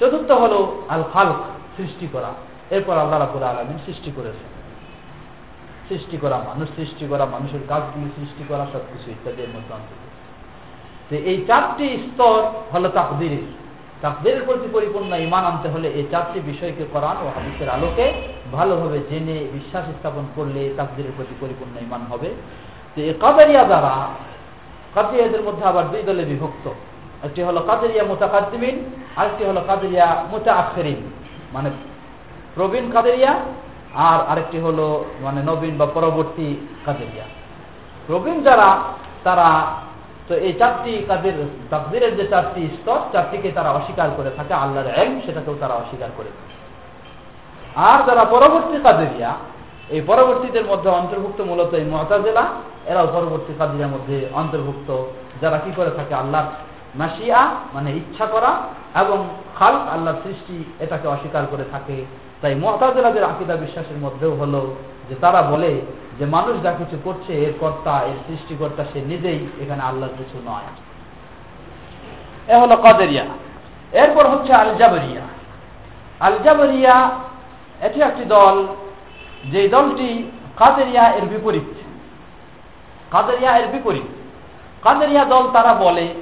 চতুর্থ 0.00 0.30
হলো 0.30 0.82
আল 0.88 1.02
খালক 1.12 1.36
সৃষ্টি 1.76 2.08
করা। 2.12 2.32
এরপর 2.70 2.98
আল্লাহ 2.98 3.18
রাবুল 3.20 3.42
আলমিন 3.42 3.78
সৃষ্টি 3.86 4.12
করেছেন। 4.16 4.52
সৃষ্টি 5.88 6.16
করা 6.16 6.38
মানুষ, 6.38 6.68
সৃষ্টি 6.76 7.06
করা 7.08 7.24
মানুষের 7.24 7.60
কাজগুলি 7.68 8.10
সৃষ্টি 8.20 8.44
করা 8.48 8.66
সবকিছু 8.72 9.10
ইত্যাদির 9.10 9.48
মধ্যে 9.48 9.74
অন্তর্ভুক্ত। 9.74 11.26
এই 11.26 11.44
চারটি 11.46 11.96
স্তর 11.96 12.42
হলো 12.74 12.88
তাকদিরের। 12.88 13.61
তাকদিরের 14.02 14.42
প্রতি 14.42 14.68
পরিপূর্ণ 14.72 15.14
ইমান 15.14 15.44
আনতে 15.44 15.68
হলে 15.68 15.88
এই 15.88 16.04
চারটি 16.10 16.40
বিষয়কে 16.40 16.84
করান 16.92 17.16
ও 17.22 17.26
হাদিসের 17.34 17.68
আলোকে 17.68 18.12
ভালোভাবে 18.52 18.98
জেনে 19.10 19.36
বিশ্বাস 19.52 19.84
স্থাপন 19.84 20.24
করলে 20.34 20.74
তাকদিরের 20.76 21.12
প্রতি 21.16 21.34
পরিপূর্ণ 21.40 21.74
ইমান 21.82 22.00
হবে। 22.10 22.28
তো 22.94 23.00
এই 23.02 23.14
কাদারিয়া 23.20 23.64
দ্বারা 23.64 24.08
কাদিয়াদের 24.94 25.42
মধ্যে 25.42 25.64
আবার 25.64 25.84
দুই 25.90 26.02
দলে 26.02 26.24
বিভক্ত। 26.24 26.66
একটি 27.22 27.42
হলো 27.42 27.60
কাদেরিয়া 27.60 28.04
মোতাকাদ্দিমিন, 28.04 28.76
আরেকটি 29.16 29.44
হলো 29.44 29.60
কাদেরিয়া 29.66 30.26
মোতা 30.30 30.52
আখেরিন 30.52 31.00
মানে 31.52 31.70
প্রবীণ 32.54 32.90
কাদেরিয়া 32.92 33.32
আর 33.94 34.18
আরেকটি 34.28 34.58
হলো 34.58 35.04
মানে 35.20 35.42
নবীন 35.42 35.76
বা 35.78 35.86
পরবর্তী 35.86 36.56
কাদেরিয়া। 36.84 37.24
প্রবীণ 38.06 38.42
যারা, 38.42 38.82
তারা 39.24 39.48
তো 40.32 40.38
এই 40.38 40.54
চারটি 40.60 40.92
কাদের 41.08 41.36
তাকদিরের 41.70 42.12
যে 42.16 42.24
চারটি 42.32 42.62
স্তর, 42.76 43.00
চারটিকে 43.12 43.48
তারা 43.58 43.70
অস্বীকার 43.70 44.08
করে 44.16 44.30
থাকে, 44.36 44.54
আল্লাহর 44.54 44.88
এম 45.02 45.10
সেটাকেও 45.24 45.56
তারা 45.60 45.74
অস্বীকার 45.74 46.10
করে 46.16 46.30
আর 47.76 47.98
যারা 48.06 48.24
পরবর্তী 48.24 48.76
কাদেরিয়া 48.82 49.30
এই 49.94 50.02
পরবর্তীদের 50.10 50.64
মধ্যে 50.64 50.90
অন্তর্ভুক্ত 50.90 51.40
মূলত 51.40 51.74
এই 51.74 51.84
মহতাজেলা 51.84 52.44
এরাও 52.86 53.06
পরবর্তী 53.06 53.52
কাদিয়ার 53.58 53.92
মধ্যে 53.94 54.16
অন্তর্ভুক্ত। 54.32 54.88
যারা 55.40 55.58
কি 55.58 55.70
করে 55.76 55.90
থাকে? 55.90 56.14
আল্লাহ 56.14 56.42
মাসিয়া 56.94 57.40
মানে 57.74 57.90
ইচ্ছা 58.00 58.26
করা 58.26 58.50
এবং 59.02 59.18
খাল 59.58 59.74
আল্লাহ 59.94 60.14
সৃষ্টি, 60.24 60.56
এটাকে 60.80 61.06
অস্বীকার 61.08 61.44
করে 61.50 61.64
থাকে। 61.72 62.04
তাই 62.42 62.54
মহতাজেলাদের 62.54 63.24
আকিদা 63.24 63.54
বিশ্বাসের 63.56 63.96
মধ্যেও 63.96 64.32
হলো 64.34 64.74
যে 65.08 65.14
তারা 65.20 65.42
বলে 65.42 65.72
যে 66.18 66.26
মানুষ 66.26 66.62
যা 66.62 66.72
কিছু 66.72 66.98
করছে, 67.04 67.32
এর 67.32 67.52
কর্তা, 67.60 68.00
এর 68.02 68.14
সৃষ্টিকর্তা, 68.28 68.84
সে 68.92 69.00
নিজেই 69.00 69.46
এখানে 69.60 69.82
আল্লাহর 69.82 70.12
কিছু 70.18 70.42
নয়। 70.46 70.62
এ 72.48 72.60
হলো 72.60 72.76
কাদেরিয়া। 72.76 73.24
এরপর 73.92 74.26
হচ্ছে 74.26 74.52
আলজাবরিয়া। 74.52 75.20
আলজাবরিয়া, 76.20 77.10
এটি 77.80 78.02
একটি 78.02 78.24
দল 78.24 78.66
যে 79.52 79.68
দলটি 79.68 80.30
কাদেরিয়া 80.56 81.12
এর 81.12 81.22
বিপরীত। 81.22 81.74
কাদেরিয়া 83.10 83.58
এর 83.58 83.66
বিপরীত। 83.66 84.02
কাদেরিয়া 84.82 85.24
দল 85.24 85.50
তারা 85.52 85.74
বলে 85.74 86.14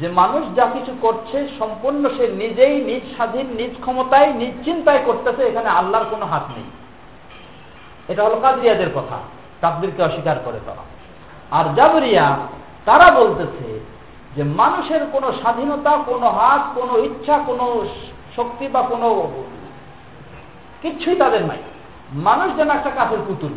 যে 0.00 0.08
মানুষ 0.08 0.56
যা 0.56 0.66
কিছু 0.66 0.96
করছে 1.00 1.48
সম্পূর্ণ 1.58 2.08
সে 2.08 2.28
নিজেই 2.28 2.84
নিজ 2.84 3.14
স্বাধীন, 3.14 3.46
নিজ 3.46 3.70
ক্ষমতায়, 3.80 4.32
নিজ 4.32 4.64
চিন্তায় 4.64 4.98
করতেছে, 5.04 5.42
এখানে 5.42 5.68
আল্লাহর 5.68 6.04
কোনো 6.10 6.26
হাত 6.26 6.42
নেই। 6.56 6.64
এটা 8.10 8.22
হলো 8.24 8.36
কাদরিয়াদের 8.42 8.90
কথা। 8.94 9.18
তাকদিরকে 9.60 10.02
অস্বীকার 10.02 10.36
করে 10.44 10.58
তারা। 10.66 10.84
আর 11.58 11.64
জাবরিয়া, 11.74 12.26
তারা 12.84 13.06
বলতেছে 13.10 13.80
যে 14.36 14.42
মানুষের 14.42 15.00
কোনো 15.12 15.32
স্বাধীনতা, 15.32 15.92
কোনো 16.06 16.28
হাত, 16.28 16.62
কোনো 16.80 16.98
ইচ্ছা, 16.98 17.34
কোনো 17.46 17.84
শক্তি 18.36 18.68
বা 18.68 18.82
কোনো 18.82 19.08
কিচ্ছুই 20.82 21.16
তাদের 21.16 21.42
নাই। 21.44 21.58
মানুষ 22.12 22.56
যেন 22.56 22.70
একটা 22.70 22.90
কাঠের 22.90 23.18
পুতুল। 23.26 23.52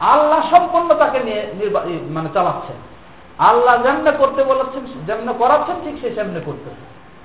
আল্লাহ 0.00 0.40
সম্পূর্ণ 0.50 0.88
তাকে 0.94 1.18
নিয়ে 1.18 1.42
মানে 2.08 2.28
চালাচ্ছেন। 2.34 2.76
আল্লাহ 3.38 3.82
যেমনে 3.82 4.12
করতে 4.18 4.44
বলেছেন, 4.44 4.82
যেমনে 5.06 5.32
করাচ্ছেন, 5.38 5.76
ঠিক 5.84 5.96
সে 6.00 6.14
সেমনে 6.14 6.40
করতেছে। 6.44 6.84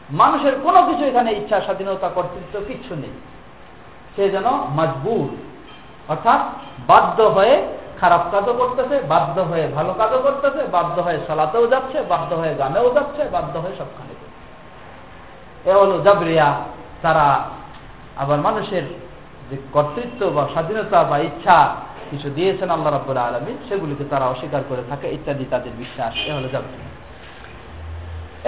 মানুষের 0.09 0.53
কোনো 0.63 0.79
কিছু 0.87 1.03
এখানে 1.05 1.29
ইচ্ছা, 1.31 1.61
স্বাধীনতা, 1.61 2.09
কর্তৃত্ব 2.09 2.59
কিচ্ছু 2.67 2.95
নেই। 2.95 3.13
সে 4.15 4.23
যেন 4.29 4.45
মজবুর 4.47 5.29
অর্থাৎ 6.11 6.41
বাধ্য 6.87 7.17
হয়ে 7.35 7.55
খারাপ 8.01 8.23
কাজও 8.31 8.53
করতেছে, 8.53 8.95
বাধ্য 9.13 9.37
হয়ে 9.41 9.65
ভালো 9.67 9.91
কাজও 9.99 10.19
করতেছে, 10.21 10.61
বাধ্য 10.75 10.95
হয়ে 11.01 11.19
সালাতেও 11.27 11.65
যাচ্ছে, 11.67 11.97
বাধ্য 12.13 12.31
হয়ে 12.35 12.53
গানেও 12.61 12.87
যাচ্ছে, 12.95 13.21
বাধ্য 13.35 13.53
হয়ে 13.63 13.75
সবখানে 13.79 14.13
এ 15.69 15.73
হলো 15.81 15.95
জাবরিয়া 16.05 16.47
তারা 17.01 17.27
আবার 18.17 18.39
মানুষের 18.47 18.85
যে 19.49 19.55
কর্তৃত্ব 19.73 20.21
বা 20.35 20.43
স্বাধীনতা 20.53 20.99
বা 21.11 21.17
ইচ্ছা 21.27 21.57
কিছু 22.11 22.27
দিয়েছেন 22.29 22.69
আল্লাহ 22.75 22.91
রাব্বুল 22.91 23.17
আলমী 23.17 23.53
সেগুলিকে 23.67 24.05
তারা 24.11 24.25
অস্বীকার 24.33 24.63
করে 24.69 24.83
থাকে, 24.89 25.07
ইত্যাদি 25.15 25.45
তাদের 25.53 25.73
বিশ্বাস। 25.81 26.13
এ 26.27 26.31
হলো 26.37 26.49
যাবে 26.55 26.69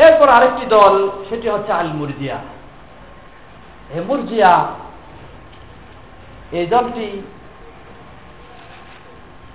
এরপর 0.05 0.27
আরেকটি 0.37 0.65
দল, 0.65 0.95
সেটি 1.29 1.47
হচ্ছে 1.49 1.71
আল 1.71 1.89
মুরজিয়া 1.99 2.37
এ 3.95 3.99
মুরজিয়া, 4.09 4.51
এই 6.59 6.65
দলটি 6.73 7.07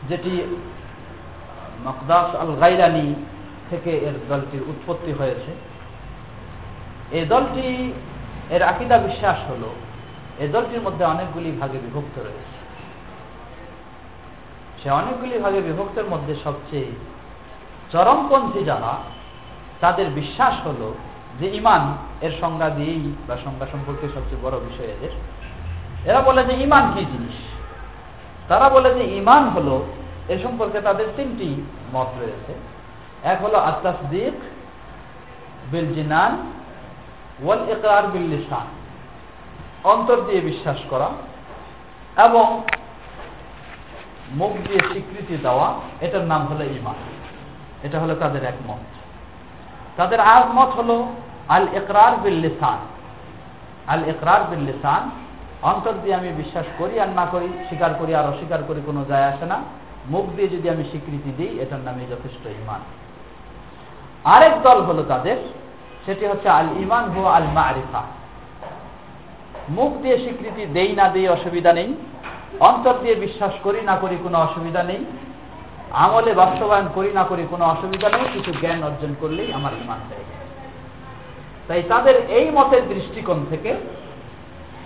যেটি 0.09 0.59
মকদাস 1.85 2.35
আল 2.35 2.55
গাইলানি 2.61 3.15
থেকে 3.71 3.91
এর 3.91 4.13
দলটির 4.29 4.63
উৎপত্তি 4.63 5.13
হয়েছে। 5.13 5.55
এই 7.11 7.27
দলটি, 7.27 7.93
এর 8.51 8.63
আকিদা 8.63 8.99
বিশ্বাস 8.99 9.51
হল, 9.51 9.69
এই 10.39 10.49
দলটির 10.49 10.81
মধ্যে 10.81 11.05
অনেকগুলি 11.05 11.57
ভাগে 11.61 11.79
বিভক্ত 11.79 12.19
রয়েছে। 12.19 12.61
সে 14.83 14.91
অনেকগুলি 14.91 15.39
ভাগে 15.39 15.61
বিভক্তের 15.61 16.05
মধ্যে 16.05 16.35
সবচেয়ে 16.45 16.87
চরমপন্থী 17.93 18.65
যারা, 18.65 18.97
তাদের 19.81 20.07
বিশ্বাস 20.11 20.67
হলো 20.67 20.95
যে 21.41 21.57
ইমান 21.57 21.97
এর 22.21 22.31
সংজ্ঞা 22.41 22.69
দিয়েই 22.69 23.15
বা 23.29 23.37
সংজ্ঞা 23.45 23.67
সম্পর্কে 23.73 24.09
সবচেয়ে 24.09 24.43
বড় 24.43 24.61
বিষয় 24.61 24.87
এদের। 24.87 25.11
এরা 26.11 26.21
বলে 26.21 26.45
যে 26.45 26.63
ইমান 26.63 26.93
কি 26.95 27.05
জিনিস? 27.05 27.60
তারা 28.51 28.67
বলে 28.69 28.91
যে 28.95 29.05
ইমান 29.21 29.49
হলো, 29.49 29.77
এ 30.29 30.37
সম্পর্কে 30.45 30.81
তাদের 30.81 31.07
তিনটি 31.17 31.49
মত 31.95 32.11
রয়েছে। 32.21 32.53
এক 33.23 33.39
হলো 33.45 33.59
আত্মাসদিক 33.59 34.35
বিল 35.71 35.89
জিনান 35.95 36.33
ওয়াল 37.45 37.63
ইকরার 37.71 38.05
বিল 38.13 38.27
লিসান, 38.35 38.67
অন্তর 39.85 40.19
দিয়ে 40.27 40.41
বিশ্বাস 40.41 40.79
করা 40.91 41.09
এবং 42.27 42.47
মুখ 44.31 44.53
দিয়ে 44.67 44.81
স্বীকৃতি 44.91 45.37
দেওয়া, 45.37 45.69
এটার 46.01 46.25
নাম 46.33 46.43
হলো 46.47 46.65
ইমান 46.65 46.99
এটা 47.83 47.97
হলো 48.01 48.15
তাদের 48.15 48.43
এক 48.45 48.59
মত। 48.67 48.83
তাদের 49.97 50.21
আর 50.35 50.45
মত 50.55 50.71
হলো 50.79 50.97
আল 51.49 51.67
ইকরার 51.81 52.15
বিল 52.23 52.39
লিসান। 52.47 52.79
আল 53.87 54.03
ইকরার 54.09 54.43
বিল 54.51 54.65
লিসান 54.71 55.03
অন্তর 55.63 55.95
দিয়ে 56.03 56.15
আমি 56.15 56.31
বিশ্বাস 56.33 56.67
করি 56.79 57.01
আর 57.01 57.09
না 57.09 57.25
করি, 57.27 57.49
স্বীকার 57.69 57.93
করি 57.99 58.15
আর 58.15 58.27
অস্বীকার 58.33 58.61
করি, 58.69 58.81
কোনো 58.87 59.05
যায় 59.09 59.27
আসে 59.33 59.47
না। 59.47 59.59
মুখ 60.07 60.25
দিয়ে 60.37 60.49
যদি 60.49 60.67
আমি 60.69 60.85
স্বীকৃতি 60.91 61.31
দিই, 61.39 61.53
এটার 61.61 61.83
নামে 61.85 62.03
যথেষ্ট 62.11 62.47
ইমান 62.63 62.81
আরেক 64.25 64.55
দল 64.63 64.79
হলো 64.83 65.03
তাদের, 65.03 65.37
সেটি 66.07 66.27
হচ্ছে 66.27 66.49
আল 66.49 66.69
ইমান 66.85 67.05
হু 67.11 67.21
আল 67.25 67.47
মারিফা 67.59 68.03
মুখ 69.69 69.91
দিয়ে 70.03 70.17
স্বীকৃতি 70.19 70.63
দেই 70.67 70.93
না 71.01 71.09
দিয়ে 71.09 71.29
অসুবিধা 71.29 71.73
নেই। 71.73 71.95
অন্তর 72.61 72.95
দিয়ে 73.03 73.15
বিশ্বাস 73.15 73.53
করি 73.63 73.81
না 73.83 73.97
করি 73.97 74.17
কোনো 74.23 74.39
অসুবিধা 74.39 74.83
নেই। 74.83 75.05
আমলে 75.91 76.35
বাস্তবায়ন 76.35 76.89
করি 76.95 77.11
না 77.13 77.25
করি 77.25 77.47
কোনো 77.51 77.65
অসুবিধা 77.65 78.09
নেই, 78.09 78.27
কিছু 78.33 78.51
জ্ঞান 78.61 78.83
অর্জন 78.83 79.15
করলেই 79.21 79.53
আমার 79.53 79.73
ইমান 79.83 79.99
হয়ে 80.09 80.25
তাই 81.69 81.83
তাদের 81.89 82.17
এই 82.39 82.51
মতের 82.51 82.83
দৃষ্টিকোণ 82.89 83.47
থেকে 83.51 83.75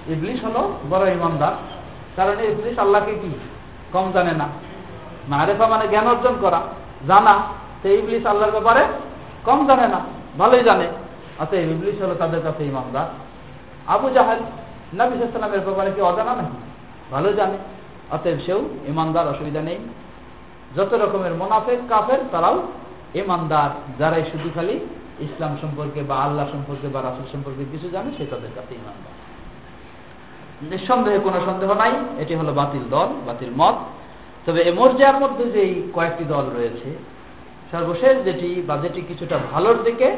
ইবলিশ 0.08 0.44
হলো 0.44 0.72
বড় 0.90 1.12
ইমানদার। 1.12 1.52
কারণ 2.16 2.40
ইবলিশ 2.40 2.78
আল্লাহকে 2.78 3.12
কি? 3.12 3.38
কম 3.92 4.12
জানে 4.12 4.32
না। 4.32 4.48
মারেফা 5.28 5.66
মানে 5.66 5.88
জ্ঞান 5.88 6.06
অর্জন 6.06 6.34
করা। 6.40 6.60
জানা 7.08 7.42
সে 7.82 7.94
ইবলিশ 7.94 8.26
আল্লাহর 8.26 8.50
ব্যাপারে 8.50 8.84
কম 9.44 9.66
জানে 9.66 9.88
না। 9.88 10.00
ভালোই 10.38 10.64
জানে। 10.64 10.88
অতএব 11.38 11.70
ইবলিশ 11.70 12.02
হলো 12.02 12.14
তাদের 12.14 12.42
কাছে 12.42 12.64
ইমানদার। 12.64 13.06
আবু 13.86 14.10
জাহেল, 14.10 14.38
নবী 14.94 15.18
সালামের 15.32 15.60
ব্যাপারে 15.60 15.92
কি 15.92 16.00
অজানা 16.00 16.34
নাকি? 16.34 16.56
ভালো 17.10 17.32
জানে। 17.32 17.58
অতএব 18.10 18.38
সেও 18.46 18.60
ইমানদার, 18.86 19.28
অসুবিধা 19.28 19.60
নেই। 19.60 19.78
যত 20.76 20.92
রকমের 20.92 21.34
মোনাফেক, 21.34 21.78
কাফের, 21.88 22.18
তারাও 22.32 22.62
ইমানদার। 23.14 23.70
যারাই 23.98 24.24
শুধু 24.32 24.50
খালি 24.54 24.80
ইসলাম 25.20 25.56
সম্পর্কে 25.60 26.02
বা 26.02 26.16
আল্লাহ 26.16 26.50
সম্পর্কে 26.52 26.88
বা 26.88 27.02
রাসুল 27.02 27.26
সম্পর্কে 27.32 27.64
কিছু 27.72 27.90
জানে, 27.90 28.10
সে 28.16 28.26
তাদের 28.26 28.50
কাছে 28.54 28.74
ইমানদার। 28.74 29.23
নিঃসন্দেহে 30.70 31.18
কোনো 31.26 31.38
সন্দেহ 31.48 31.70
নাই, 31.82 31.92
এটি 32.22 32.34
হলো 32.40 32.52
বাতিল 32.60 32.84
দল, 32.94 33.08
বাতিল 33.26 33.50
মত। 33.60 33.76
তবে 34.44 34.60
এ 34.68 34.72
মর্যাদার 34.78 35.20
মধ্যে 35.22 35.44
যেই 35.54 35.72
কয়েকটি 35.96 36.24
দল 36.24 36.44
রয়েছে, 36.56 36.88
সর্বশেষ 37.72 38.14
যেটি 38.26 38.48
বা 38.68 38.74
যেটি 38.82 39.00
কিছুটা 39.10 39.36
ভালোর 39.52 39.78
দিকে, 39.86 40.08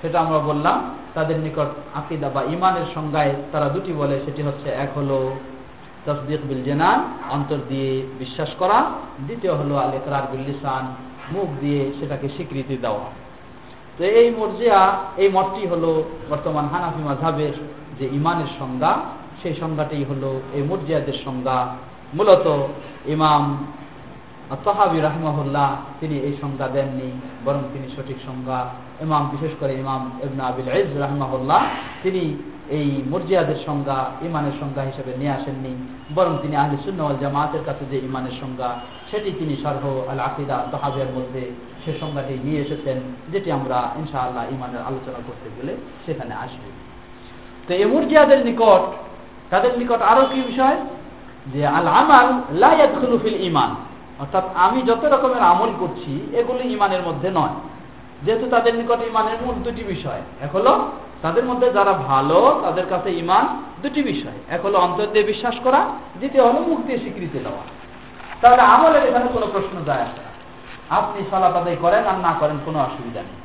সেটা 0.00 0.16
আমরা 0.20 0.38
বললাম, 0.38 0.76
তাদের 1.16 1.38
নিকট 1.46 1.70
আকিদা 2.00 2.28
বা 2.34 2.42
ইমানের 2.54 2.86
সংজ্ঞায় 2.94 3.32
তারা 3.52 3.68
দুটি 3.74 3.92
বলে, 3.92 4.16
সেটি 4.24 4.40
হচ্ছে 4.42 4.68
এক 4.84 4.90
হলো 4.98 5.18
তসদিক 6.06 6.42
বিল 6.48 6.62
জেনান, 6.68 6.98
অন্তর 7.36 7.60
দিয়ে 7.70 7.90
বিশ্বাস 8.18 8.50
করা, 8.58 8.78
দ্বিতীয় 9.26 9.52
হলো 9.60 9.74
আল 9.84 9.92
একরার 9.98 10.26
বিল 10.32 10.44
লিসান, 10.48 10.84
মুখ 11.34 11.48
দিয়ে 11.62 11.82
সেটাকে 11.98 12.26
স্বীকৃতি 12.36 12.76
দেওয়া। 12.84 13.06
তো 13.96 14.02
এই 14.20 14.28
মর্জিয়া 14.38 14.80
এই 15.22 15.28
মতটি 15.36 15.62
হলো 15.66 15.90
বর্তমান 16.30 16.64
হানাফি 16.72 17.02
মাঝাবের 17.08 17.54
যে 17.98 18.06
ইমানের 18.18 18.50
সংজ্ঞা 18.58 18.92
সেই 19.46 19.56
সংজ্ঞাটি 19.62 19.98
হলো 20.10 20.30
এই 20.56 20.62
মর্জিয়াদের 20.70 21.18
সংজ্ঞা। 21.26 21.58
মূলত 22.18 22.46
ইমাম 23.14 23.44
তহাবি 24.66 24.98
রাহমাহুল্লাহ 25.08 25.68
তিনি 26.00 26.16
এই 26.26 26.34
সংজ্ঞা 26.42 26.66
দেননি, 26.76 27.10
বরং 27.46 27.62
তিনি 27.72 27.86
সঠিক 27.94 28.18
সংজ্ঞা। 28.28 28.58
ইমাম, 29.06 29.22
বিশেষ 29.34 29.52
করে 29.60 29.72
ইমাম 29.82 30.02
ইবনা 30.26 30.44
আবিল 30.50 30.68
ইজ 30.80 30.90
রাহমাহুল্লাহ 31.04 31.60
তিনি 32.02 32.22
এই 32.78 32.88
মর্জিয়াদের 33.12 33.58
সংজ্ঞা 33.66 33.98
ইমানের 34.28 34.56
সংজ্ঞা 34.60 34.82
হিসেবে 34.90 35.12
নিয়ে 35.20 35.32
আসেননি, 35.38 35.72
বরং 36.16 36.32
তিনি 36.42 36.54
আহলি 36.62 36.78
সুন্নওয়াল 36.84 37.16
জামাতের 37.22 37.62
কাছে 37.68 37.84
যে 37.92 37.98
ইমানের 38.08 38.34
সংজ্ঞা, 38.42 38.70
সেটি 39.10 39.30
তিনি 39.40 39.54
সর্ব 39.64 39.84
আল 40.10 40.20
আকিদা 40.28 40.56
তহাবের 40.72 41.10
মধ্যে 41.16 41.42
সে 41.82 41.90
সংজ্ঞাটি 42.02 42.34
নিয়ে 42.46 42.62
এসেছেন, 42.64 42.98
যেটি 43.32 43.48
আমরা 43.58 43.78
ইনশাআল্লাহ 44.00 44.44
ইমানের 44.54 44.82
আলোচনা 44.88 45.20
করতে 45.26 45.48
গেলে 45.56 45.72
সেখানে 46.04 46.34
আসবে। 46.44 46.68
তো 47.66 47.70
এই 47.80 47.86
মর্জিয়াদের 47.92 48.40
নিকট 48.48 48.84
তাদের 49.50 49.78
নিকট 49.78 50.02
আরও 50.02 50.26
কি 50.26 50.40
বিষয়? 50.40 50.76
যে 51.46 51.66
আল 51.66 51.86
আমাল 51.86 52.28
লাইয়াদুলুফিল 52.50 53.40
ইমান 53.42 53.74
অর্থাৎ 54.18 54.44
আমি 54.54 54.82
যত 54.82 55.04
রকমের 55.04 55.42
আমল 55.42 55.72
করছি, 55.78 56.36
এগুলি 56.36 56.72
ইমানের 56.72 57.02
মধ্যে 57.02 57.30
নয়। 57.34 57.54
যেহেতু 58.22 58.50
তাদের 58.50 58.74
নিকট 58.74 59.02
ইমানের 59.02 59.36
মূল 59.42 59.54
দুটি 59.54 59.84
বিষয়, 59.84 60.20
এক 60.40 60.56
হলো 60.56 60.90
তাদের 61.22 61.44
মধ্যে 61.44 61.72
যারা 61.72 61.92
ভালো, 61.92 62.60
তাদের 62.62 62.86
কাছে 62.90 63.10
ইমান 63.10 63.62
দুটি 63.82 64.02
বিষয়। 64.02 64.38
এক 64.48 64.66
হলো 64.66 64.78
অন্তর 64.78 65.06
দিয়ে 65.12 65.24
বিশ্বাস 65.24 65.54
করা, 65.64 65.84
দ্বিতীয় 66.16 66.42
হলো 66.44 66.60
মুখ 66.60 66.78
দিয়ে 66.80 66.98
স্বীকৃতি 66.98 67.38
দেওয়া 67.38 67.62
তাহলে 68.40 68.62
আমলের 68.62 69.04
এখানে 69.06 69.26
কোনো 69.32 69.46
প্রশ্ন 69.52 69.84
যায় 69.86 70.02
আসে 70.02 70.20
না। 70.20 70.32
আপনি 70.96 71.24
সলাপ 71.30 71.52
করেন 71.80 72.06
আর 72.06 72.18
না 72.18 72.34
করেন 72.40 72.58
কোনো 72.64 72.78
অসুবিধা 72.78 73.20
নেই। 73.20 73.38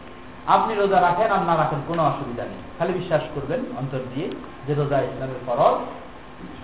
আপনি 0.48 0.76
রোজা 0.76 1.02
রাখেন 1.02 1.32
আর 1.32 1.42
না 1.42 1.58
রাখেন 1.58 1.80
কোনো 1.88 2.04
অসুবিধা 2.04 2.44
নেই। 2.44 2.62
খালি 2.82 2.94
বিশ্বাস 3.02 3.24
করবেন, 3.36 3.62
অন্তর 3.82 4.02
দিয়ে 4.12 4.28
যে 4.66 4.74
রোজা 4.80 4.98
ইসলামের 5.10 5.42
ফরজ 5.48 5.78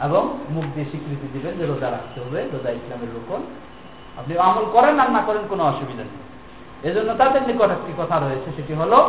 এবং 0.07 0.23
মুখ 0.55 0.65
দিয়ে 0.73 0.87
স্বীকৃতি 0.91 1.27
দিবেন 1.35 1.53
যে 1.59 1.65
রোজা 1.71 1.87
রাখতে 1.95 2.17
হবে, 2.23 2.39
রোজা 2.55 2.71
ইসলামের 2.79 3.11
রোপণ 3.15 3.41
আপনি 4.19 4.33
আমল 4.47 4.65
করেন 4.75 4.95
আর 5.03 5.09
না 5.15 5.21
করেন 5.27 5.43
কোনো 5.51 5.63
অসুবিধা 5.71 6.03
নেই। 6.09 6.21
এজন্য 6.89 7.09
তাদের 7.21 7.41
নিকট 7.49 7.69
একটি 7.77 7.91
কথা 8.01 8.15
রয়েছে, 8.17 8.49
সেটি 8.57 8.73
হলো 8.81 8.99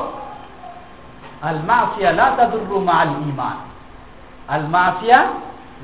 আল 1.50 1.60
মাফিয়া 1.70 2.10
লা 2.20 2.28
তাদুররু 2.38 2.78
মাআল 2.88 3.12
ইমান 3.30 3.56
আল 4.54 4.66
মাফিয়া 4.74 5.18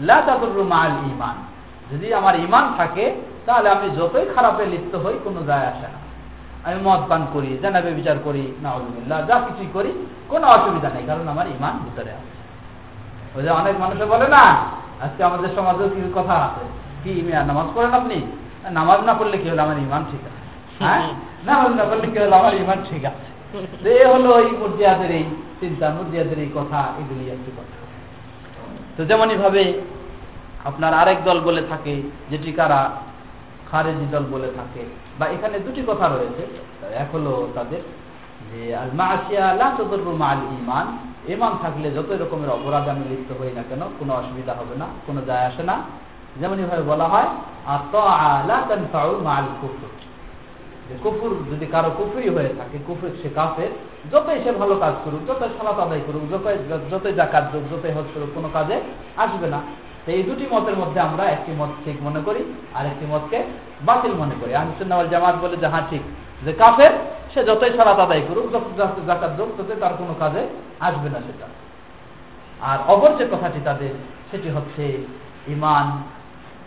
লা 0.08 0.18
তাদুররু 0.26 0.62
মাআল 0.72 0.94
ইমান 1.12 1.36
যদি 1.90 2.06
আমার 2.20 2.34
ইমান 2.46 2.64
থাকে, 2.78 3.04
তাহলে 3.46 3.68
আমি 3.76 3.86
যতই 3.98 4.26
খারাপে 4.34 4.64
লিপ্ত 4.72 4.92
হই, 5.04 5.16
কোনো 5.26 5.40
যায় 5.50 5.66
আসে 5.72 5.88
না। 5.94 5.98
আমি 6.64 6.78
মদ 6.82 7.00
পান 7.08 7.26
করি 7.32 7.58
জানাবে 7.62 7.90
বিচার 7.90 8.16
করি, 8.24 8.52
নাউজুবিল্লাহ, 8.62 9.26
যা 9.26 9.36
কিছুই 9.46 9.68
করি, 9.72 10.06
কোনো 10.28 10.46
অসুবিধা 10.46 10.88
নেই, 10.88 11.06
কারণ 11.06 11.28
আমার 11.28 11.46
ঈমান 11.46 11.74
ভিতরে 11.84 12.10
আছে। 12.10 12.32
ওই 13.34 13.42
যে 13.42 13.50
অনেক 13.50 13.74
মানুষে 13.80 14.04
বলে 14.04 14.28
না, 14.28 14.44
আজকে 15.00 15.24
আমাদের 15.24 15.50
সমাজেও 15.56 15.88
কিছু 15.88 16.10
কথা 16.14 16.34
আছে। 16.34 16.64
কি, 17.04 17.22
মিয়া, 17.22 17.42
নামাজ 17.42 17.66
পড়েন 17.74 17.94
আপনি? 17.94 18.18
নামাজ 18.70 19.00
না 19.00 19.14
পড়লে 19.14 19.38
কি 19.38 19.48
হলো 19.48 19.62
আমার 19.62 19.78
ইমান 19.78 20.04
ঠিক 20.10 20.20
আছে? 20.20 20.42
হ্যাঁ? 20.80 21.08
নামাজ 21.46 21.70
না 21.72 21.84
পড়লে 21.84 22.06
কি 22.06 22.18
হলো 22.18 22.36
আমার 22.36 22.54
ইমান 22.54 22.78
ঠিক 22.90 23.04
আছে? 23.04 23.26
এ 23.88 24.06
হলো 24.06 24.38
এই 24.38 24.50
মুরজিয়াদের 24.50 25.10
এই 25.10 25.24
চিন্তা, 25.60 25.90
মুরজিয়াদের 25.90 26.38
এই 26.38 26.50
কথা 26.54 26.80
এগুলি 27.00 27.30
একটি 27.30 27.50
কথা। 27.56 27.76
তো 28.96 29.04
যেমনই 29.04 29.36
ভাবে 29.36 29.82
আপনার 30.64 30.94
আরেক 30.94 31.24
দল 31.24 31.40
বলে 31.40 31.62
থাকে, 31.62 32.02
যেটি 32.30 32.52
কারা? 32.52 32.90
খারেজি 33.70 34.06
দল 34.10 34.24
বলে 34.30 34.48
থাকে। 34.56 34.82
বা 35.18 35.26
এখানে 35.26 35.58
দুটি 35.58 35.82
কথা 35.86 36.08
রয়েছে। 36.08 36.42
এক 36.94 37.08
হলো 37.14 37.48
তাদের 37.54 37.80
যে 38.50 38.76
আল 38.76 38.90
মাসিয়া 38.94 39.54
লা 39.54 39.68
মাল 40.22 40.40
ইমান 40.60 40.86
ইমান 41.32 41.52
থাকলে 41.62 41.90
যত 41.90 42.10
রকমের 42.22 42.50
অপরাধ 42.50 42.88
আমি 42.88 43.04
লিপ্ত 43.10 43.30
হই 43.40 43.50
না 43.54 43.62
কেন, 43.68 43.82
কোনো 43.98 44.12
অসুবিধা 44.14 44.52
হবে 44.52 44.74
না, 44.76 44.86
কোনো 45.06 45.20
যায় 45.26 45.44
আসে 45.46 45.62
না। 45.62 45.76
যেমন 46.40 46.58
ভাবে 46.70 46.82
বলা 46.82 47.06
হয় 47.12 47.28
মাল 49.22 49.46
কুফুর। 49.60 49.92
যে 50.88 50.94
কুফুর 51.02 51.32
যদি 51.50 51.66
কারও 51.66 51.90
কুফুরি 51.98 52.28
হয়ে 52.28 52.50
থাকে, 52.58 52.76
কুফুর 52.86 53.10
সে 53.22 53.28
কাফের, 53.34 53.70
যতই 54.12 54.38
সে 54.44 54.52
ভালো 54.52 54.74
কাজ 54.80 54.94
করুক, 55.04 55.22
যতই 55.28 55.48
সালাত 55.58 55.78
আদায় 55.78 56.00
করুক, 56.06 56.24
যতই 56.32 56.56
যতই 56.90 57.12
জাকাত 57.12 57.44
যোগ, 57.52 57.62
যতই 57.72 57.92
হজ 57.92 58.08
করুক, 58.14 58.30
কোনো 58.34 58.48
কাজে 58.52 58.76
আসবে 59.16 59.46
না। 59.46 59.56
তো 59.56 59.83
এই 60.06 60.22
দুটি 60.22 60.46
মতের 60.52 60.76
মধ্যে 60.76 61.00
আমরা 61.00 61.24
একটি 61.24 61.52
মত 61.52 61.68
ঠিক 61.84 62.02
মনে 62.02 62.20
করি 62.24 62.54
আর 62.74 62.86
একটি 62.86 63.06
মতকে 63.06 63.44
বাতিল 63.82 64.12
মনে 64.12 64.34
করি। 64.40 64.54
আহমদুল্লাহ 64.54 65.10
জামাত 65.10 65.34
বলে 65.34 65.56
যে 65.56 65.66
হ্যাঁ 65.66 65.86
ঠিক, 65.90 66.02
যে 66.44 66.52
কাফের, 66.52 66.90
সে 67.34 67.44
যতই 67.44 67.76
সালাত 67.76 67.98
আদায় 67.98 68.22
করুক, 68.28 68.52
যত 68.52 69.06
জাকাত 69.06 69.36
যোগ, 69.38 69.48
ততই 69.58 69.80
তার 69.80 69.94
কোনো 69.98 70.14
কাজে 70.18 70.48
আসবে 70.80 71.08
না 71.10 71.18
সেটা। 71.18 71.46
আর 72.60 72.78
অপর 72.86 73.16
যে 73.16 73.24
কথাটি 73.32 73.60
তাদের, 73.64 73.90
সেটি 74.30 74.48
হচ্ছে 74.50 75.04
ইমান 75.48 76.02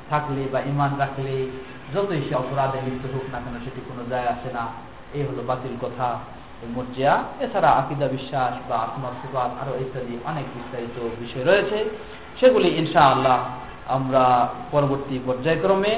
থাকলে 0.10 0.48
বা 0.52 0.60
ইমান 0.60 0.92
রাখলে 0.98 1.52
যতই 1.94 2.22
সে 2.30 2.36
অপরাধে 2.36 2.80
লিপ্ত 2.86 3.16
হোক 3.16 3.24
না 3.32 3.40
কেন, 3.40 3.56
সেটি 3.64 3.82
কোনো 3.88 4.04
যায় 4.10 4.28
আসে 4.28 4.54
না। 4.54 4.68
এই 5.14 5.22
হলো 5.22 5.44
বাতিল 5.48 5.76
কথা। 5.82 6.20
মর্জিয়া। 6.76 7.24
এছাড়া 7.40 7.70
আকিদা, 7.70 8.08
বিশ্বাস 8.08 8.54
বা 8.70 8.78
আত্মা 8.78 9.10
সুবাদ 9.22 9.52
আরও 9.62 9.82
ইত্যাদি 9.82 10.20
অনেক 10.26 10.46
বিস্তারিত 10.56 11.10
বিষয় 11.20 11.44
রয়েছে। 11.44 11.90
সেগুলি 12.40 12.70
ইনশা 12.80 13.02
আল্লাহ 13.14 13.38
আমরা 13.98 14.24
পরবর্তী 14.74 15.16
পর্যায়ক্রমে 15.28 15.94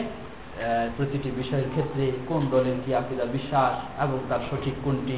প্রতিটি 0.97 1.29
বিষয়ের 1.39 1.69
ক্ষেত্রে 1.73 2.05
কোন 2.29 2.41
দলের 2.53 2.77
কি 2.83 2.91
আকিদা 3.01 3.25
বিশ্বাস 3.37 3.73
এবং 4.03 4.17
তার 4.29 4.41
সঠিক 4.49 4.75
কোনটি, 4.85 5.17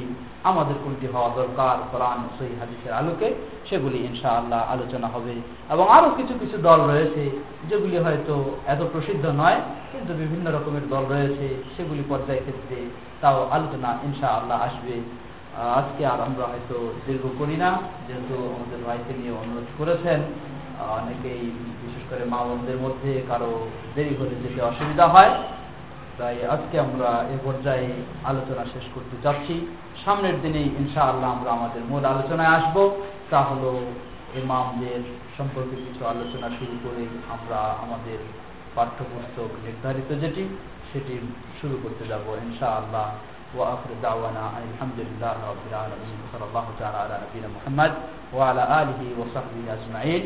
আমাদের 0.49 0.77
কোনটি 0.83 1.07
হওয়া 1.13 1.29
দরকার, 1.39 1.75
কোরআন, 1.91 2.19
সহি 2.37 2.53
হাদিসের 2.61 2.93
আলোকে, 2.99 3.27
সেগুলি 3.69 3.97
ইনশা 4.09 4.29
আল্লাহ 4.39 4.61
আলোচনা 4.73 5.07
হবে। 5.15 5.35
এবং 5.73 5.85
আরও 5.97 6.09
কিছু 6.17 6.33
কিছু 6.41 6.57
দল 6.67 6.79
রয়েছে, 6.91 7.23
যেগুলি 7.69 7.97
হয়তো 8.05 8.35
এত 8.73 8.81
প্রসিদ্ধ 8.93 9.25
নয়, 9.41 9.59
কিন্তু 9.91 10.11
বিভিন্ন 10.21 10.45
রকমের 10.55 10.85
দল 10.93 11.03
রয়েছে, 11.13 11.47
সেগুলি 11.75 12.03
পর্যায় 12.11 12.41
ক্ষেত্রে 12.45 12.77
তাও 13.21 13.39
আলোচনা 13.55 13.89
ইনশা 14.07 14.27
আল্লাহ 14.37 14.57
আসবে। 14.67 14.95
আজকে 15.79 16.01
আর 16.11 16.19
আমরা 16.27 16.45
হয়তো 16.51 16.75
দীর্ঘ 17.05 17.23
করি 17.39 17.55
না, 17.63 17.69
যেহেতু 18.07 18.35
আমাদের 18.55 18.79
ভাইকে 18.87 19.13
নিয়ে 19.19 19.33
অনুরোধ 19.41 19.69
করেছেন 19.79 20.19
অনেকেই 20.96 21.42
বিশেষ 21.82 22.04
করে 22.10 22.24
মা 22.24 22.40
বোনদের 22.46 22.78
মধ্যে 22.84 23.10
কারো 23.28 23.50
দেরি 23.94 24.12
হলে 24.20 24.34
যেতে 24.42 24.60
অসুবিধা 24.62 25.06
হয় 25.14 25.32
তাই 26.18 26.36
আজকে 26.54 26.76
আমরা 26.80 27.10
এ 27.34 27.36
পর্যায়ে 27.44 27.88
আলোচনা 28.24 28.62
শেষ 28.74 28.86
করতে 28.94 29.16
চাচ্ছি 29.24 29.54
সামনের 30.04 30.36
দিনেই 30.42 30.68
ইনশা 30.80 31.02
আল্লাহ 31.02 31.28
আমরা 31.36 31.50
আমাদের 31.58 31.82
মূল 31.90 32.04
আলোচনায় 32.04 32.52
আসব 32.58 32.76
তা 33.30 33.40
হলো 33.48 33.70
ইমামদের 34.40 35.02
সম্পর্কে 35.36 35.76
কিছু 35.86 36.02
আলোচনা 36.06 36.48
শুরু 36.58 36.74
করে 36.84 37.04
আমরা 37.34 37.58
আমাদের 37.84 38.18
পাঠ্যপুস্তক 38.76 39.50
নির্ধারিত 39.66 40.10
যেটি 40.22 40.42
সেটি 40.90 41.14
শুরু 41.60 41.76
করতে 41.84 42.04
যাব 42.10 42.24
ইনশা 42.44 42.68
আল্লাহ 42.80 43.06
وآخر 43.54 43.90
دعوانا 44.02 44.44
أن 44.48 44.62
الحمد 44.70 44.98
لله 44.98 45.36
رب 45.50 45.64
العالمين 45.70 46.16
وصلى 46.22 46.44
الله 46.44 46.66
تعالى 46.80 46.96
على 46.96 47.16
نبينا 47.24 47.48
محمد 47.48 47.92
وعلى 48.34 48.62
آله 48.82 49.00
وصحبه 49.18 49.62
أجمعين 49.68 50.22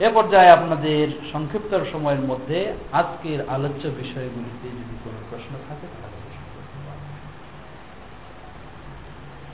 এ 0.00 0.08
পর্যায়ে 0.14 0.50
আপনাদের 0.50 1.08
সংক্ষিপ্ত 1.32 1.84
সময়ের 1.92 2.20
মধ্যে 2.20 2.72
আজকের 2.92 3.48
আলোচ্য 3.48 3.88
বিষয়গুলিতে 3.88 4.68
যদি 4.68 4.94
কোনো 5.04 5.18
প্রশ্ন 5.30 5.52
থাকে 5.68 5.86
তাহলে 5.92 6.24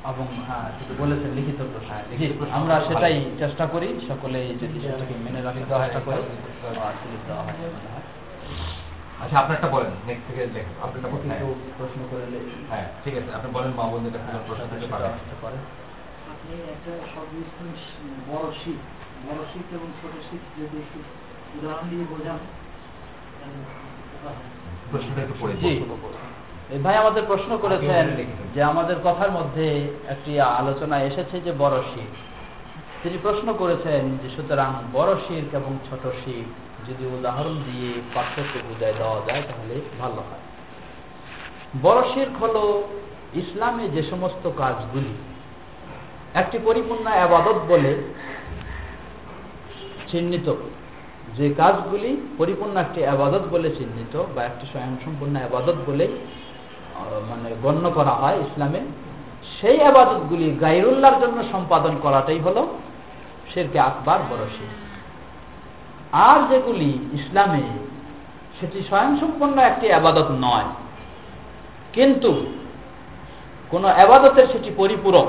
এবং 0.05 0.26
হ্যাঁ 0.47 0.70
বলেছেন 0.99 1.30
লিখিত 1.30 1.61
প্রশ্ন। 1.62 1.88
হ্যাঁ, 1.88 2.05
আমরা 2.53 2.80
সেটাই 2.80 3.24
চেষ্টা 3.38 3.66
করি 3.66 4.01
সকলে 4.09 4.47
যদি 4.49 4.80
সেটাকে 4.80 5.14
মেনে 5.24 5.41
চেষ্টা 5.68 6.01
করে। 6.01 6.16
আসলে 6.80 7.18
দেওয়া 7.26 7.43
হয় 7.43 7.57
হয়। 7.93 8.03
আচ্ছা 9.20 9.38
আপনারটা 9.38 9.68
বলেন 9.68 9.93
নেক্সট 10.07 10.26
থেকে 10.26 10.47
লেখেন 10.47 10.74
আপনারটা 10.82 11.09
যদি 11.09 11.45
প্রশ্ন 11.78 12.01
করলে 12.11 12.38
হ্যাঁ 12.68 12.86
ঠিক 13.05 13.14
আছে 13.16 13.32
আপনি 13.34 13.51
বলেন 13.53 13.72
মা 13.76 13.84
কাছে 14.12 14.38
প্রশ্ন 14.47 14.64
থেকে 14.70 14.86
পারেন 14.86 15.12
পারে। 15.43 15.57
আপনি 16.32 16.55
একটা 16.74 16.93
বড় 18.30 18.53
শীত 18.64 18.80
বড় 19.26 19.42
শীত 19.52 19.68
এবং 19.74 19.88
ছোট 20.00 20.14
শীত 20.30 20.42
যদি 20.58 20.76
একটু 20.78 20.98
উদাহরণ 21.56 21.86
দিয়ে 21.90 22.04
বোঝান 22.10 22.38
ভাই 26.84 26.96
আমাদের 26.96 27.22
প্রশ্ন 27.26 27.58
করেছেন। 27.58 28.06
যে 28.54 28.62
আমাদের 28.62 28.96
কথার 29.04 29.30
মধ্যে 29.30 29.66
একটি 30.08 30.40
আলোচনা 30.40 30.96
এসেছে 31.00 31.40
যে 31.40 31.52
বড় 31.58 31.76
শির 31.82 32.10
তিনি 33.02 33.18
প্রশ্ন 33.22 33.48
করেছেন 33.58 34.02
যে 34.22 34.28
সুতরাং 34.36 34.70
বড় 34.92 35.14
শির 35.28 35.44
এবং 35.52 35.78
ছোট 35.90 36.04
শির 36.24 36.44
যদি 36.88 37.04
উদাহরণ 37.06 37.54
দিয়ে 37.66 37.90
পার্থক্য 38.14 38.54
বুঝায় 38.68 38.92
দেওয়া 38.92 39.20
যায় 39.26 39.42
তাহলে 39.42 39.74
ভালো 40.00 40.20
হয়। 40.28 40.44
বড় 41.82 42.00
শির্ক 42.14 42.34
হল 42.42 42.56
ইসলামে 43.34 43.84
যে 43.88 44.02
সমস্ত 44.02 44.50
কাজগুলি 44.56 45.14
একটি 46.34 46.58
পরিপূর্ণ 46.64 47.06
আবাদত 47.06 47.58
বলে 47.68 47.92
চিহ্নিত। 50.11 50.48
যে 51.36 51.46
কাজগুলি 51.61 52.11
পরিপূর্ণ 52.38 52.74
একটি 52.84 53.00
আবাদত 53.14 53.44
বলে 53.54 53.68
চিহ্নিত 53.78 54.14
বা 54.34 54.40
একটি 54.50 54.64
স্বয়ংসম্পূর্ণ 54.72 55.34
আবাদত 55.48 55.78
বলে 55.88 56.06
মানে 57.30 57.48
গণ্য 57.64 57.84
করা 57.98 58.14
হয় 58.20 58.38
ইসলামে, 58.46 58.80
সেই 59.56 59.78
আবাদতগুলি 59.90 60.46
গাইরুল্লাহর 60.64 61.20
জন্য 61.22 61.38
সম্পাদন 61.52 61.94
করাটাই 62.04 62.40
হলো 62.46 62.62
শেরকে 63.50 63.78
আকবার 63.88 64.20
বড় 64.30 64.44
শির। 64.54 64.72
আর 66.28 66.38
যেগুলি 66.50 66.90
ইসলামে 67.18 67.64
সেটি 68.58 68.78
স্বয়ংসম্পূর্ণ 68.88 69.56
একটি 69.70 69.86
আবাদত 69.98 70.28
নয়, 70.46 70.68
কিন্তু 71.96 72.30
কোন 73.70 73.84
আবাদতের 74.04 74.46
সেটি 74.52 74.70
পরিপূরক 74.76 75.28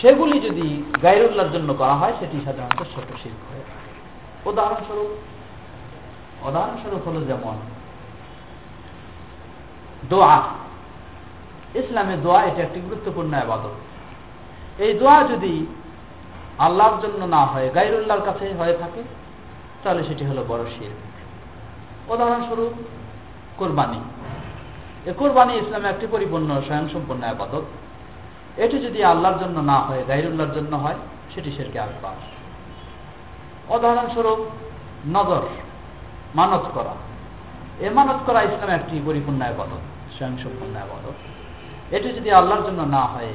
সেগুলি 0.00 0.40
যদি 0.40 0.82
গাইরুল্লাহর 1.02 1.52
জন্য 1.52 1.74
করা 1.74 1.94
হয়, 1.94 2.12
সেটি 2.20 2.40
সাধারণত 2.44 2.82
ছোট 2.94 3.22
শিল্প 3.22 3.52
হয় 3.52 3.64
উদাহরণস্বরূপ 4.46 5.10
উদাহরণস্বরূপ 6.48 7.08
হলো 7.08 7.20
যেমন, 7.24 7.56
দোয়া। 10.08 10.42
ইসলামে 11.74 12.16
দোয়া 12.16 12.42
এটা 12.42 12.62
একটি 12.62 12.80
গুরুত্বপূর্ণ 12.80 13.34
আবাদত। 13.34 13.74
এই 14.78 14.94
দোয়া 14.94 15.22
যদি 15.22 15.66
আল্লাহর 16.58 17.00
জন্য 17.02 17.24
না 17.24 17.46
হয় 17.46 17.70
গাইরুল্লাহর 17.74 18.24
কাছে 18.24 18.54
হয়ে 18.54 18.76
থাকে, 18.76 19.02
তাহলে 19.84 20.04
সেটি 20.04 20.24
হলো 20.24 20.44
বড় 20.48 20.64
শিল্প 20.78 22.10
উদাহরণস্বরূপ, 22.12 22.72
কোরবানি। 23.56 24.00
এ 25.06 25.12
কোরবানি 25.12 25.54
ইসলামে 25.54 25.88
একটি 25.88 26.06
পরিপূর্ণ 26.10 26.60
স্বয়ংসম্পন্ন 26.66 27.24
আবাদত। 27.24 27.62
এটি 28.56 28.78
যদি 28.78 29.04
আল্লাহর 29.04 29.38
জন্য 29.38 29.60
না 29.60 29.78
হয় 29.78 30.04
গাইরুল্লাহর 30.08 30.54
জন্য 30.54 30.76
হয়, 30.76 30.94
সেটি 31.34 31.50
সেরকে 31.56 31.78
আকবার 31.78 32.16
উদাহরণস্বরূপ, 33.68 34.38
নজর, 35.06 35.42
মানত 36.34 36.64
করা। 36.74 36.94
এ 37.80 37.90
মানত 37.90 38.16
করা 38.26 38.42
ইসলামে 38.42 38.74
একটি 38.74 39.00
পরিপূর্ণ 39.06 39.42
আবাদত 39.42 39.82
স্বয়ংসম্পন্ন 40.18 40.76
আবাদত। 40.76 41.16
এটি 41.96 42.08
যদি 42.12 42.30
আল্লাহর 42.30 42.64
জন্য 42.66 42.82
না 42.82 43.02
হয় 43.02 43.32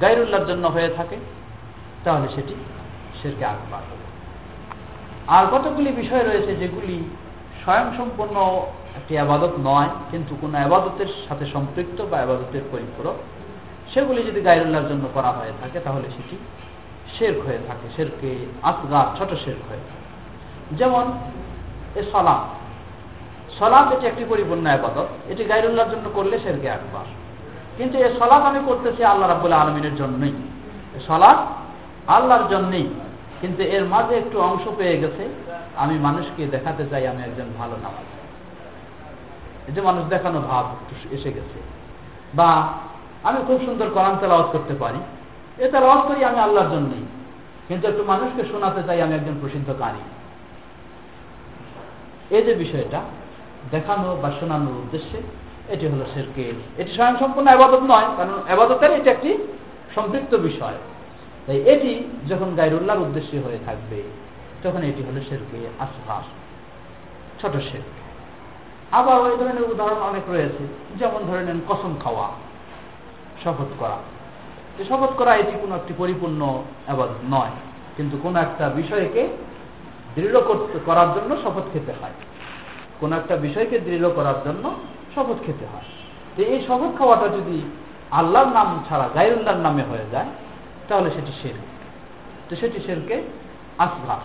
গাইরুল্লাহর 0.00 0.46
জন্য 0.46 0.66
হয়ে 0.66 0.88
থাকে, 0.88 1.16
তাহলে 2.04 2.28
সেটি 2.34 2.54
সেরকে 3.22 3.44
আকবার 3.44 3.82
আর 5.28 5.44
কতগুলি 5.52 5.92
বিষয় 5.92 6.24
রয়েছে 6.24 6.56
যেগুলি 6.56 7.08
স্বয়ংসম্পন্ন 7.64 8.66
একটি 8.96 9.18
আবাদত 9.18 9.52
নয়, 9.64 9.88
কিন্তু 10.10 10.36
কোনো 10.40 10.58
আবাদতের 10.58 11.06
সাথে 11.28 11.46
সম্পৃক্ত 11.46 12.02
বা 12.02 12.18
আবাদতের 12.20 12.62
পরিপূরক। 12.72 13.14
সেগুলি 13.94 14.22
যদি 14.22 14.40
গাইরুল্লাহর 14.40 14.88
জন্য 14.88 15.08
করা 15.14 15.30
হয়ে 15.30 15.52
থাকে, 15.60 15.80
তাহলে 15.80 16.10
সেটি 16.10 16.36
শেরক 17.18 17.46
হয়ে 17.46 17.58
থাকে। 17.66 17.88
শেরকে 17.96 18.46
আসগার 18.62 19.16
ছোট 19.18 19.28
শেরক 19.28 19.68
হয়ে 19.68 19.78
থাকে। 19.78 20.06
যেমন 20.76 21.12
এ 21.94 22.02
সলাপ। 22.12 22.38
সলাপ 23.58 23.92
এটি 23.92 24.06
একটি 24.06 24.24
পরিপূর্ণ 24.28 24.66
আবাদত। 24.66 25.06
এটি 25.28 25.44
গাইরুল্লাহর 25.44 25.90
জন্য 25.90 26.10
করলে 26.14 26.38
শেরকে 26.38 26.66
একবার 26.66 27.04
কিন্তু 27.76 27.98
এ 27.98 28.08
সলাপ 28.18 28.42
আমি 28.42 28.60
করতেছি 28.66 29.04
আল্লাহ 29.04 29.28
রাবুল্লাহ 29.28 29.66
আলমিনের 29.66 29.96
জন্যই। 29.96 30.32
সলাপ 31.06 31.36
আল্লাহর 32.10 32.48
জন্যই। 32.48 32.86
কিন্তু 33.40 33.62
এর 33.62 33.84
মাঝে 33.84 34.14
একটু 34.14 34.40
অংশ 34.40 34.68
পেয়ে 34.76 35.00
গেছে। 35.00 35.28
আমি 35.76 35.98
মানুষকে 35.98 36.46
দেখাতে 36.46 36.84
চাই 36.90 37.06
আমি 37.06 37.22
একজন 37.22 37.44
ভালো 37.58 37.76
নামাজ। 37.76 38.04
এই 39.68 39.74
যে 39.74 39.80
মানুষ 39.80 40.04
দেখানো 40.04 40.40
ভাব 40.40 40.64
এসে 41.10 41.32
গেছে। 41.32 41.60
বা 42.34 42.72
আমি 43.28 43.38
খুব 43.46 43.58
সুন্দর 43.66 43.88
কোরআন 43.90 44.14
তেলাওয়াত 44.20 44.48
করতে 44.52 44.74
পারি। 44.74 45.00
এ 45.64 45.66
তেলাওয়াত 45.74 46.02
করি 46.08 46.20
আমি 46.24 46.38
আল্লাহর 46.38 46.70
জন্যই। 46.74 47.04
কিন্তু 47.68 47.84
একটু 47.88 48.02
মানুষকে 48.04 48.42
শোনাতে 48.52 48.80
চাই 48.86 48.98
আমি 49.02 49.14
একজন 49.14 49.36
প্রসিদ্ধ 49.40 49.68
কারি। 49.78 50.02
এই 52.36 52.42
যে 52.46 52.54
বিষয়টা, 52.54 53.00
দেখানো 53.70 54.16
বা 54.22 54.30
শোনানোর 54.40 54.76
উদ্দেশ্যে 54.82 55.18
এটি 55.74 55.84
হলো 55.86 56.04
শেরকে 56.14 56.52
এটি 56.80 56.90
স্বয়ংসম্পূর্ণ 56.96 57.46
আবাদত 57.48 57.82
নয়, 57.92 58.08
কারণ 58.16 58.36
আবাদতের 58.54 58.92
এটি 58.98 59.08
একটি 59.10 59.30
সম্পৃক্ত 59.94 60.32
বিষয়। 60.48 60.78
তাই 61.46 61.58
এটি 61.72 61.92
যখন 62.28 62.48
গাইরুল্লাহর 62.54 63.04
উদ্দেশ্যে 63.06 63.36
হয়ে 63.38 63.60
থাকবে, 63.66 63.98
তখন 64.62 64.80
এটি 64.90 65.02
হলো 65.02 65.20
শেরকে 65.28 65.58
আসফার, 65.84 66.24
ছোট 67.40 67.54
শের 67.68 67.84
আবার 68.98 69.16
ওই 69.20 69.34
ধরনের 69.36 69.66
উদাহরণ 69.72 70.00
অনেক 70.10 70.24
রয়েছে, 70.28 70.62
যেমন 70.98 71.20
ধরে 71.28 71.42
নেন 71.44 71.60
কসম 71.68 71.92
খাওয়া। 72.04 72.28
শপথ 73.44 73.70
করা। 73.78 73.98
যে 74.76 74.82
শপথ 74.90 75.12
করা 75.18 75.32
এটি 75.42 75.54
কোনো 75.62 75.74
একটি 75.76 75.92
পরিপূর্ণ 75.98 76.40
আবাদত 76.92 77.20
নয়, 77.34 77.54
কিন্তু 77.96 78.14
কোনো 78.24 78.36
একটা 78.46 78.64
বিষয়কে 78.80 79.22
দৃঢ় 80.14 80.38
করতে 80.48 80.78
করার 80.88 81.08
জন্য 81.16 81.30
শপথ 81.44 81.66
খেতে 81.72 81.92
হয়। 82.00 82.16
কোন 83.00 83.10
একটা 83.12 83.34
বিষয়কে 83.46 83.76
দৃঢ় 83.86 84.08
করার 84.18 84.38
জন্য 84.46 84.64
শপথ 85.14 85.38
খেতে 85.46 85.66
হয়। 85.72 85.88
তো 86.34 86.40
এই 86.52 86.60
শপথ 86.68 86.90
খাওয়াটা 86.98 87.28
যদি 87.28 87.58
আল্লাহর 88.10 88.50
নাম 88.58 88.68
ছাড়া 88.88 89.06
গাইরুল্লাহর 89.16 89.64
নামে 89.66 89.82
হয়ে 89.90 90.06
যায়, 90.12 90.28
তাহলে 90.88 91.08
সেটি 91.16 91.32
শের 91.40 91.56
তো 92.48 92.52
সেটি 92.60 92.78
শেরকে 92.86 93.16
আসঘার। 93.84 94.22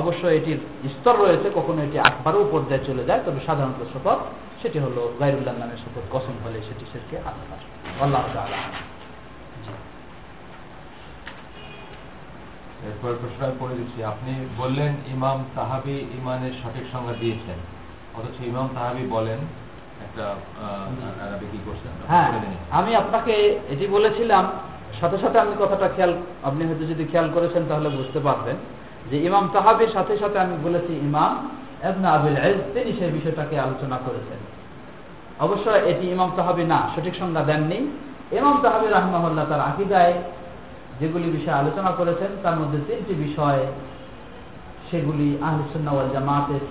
অবশ্য 0.00 0.22
এটির 0.38 0.60
স্তর 0.94 1.14
রয়েছে, 1.24 1.48
কখনো 1.54 1.80
এটি 1.86 1.98
আকবারও 2.08 2.42
পর্যায়ে 2.52 2.86
চলে 2.88 3.02
যায়, 3.08 3.20
তবে 3.26 3.40
সাধারণত 3.46 3.80
শপথ 3.92 4.20
সেটি 4.62 4.78
হলো 4.78 5.02
গাইরুল্লাহ 5.20 5.54
নামের 5.58 5.80
শপথ 5.82 6.04
কসম 6.12 6.36
হলে 6.44 6.58
সেটি 6.68 6.84
শেরকে 6.92 7.16
আসঘার 7.30 7.60
আল্লাহ 8.02 8.24
তাআলা। 8.34 8.58
এরপর 12.88 13.12
প্রশ্ন 13.20 13.40
পড়ে 13.60 13.74
দিচ্ছি 13.74 13.98
আপনি 14.04 14.32
বললেন 14.58 14.92
ইমাম 15.14 15.38
তাহাবি 15.54 15.96
ইমানের 16.18 16.54
সঠিক 16.62 16.84
সংজ্ঞা 16.92 17.14
দিয়েছেন 17.20 17.58
অথচ 18.14 18.36
ইমাম 18.46 18.68
তাহাবি 18.74 19.04
বলেন 19.06 19.40
একটা 20.06 20.24
হ্যাঁ 22.08 22.30
আমি 22.70 22.90
আপনাকে 22.94 23.34
এটি 23.68 23.86
বলেছিলাম 23.86 24.44
সাথে 25.00 25.18
সাথে 25.18 25.38
আমি 25.40 25.54
কথাটা 25.58 25.88
খেয়াল 25.88 26.12
আপনি 26.42 26.62
হয়তো 26.64 26.84
যদি 26.84 27.04
খেয়াল 27.04 27.28
করেছেন 27.32 27.62
তাহলে 27.68 27.88
বুঝতে 27.88 28.20
পারবেন 28.20 28.56
যে 29.10 29.16
ইমাম 29.26 29.44
তাহাবির 29.52 29.90
সাথে 29.92 30.12
সাথে 30.18 30.38
আমি 30.38 30.56
বলেছি 30.62 30.92
ইমাম 31.08 31.32
এবনা 31.88 32.08
আবিল 32.16 32.36
এজ 32.48 32.58
তিনি 32.74 32.90
সেই 32.98 33.10
বিষয়টাকে 33.10 33.54
আলোচনা 33.60 33.98
করেছেন। 34.06 34.40
অবশ্য 35.44 35.66
এটি 35.70 36.04
ইমাম 36.10 36.30
তাহাবি 36.36 36.64
না, 36.64 36.78
সঠিক 36.92 37.14
সংজ্ঞা 37.20 37.42
দেননি। 37.42 37.78
ইমাম 38.38 38.56
তাহাবি 38.62 38.86
রাহমাহুল্লাহ 38.86 39.44
তার 39.50 39.60
আকিদায় 39.60 40.14
যেগুলি 41.00 41.28
বিষয়ে 41.36 41.58
আলোচনা 41.62 41.90
করেছেন, 41.90 42.30
তার 42.42 42.56
মধ্যে 42.60 42.78
তিনটি 42.88 43.14
বিষয় 43.14 43.60
সেগুলি 44.90 45.28
আহলুসুন্নাওয়াল 45.42 46.08
জামাতের 46.14 46.64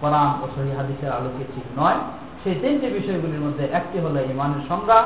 কোরআন 0.00 0.30
ও 0.42 0.46
সহি 0.54 0.72
হাদিসের 0.78 1.10
আলোকে 1.12 1.44
ঠিক 1.54 1.66
নয়। 1.80 1.98
সেই 2.42 2.54
তিনটি 2.62 2.86
বিষয়গুলির 2.98 3.42
মধ্যে 3.46 3.64
একটি 3.78 3.98
হলো 3.98 4.18
ইমানের 4.32 4.62
সংজ্ঞা, 4.68 4.98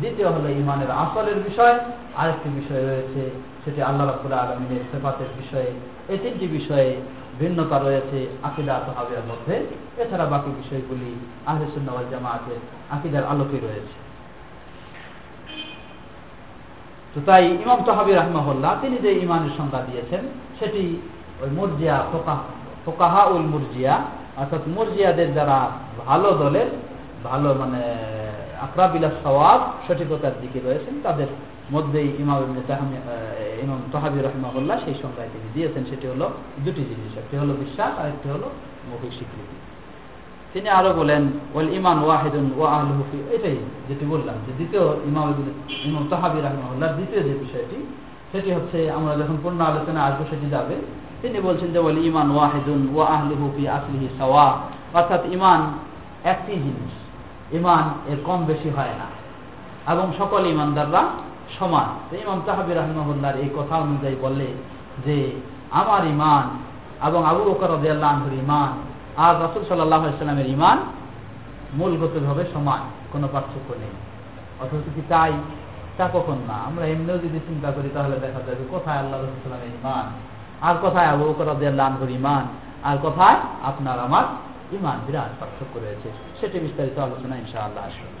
দ্বিতীয় 0.00 0.28
হলো 0.28 0.48
ইমানের 0.62 0.90
আসলের 0.90 1.38
বিষয়, 1.48 1.74
আরেকটি 2.16 2.48
বিষয় 2.60 2.82
রয়েছে 2.90 3.22
সেটি 3.64 3.82
আল্লাহ 3.82 4.04
রাবুল 4.06 4.32
আলমিনের 4.32 4.84
সেফাতের 4.92 5.30
বিষয়ে। 5.40 5.70
এই 6.12 6.18
তিনটি 6.22 6.46
বিষয়ে 6.58 6.90
ভিন্নতা 7.40 7.76
রয়েছে 7.78 8.18
আকিদা 8.48 8.74
তহাবিয়ার 8.86 9.26
মধ্যে। 9.30 9.54
এছাড়া 10.02 10.26
বাকি 10.32 10.50
বিষয়গুলি 10.60 11.10
আহরুসুল্লাহ 11.50 11.96
জামাতের 12.12 12.60
আকিদার 12.94 13.24
আলোকে 13.32 13.58
রয়েছে। 13.66 13.96
তো 17.12 17.18
তাই 17.28 17.44
ইমাম 17.64 17.80
তহাবি 17.88 18.12
রহমাহুল্লাহ, 18.12 18.72
তিনি 18.82 18.96
যে 19.04 19.10
ইমানের 19.24 19.52
সংজ্ঞা 19.58 19.80
দিয়েছেন, 19.88 20.22
সেটি 20.58 20.82
ওই 21.42 21.50
মুরজিয়া 21.58 21.96
ফোকাহা 22.84 23.22
উল 23.32 23.46
মুরজিয়া, 23.52 23.94
অর্থাৎ 24.40 24.62
মুরজিয়াদের 24.76 25.30
যারা 25.38 25.58
ভালো 26.06 26.30
দলের, 26.42 26.68
ভালো 27.28 27.48
মানে 27.62 27.82
আকরাবিলা 28.66 29.10
সওয়াব 29.22 29.60
সঠিকতার 29.86 30.34
দিকে 30.42 30.58
রয়েছেন। 30.66 30.94
তাদের 31.02 31.28
মধ্যেই 31.74 32.08
ইমাম 32.22 32.38
ইমাম 33.64 33.80
তহাবি 33.92 34.18
রহমাহুল্লাহ 34.20 34.76
সেই 34.84 34.96
সংজ্ঞায় 35.02 35.30
তিনি 35.32 35.48
দিয়েছেন। 35.54 35.82
সেটি 35.90 36.06
হলো 36.12 36.26
দুটি 36.64 36.82
জিনিস, 36.90 37.12
একটি 37.22 37.34
হলো 37.36 37.52
বিশ্বাস 37.62 37.92
আর 38.00 38.06
একটি 38.14 38.28
হলো 38.34 38.48
মৌখিক 38.88 39.12
স্বীকৃতি। 39.18 39.56
তিনি 40.52 40.68
আরও 40.68 40.92
বলেন, 40.92 41.22
ওয়াল 41.54 41.68
ইমান 41.78 41.96
ওয়াহিদুন 42.04 42.46
ওয়া 42.56 42.68
আহলুফি 42.76 43.18
এটাই 43.34 43.58
যেটি 43.88 44.04
বললাম 44.04 44.36
যে 44.46 44.52
দ্বিতীয় 44.58 44.84
ইমাম 45.10 45.26
ইমাম 45.88 46.04
তহাবি 46.10 46.38
রহমাহুল্লাহ 46.40 46.90
দ্বিতীয় 46.98 47.20
যে 47.22 47.34
বিষয়টি, 47.44 47.78
সেটি 48.32 48.50
হচ্ছে 48.56 48.78
আমরা 48.90 49.12
যখন 49.16 49.36
পূর্ণ 49.42 49.60
আলোচনা 49.60 50.00
আসব 50.04 50.20
সেটি 50.30 50.46
যাবে। 50.50 50.76
তিনি 51.22 51.38
বলছেন 51.40 51.68
যে, 51.74 51.78
ওয়াল 51.78 51.98
ইমান 51.98 52.28
ওয়াহিদুন 52.30 52.80
ওয়া 52.94 53.06
আহলুহু 53.14 53.44
ফি 53.56 53.62
আসলিহি 53.68 54.08
সাওয়া 54.18 54.46
অর্থাৎ 54.98 55.22
ইমান 55.36 55.60
একটি 56.24 56.52
জিনিস 56.52 56.92
ইমান 57.52 58.10
এর 58.10 58.16
কম 58.24 58.44
বেশি 58.44 58.70
হয় 58.70 58.94
না। 58.98 59.20
এবং 59.92 60.12
সকল 60.18 60.46
ইমানদাররা 60.46 61.04
সমান। 61.58 62.14
ইমাম 62.16 62.42
তাহাবি 62.46 62.74
রহমাহুল্লার 62.74 63.36
এই 63.36 63.48
কথা 63.56 63.76
অনুযায়ী 63.76 64.16
বললে 64.20 64.46
যে, 65.06 65.32
আমার 65.70 66.06
ইমান 66.06 66.58
এবং 67.06 67.26
আবু 67.26 67.50
বকর 67.50 68.02
আনহুর 68.04 68.32
ইমান 68.32 68.72
আর 69.16 69.34
রসুল 69.42 69.64
সাল্লাহ 69.68 70.06
ইসলামের 70.06 70.46
ইমান 70.46 70.78
মূলগতভাবে 71.74 72.44
সমান, 72.54 72.80
কোনো 73.12 73.28
পার্থক্য 73.32 73.72
নেই। 73.72 73.90
অথচ 74.60 74.94
কি 74.94 75.02
তাই? 75.08 75.32
তা 75.96 76.08
কখন 76.12 76.36
না। 76.48 76.54
আমরা 76.54 76.86
এমনিও 76.86 77.18
যদি 77.18 77.38
চিন্তা 77.38 77.70
করি, 77.70 77.88
তাহলে 77.94 78.16
দেখা 78.16 78.38
যাবে 78.38 78.64
কোথায় 78.70 78.98
আল্লাহ 78.98 79.20
রসুলামের 79.20 79.68
ইমান 79.68 80.10
আর 80.60 80.74
কোথায় 80.80 81.06
আবু 81.06 81.24
বকর 81.24 81.80
আনহুর 81.80 82.10
ইমান 82.10 82.46
আর 82.82 82.96
কোথায় 83.02 83.36
আপনার 83.62 83.98
আমার 83.98 84.24
ইমান 84.72 84.98
বিরাট 85.06 85.40
পার্থক্য 85.40 85.78
রয়েছে। 85.78 86.08
সেটি 86.40 86.58
বিস্তারিত 86.58 86.98
আলোচনা 86.98 87.36
ইনশাআল্লাহ 87.36 87.86
আসবে। 87.86 88.20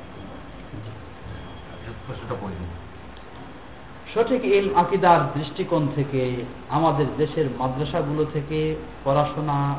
সঠিক 4.14 4.44
ইল 4.44 4.74
আকিদার 4.74 5.20
দৃষ্টিকোণ 5.34 5.88
থেকে 5.94 6.44
আমাদের 6.68 7.06
দেশের 7.16 7.46
মাদ্রাসাগুলো 7.58 8.26
থেকে 8.32 8.76
পড়াশোনা 9.04 9.76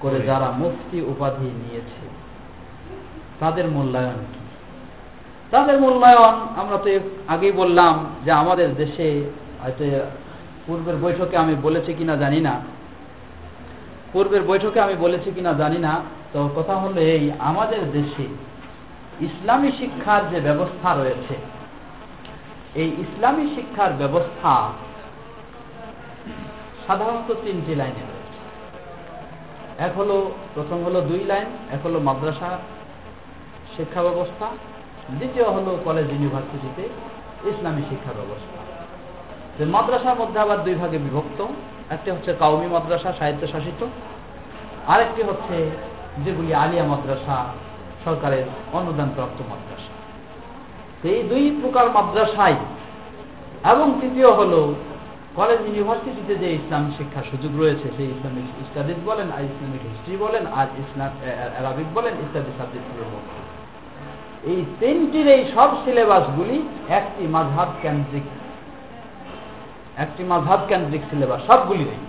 করে 0.00 0.20
যারা 0.20 0.50
মুফতি 0.50 1.00
উপাধি 1.00 1.44
নিয়েছে 1.44 2.08
তাদের 3.40 3.68
মূল্যায়ন 3.68 4.14
কি? 4.14 4.38
তাদের 5.50 5.80
মূল্যায়ন 5.80 6.34
আমরা 6.56 6.76
তো 6.76 6.98
আগেই 7.28 7.52
বললাম 7.52 8.06
যে 8.24 8.32
আমাদের 8.32 8.74
দেশে 8.74 9.30
হয়তো 9.62 9.84
পূর্বের 10.66 10.96
বৈঠকে 10.96 11.36
আমি 11.36 11.54
বলেছি 11.62 11.94
কিনা 11.94 12.16
জানি 12.16 12.40
না 12.40 12.60
পূর্বের 14.12 14.42
বৈঠকে 14.42 14.78
আমি 14.80 14.96
বলেছি 15.04 15.28
কিনা 15.36 15.52
জানি 15.52 15.78
না, 15.78 15.92
তো 16.32 16.38
কথা 16.56 16.74
হলো 16.76 17.00
এই, 17.14 17.24
আমাদের 17.50 17.82
দেশে 17.92 18.26
ইসলামী 19.28 19.70
শিক্ষার 19.78 20.22
যে 20.30 20.38
ব্যবস্থা 20.40 20.88
রয়েছে, 20.94 21.34
এই 22.80 22.88
ইসলামী 23.04 23.44
শিক্ষার 23.54 23.92
ব্যবস্থা 23.92 24.52
সাধারণত 26.86 27.28
তিনটি 27.44 27.72
লাইনে 27.74 28.02
রয়েছে। 28.10 28.38
এক 29.86 29.92
হলো, 29.98 30.16
প্রথম 30.54 30.78
হলো 30.86 30.98
দুই 31.00 31.22
লাইন, 31.30 31.48
এক 31.74 31.80
হলো 31.86 31.98
মাদ্রাসা 32.08 32.50
শিক্ষা 33.76 34.00
ব্যবস্থা, 34.02 34.46
দ্বিতীয় 35.18 35.46
হলো 35.56 35.70
কলেজ 35.84 36.06
ইউনিভার্সিটিতে 36.12 36.84
ইসলামী 37.50 37.82
শিক্ষা 37.90 38.12
ব্যবস্থা। 38.18 38.58
মাদ্রাসার 39.74 40.16
মধ্যে 40.20 40.38
আবার 40.44 40.58
দুই 40.64 40.74
ভাগে 40.74 40.98
বিভক্ত 40.98 41.40
একটি 41.94 42.08
হচ্ছে 42.14 42.30
কাউমি 42.42 42.68
মাদ্রাসা 42.74 43.10
স্বায়ত্তশাসিত 43.18 43.80
আরেকটি 44.92 45.22
হচ্ছে 45.28 45.56
যেগুলি 46.24 46.50
আলিয়া 46.64 46.84
মাদ্রাসা, 46.92 47.36
সরকারের 48.04 48.46
অনুদানপ্রাপ্ত 48.78 49.38
মাদ্রাসা। 49.50 49.92
এই 51.12 51.20
দুই 51.30 51.44
প্রকার 51.62 51.86
মাদ্রাসায় 51.96 52.58
এবং 53.72 53.86
তৃতীয় 54.00 54.30
হল 54.38 54.52
কলেজ 55.38 55.60
ইউনিভার্সিটিতে 55.66 56.34
যে 56.42 56.48
ইসলামিক 56.58 56.92
শিক্ষার 56.98 57.28
সুযোগ 57.30 57.52
রয়েছে, 57.62 57.86
সেই 57.96 58.08
ইসলামিক 58.14 58.46
স্টাডিজ 58.68 58.98
বলেন, 59.10 59.28
আর 59.36 59.42
ইসলামিক 59.50 59.82
হিস্ট্রি 59.90 60.14
বলেন, 60.24 60.44
আর 60.58 60.66
ইসলাম 60.82 61.10
অ্যারাবিক 61.54 61.88
বলেন, 61.96 62.14
ইত্যাদি 62.24 62.52
সাবজেক্টগুলোর 62.58 63.10
মধ্যে। 63.14 63.38
এই 64.50 64.60
তিনটির 64.80 65.28
এই 65.36 65.42
সব 65.54 65.70
সিলেবাসগুলি 65.82 66.56
একটি 66.98 67.22
মাঝহাব 67.34 67.70
কেন্দ্রিক 67.82 68.26
একটি 70.04 70.22
মাঝহাব 70.30 70.60
কেন্দ্রিক 70.68 71.02
সিলেবাস, 71.10 71.40
সবগুলি 71.48 71.84
নেই। 71.90 72.00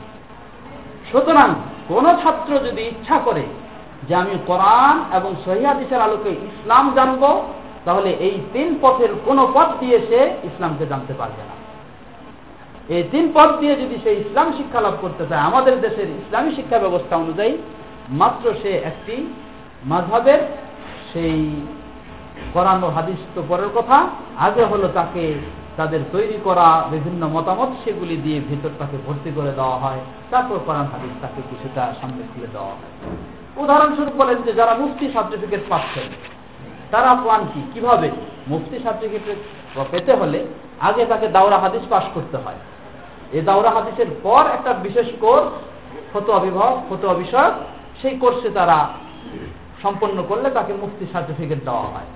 সুতরাং 1.12 1.50
কোন 1.88 2.06
ছাত্র 2.22 2.52
যদি 2.66 2.82
ইচ্ছা 2.92 3.18
করে 3.20 3.44
যে 4.08 4.14
আমি 4.16 4.34
কোরআন 4.50 4.96
এবং 5.18 5.32
সহিদিসের 5.46 6.02
আলোকে 6.02 6.32
ইসলাম 6.50 6.86
জানব, 6.98 7.24
তাহলে 7.86 8.10
এই 8.28 8.36
তিন 8.54 8.70
পথের 8.82 9.12
কোন 9.26 9.40
পথ 9.56 9.70
দিয়ে 9.82 9.98
সে 10.10 10.20
ইসলামকে 10.50 10.86
জানতে 10.92 11.14
পারবে 11.14 11.44
না। 11.50 11.56
এই 12.96 13.04
তিন 13.12 13.26
পথ 13.36 13.50
দিয়ে 13.60 13.76
যদি 13.76 13.96
সে 14.04 14.12
ইসলাম 14.24 14.48
শিক্ষা 14.58 14.80
লাভ 14.82 14.96
করতে 15.02 15.24
চায়, 15.30 15.44
আমাদের 15.50 15.76
দেশের 15.82 16.08
ইসলামী 16.22 16.52
শিক্ষা 16.56 16.78
ব্যবস্থা 16.80 17.16
অনুযায়ী 17.18 17.54
মাত্র 18.10 18.46
সে 18.62 18.72
একটি 18.90 19.16
মাঝহের 19.84 20.42
সেই 21.14 21.38
কোরআন 22.54 22.78
হাদিস 22.98 23.20
তো 23.36 23.42
পরের 23.50 23.72
কথা, 23.76 23.98
আগে 24.38 24.64
হলো 24.66 24.88
তাকে 24.88 25.24
তাদের 25.78 26.02
তৈরি 26.12 26.38
করা 26.48 26.68
বিভিন্ন 26.94 27.22
মতামত 27.36 27.72
সেগুলি 27.84 28.16
দিয়ে 28.26 28.40
ভিতরটাকে 28.50 28.98
ভর্তি 29.06 29.30
করে 29.38 29.52
দেওয়া 29.60 29.78
হয়। 29.84 30.02
তারপর 30.32 30.58
কোরআন 30.66 30.88
হাদিস 30.94 31.14
তাকে 31.24 31.42
কিছুটা 31.50 31.84
সামনে 32.00 32.24
খুলে 32.32 32.50
দেওয়া 32.56 32.74
হয়। 32.80 32.92
উদাহরণস্বরূপ 33.64 34.16
বলেন 34.22 34.38
যে, 34.46 34.52
যারা 34.60 34.74
মুফতি 34.82 35.06
সার্টিফিকেট 35.16 35.62
পাচ্ছেন, 35.70 36.08
তারা 36.94 37.12
পান 37.26 37.42
কি? 37.54 37.62
কীভাবে? 37.74 38.08
মুফতি 38.52 38.78
সার্টিফিকেট 38.86 39.40
পেতে 39.92 40.14
হলে 40.22 40.40
আগে 40.88 41.04
তাকে 41.12 41.28
দাওরা 41.36 41.58
হাদিস 41.64 41.84
পাশ 41.90 42.06
করতে 42.16 42.38
হয়। 42.44 42.60
এই 43.36 43.44
দাওরা 43.50 43.72
হাদিসের 43.78 44.10
পর 44.24 44.44
একটা 44.58 44.72
বিশেষ 44.86 45.08
কোর্স 45.24 45.48
ফটো 46.12 46.32
অভিভাবক 46.40 46.78
ফটো 46.88 47.08
বিষয়ক, 47.24 47.54
সেই 48.02 48.16
কোর্সে 48.22 48.50
তারা 48.60 48.78
সম্পন্ন 49.84 50.18
করলে 50.30 50.48
তাকে 50.58 50.72
মুফতি 50.82 51.06
সার্টিফিকেট 51.14 51.60
দেওয়া 51.70 51.88
হয়। 51.94 52.10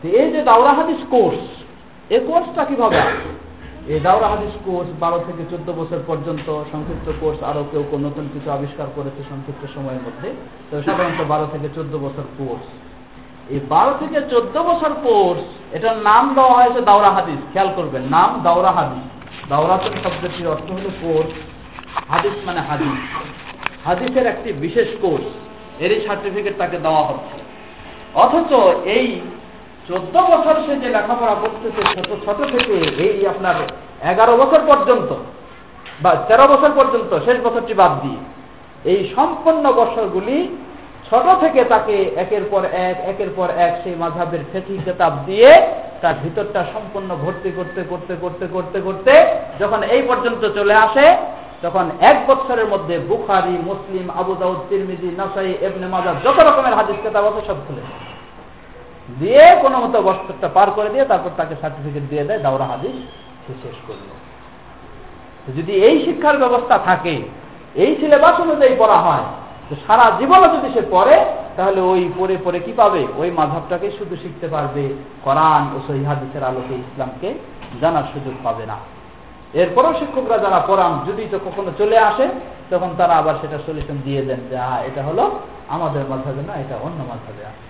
তো 0.00 0.06
এই 0.20 0.28
যে 0.34 0.40
দাওরা 0.50 0.72
হাদিস 0.78 1.00
কোর্স 1.14 1.44
এই 2.10 2.20
কোর্সটা 2.26 2.64
কীভাবে? 2.64 3.00
এই 3.92 4.00
দাওরা 4.00 4.28
হাদিস 4.28 4.54
কোর্স, 4.64 4.88
বারো 5.00 5.18
থেকে 5.26 5.42
চোদ্দ 5.50 5.68
বছর 5.72 6.00
পর্যন্ত 6.06 6.46
সংক্ষিপ্ত 6.72 7.12
কোর্স, 7.20 7.42
আরও 7.42 7.64
কেউ 7.70 7.84
কেউ 7.90 7.98
নতুন 7.98 8.28
কিছু 8.32 8.50
আবিষ্কার 8.50 8.86
করেছে 8.94 9.20
সংক্ষিপ্ত 9.30 9.62
সময়ের 9.74 10.02
মধ্যে। 10.06 10.28
তো 10.70 10.82
সাধারণত 10.82 11.20
বারো 11.28 11.46
থেকে 11.52 11.68
চোদ্দ 11.74 11.96
বছর 11.96 12.22
কোর্স। 12.38 12.66
এই 13.50 13.60
বারো 13.68 13.92
থেকে 13.98 14.20
চোদ্দ 14.30 14.58
বছর 14.58 14.92
কোর্স, 15.02 15.74
এটার 15.76 15.96
নাম 15.96 16.34
দেওয়া 16.34 16.54
হয়েছে 16.54 16.80
দাওরা 16.80 17.10
হাদিস। 17.10 17.40
খেয়াল 17.52 17.70
করবেন, 17.76 18.02
নাম 18.02 18.40
দাওরা 18.42 18.70
হাদিস। 18.70 19.04
দাওরাতুল 19.48 19.94
শব্দটির 20.04 20.48
অর্থ 20.48 20.72
হল 20.72 20.86
কোর্স, 21.00 21.32
হাদিস 22.08 22.36
মানে 22.46 22.60
হাদিস। 22.60 22.98
হাদিসের 23.84 24.26
একটি 24.26 24.52
বিশেষ 24.52 24.88
কোর্স, 25.00 25.26
এরই 25.78 26.00
সার্টিফিকেট 26.06 26.54
তাকে 26.58 26.78
দেওয়া 26.78 27.04
হচ্ছে। 27.06 27.38
অথচ 28.14 28.52
এই 28.84 29.20
চোদ্দ 29.90 30.14
বছর 30.32 30.56
সে 30.66 30.74
যে 30.82 30.88
লেখাপড়া 30.96 31.34
করতেছে 31.42 31.80
ছোট 31.94 32.10
ছোট 32.24 32.38
থেকে 32.54 32.74
এই 33.06 33.20
আপনার 33.32 33.56
এগারো 34.12 34.34
বছর 34.42 34.60
পর্যন্ত 34.70 35.10
বা 36.02 36.12
তেরো 36.28 36.44
বছর 36.52 36.70
পর্যন্ত, 36.78 37.10
শেষ 37.26 37.36
বছরটি 37.46 37.74
বাদ 37.80 37.92
দিয়ে, 38.02 38.20
এই 38.92 39.00
সম্পূর্ণ 39.16 39.64
বছরগুলি 39.80 40.36
ছোট 41.08 41.26
থেকে 41.42 41.60
তাকে 41.72 41.96
একের 42.22 42.44
পর 42.52 42.62
এক, 42.88 42.96
একের 43.12 43.30
পর 43.38 43.48
এক 43.66 43.72
সেই 43.82 43.96
মাঝাবের 44.02 44.42
ফেকি 44.50 44.74
কেতাব 44.84 45.12
দিয়ে 45.26 45.50
তার 46.02 46.16
ভিতরটা 46.22 46.60
সম্পূর্ণ 46.74 47.10
ভর্তি 47.24 47.50
করতে 47.58 47.80
করতে 47.90 48.14
করতে 48.22 48.44
করতে 48.54 48.78
করতে 48.86 49.12
যখন 49.60 49.80
এই 49.94 50.02
পর্যন্ত 50.08 50.42
চলে 50.58 50.74
আসে, 50.86 51.06
তখন 51.62 51.84
এক 52.10 52.18
বছরের 52.28 52.68
মধ্যে 52.72 52.94
বুখারি, 53.10 53.54
মুসলিম, 53.70 54.06
আবু 54.20 54.32
দাউদ, 54.40 54.60
তিরমিজি, 54.68 55.08
নাসাই 55.20 55.50
এবনে 55.66 55.86
মাজার 55.94 56.16
যত 56.24 56.38
রকমের 56.48 56.74
হাদিস, 56.78 56.98
কেতাব 57.02 57.24
আছে 57.30 57.42
সব 57.48 57.58
খুলে 57.66 57.82
দিয়ে 59.18 59.44
কোনো 59.62 59.76
মতো 59.82 60.02
বছরটা 60.02 60.48
পার 60.56 60.70
করে 60.70 60.90
দিয়ে 60.90 61.04
তারপর 61.04 61.30
তাকে 61.36 61.54
সার্টিফিকেট 61.62 62.04
দিয়ে 62.10 62.24
দেয়, 62.24 62.38
দাওরা 62.38 62.64
হাদিস, 62.64 62.96
সে 63.44 63.52
শেষ 63.62 63.76
করল। 63.86 64.08
যদি 65.56 65.72
এই 65.72 66.04
শিক্ষার 66.04 66.36
ব্যবস্থা 66.38 66.78
থাকে, 66.78 67.22
এই 67.74 67.96
সিলেবাস 68.00 68.40
অনুযায়ী 68.40 68.74
পড়া 68.78 68.98
হয়, 69.06 69.26
তো 69.68 69.74
সারা 69.86 70.06
জীবনও 70.18 70.48
যদি 70.54 70.68
সে 70.74 70.82
পড়ে, 70.90 71.16
তাহলে 71.56 71.80
ওই 71.80 72.10
পড়ে 72.18 72.36
পড়ে 72.44 72.58
কি 72.60 72.72
পাবে? 72.72 73.06
ওই 73.16 73.30
মাঝাবটাকে 73.30 73.90
শুধু 73.98 74.16
শিখতে 74.22 74.48
পারবে। 74.48 74.94
কোরআন 75.24 75.62
ও 75.74 75.78
সহিহাদিসের 75.86 76.44
আলোকে 76.44 76.74
ইসলামকে 76.74 77.34
জানার 77.80 78.06
সুযোগ 78.12 78.34
পাবে 78.42 78.66
না। 78.66 78.76
এরপরও 79.54 79.92
শিক্ষকরা 80.00 80.38
যারা 80.38 80.60
পড়ান 80.68 80.92
যদি 81.06 81.22
তো 81.32 81.38
কখনো 81.46 81.70
চলে 81.80 81.98
আসে, 81.98 82.26
তখন 82.70 82.90
তারা 82.98 83.14
আবার 83.16 83.34
সেটা 83.42 83.58
সলিউশন 83.66 83.96
দিয়ে 84.06 84.22
দেন 84.22 84.40
যে 84.50 84.56
হ্যাঁ 84.56 84.80
এটা 84.88 85.02
হলো 85.02 85.24
আমাদের 85.68 86.04
মাধ্যমে 86.10 86.42
না, 86.48 86.54
এটা 86.54 86.76
অন্য 86.86 87.00
মাধ্যমে 87.10 87.42
আছে 87.50 87.64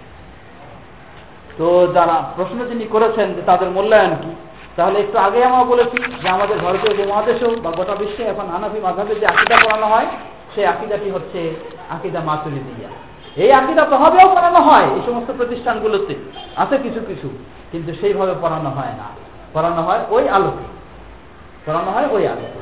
তো 1.60 1.86
যারা 1.94 2.16
প্রশ্ন 2.36 2.66
যিনি 2.66 2.84
করেছেন 2.84 3.34
যে 3.34 3.42
তাদের 3.46 3.70
মূল্যায়ন 3.70 4.14
কি, 4.22 4.32
তাহলে 4.76 4.98
একটু 5.00 5.18
আগে 5.18 5.44
আমরা 5.44 5.64
বলেছি 5.64 5.98
যে 6.22 6.28
আমাদের 6.28 6.58
ভারতীয় 6.58 6.92
উপমহাদেশেও 6.94 7.50
বা 7.62 7.70
গোটা 7.70 7.94
বিশ্বে 7.94 8.24
এখন 8.24 8.46
আনাফি 8.56 8.80
মাঝাবে 8.80 9.14
যে 9.14 9.26
আকিদা 9.26 9.56
পড়ানো 9.64 9.86
হয়, 9.86 10.06
সেই 10.54 10.66
আকিদাটি 10.66 11.10
হচ্ছে 11.10 11.54
আকিদা 11.90 12.20
মাতুলি 12.20 12.60
দিয়া 12.60 12.88
এই 13.36 13.52
আকিদা 13.52 13.84
প্রভাবেও 13.84 14.28
পড়ানো 14.34 14.60
হয় 14.60 14.82
এই 14.82 15.00
সমস্ত 15.06 15.30
প্রতিষ্ঠানগুলোতে, 15.36 16.14
আছে 16.56 16.78
কিছু 16.78 17.00
কিছু, 17.08 17.28
কিন্তু 17.72 17.94
সেইভাবে 18.00 18.34
পড়ানো 18.40 18.70
হয় 18.70 18.94
না। 18.98 19.06
পড়ানো 19.54 19.82
হয় 19.82 20.00
ওই 20.10 20.28
আলোকে। 20.28 20.66
পড়ানো 21.66 21.90
হয় 21.90 22.06
ওই 22.06 22.26
আলোকে। 22.26 22.60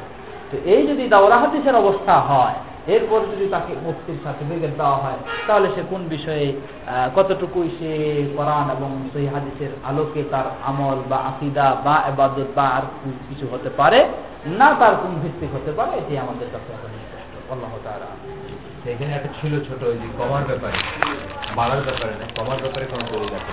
তো 0.50 0.56
এই 0.70 0.86
যদি 0.86 1.08
দাওরা 1.08 1.36
হাদিসের 1.36 1.74
অবস্থা 1.74 2.14
হয় 2.20 2.54
এরপর 2.94 3.20
যদি 3.32 3.46
তাকে 3.54 3.72
মুক্তির 3.86 4.18
সার্টিফিকেট 4.24 4.72
দেওয়া 4.80 4.98
হয়, 5.04 5.20
তাহলে 5.46 5.68
সে 5.74 5.82
কোন 5.92 6.02
বিষয়ে 6.14 6.46
কতটুকুই 7.16 7.68
সে 7.78 7.90
কোরআন 8.36 8.66
এবং 8.76 8.90
সেই 9.12 9.26
হাদিসের 9.34 9.72
আলোকে 9.88 10.20
তার 10.32 10.46
আমল 10.70 10.98
বা 11.10 11.18
আকিদা 11.30 11.66
বা 11.86 11.94
এবাদত 12.10 12.48
বা 12.58 12.66
আর 12.76 12.84
কিছু 13.28 13.44
হতে 13.52 13.70
পারে, 13.80 14.00
না 14.60 14.68
তার 14.80 14.94
কোন 15.02 15.12
ভিত্তিক 15.22 15.50
হতে 15.56 15.72
পারে, 15.78 15.92
এটি 16.00 16.12
আমাদের 16.24 16.48
কাছে 16.54 16.70
আল্লাহ 17.52 17.72
তারা 17.86 18.10
এখানে 18.92 19.12
একটা 19.18 19.30
ছিল 19.38 19.52
ছোট, 19.66 19.80
ওই 19.90 19.96
যে 20.02 20.08
কমার 20.18 20.44
ব্যাপারে, 20.50 20.78
বাড়ার 21.58 21.82
ব্যাপারে, 21.86 22.14
না, 22.20 22.26
কমার 22.38 22.58
ব্যাপারে 22.62 22.84
কোনো 22.90 23.04
আছে? 23.38 23.52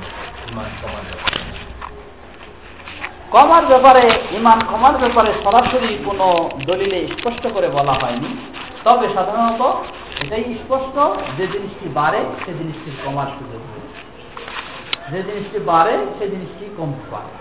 কমার 0.82 1.04
ব্যাপারে। 1.10 1.75
কমার 3.36 3.66
ব্যাপারে 3.66 4.10
ইমান 4.32 4.60
কমার 4.72 4.98
ব্যাপারে 4.98 5.34
সরাসরি 5.44 5.98
কোনো 6.06 6.50
দলিলে 6.66 7.08
স্পষ্ট 7.08 7.54
করে 7.54 7.68
বলা 7.68 7.92
হয়নি। 7.92 8.38
তবে 8.84 9.08
সাধারণত 9.14 9.62
এটাই 10.24 10.44
স্পষ্ট, 10.44 10.96
যে 11.38 11.48
জিনিসটি 11.48 11.90
বাড়ে, 11.94 12.18
সে 12.46 12.54
জিনিসটি 12.54 12.92
কমার 13.06 13.26
সুযোগ 13.26 13.62
যে 15.12 15.24
জিনিসটি 15.24 15.60
বাড়ে, 15.60 15.98
সে 16.20 16.28
জিনিসটি 16.28 16.70
কমতে 16.78 17.06
পারে। 17.12 17.32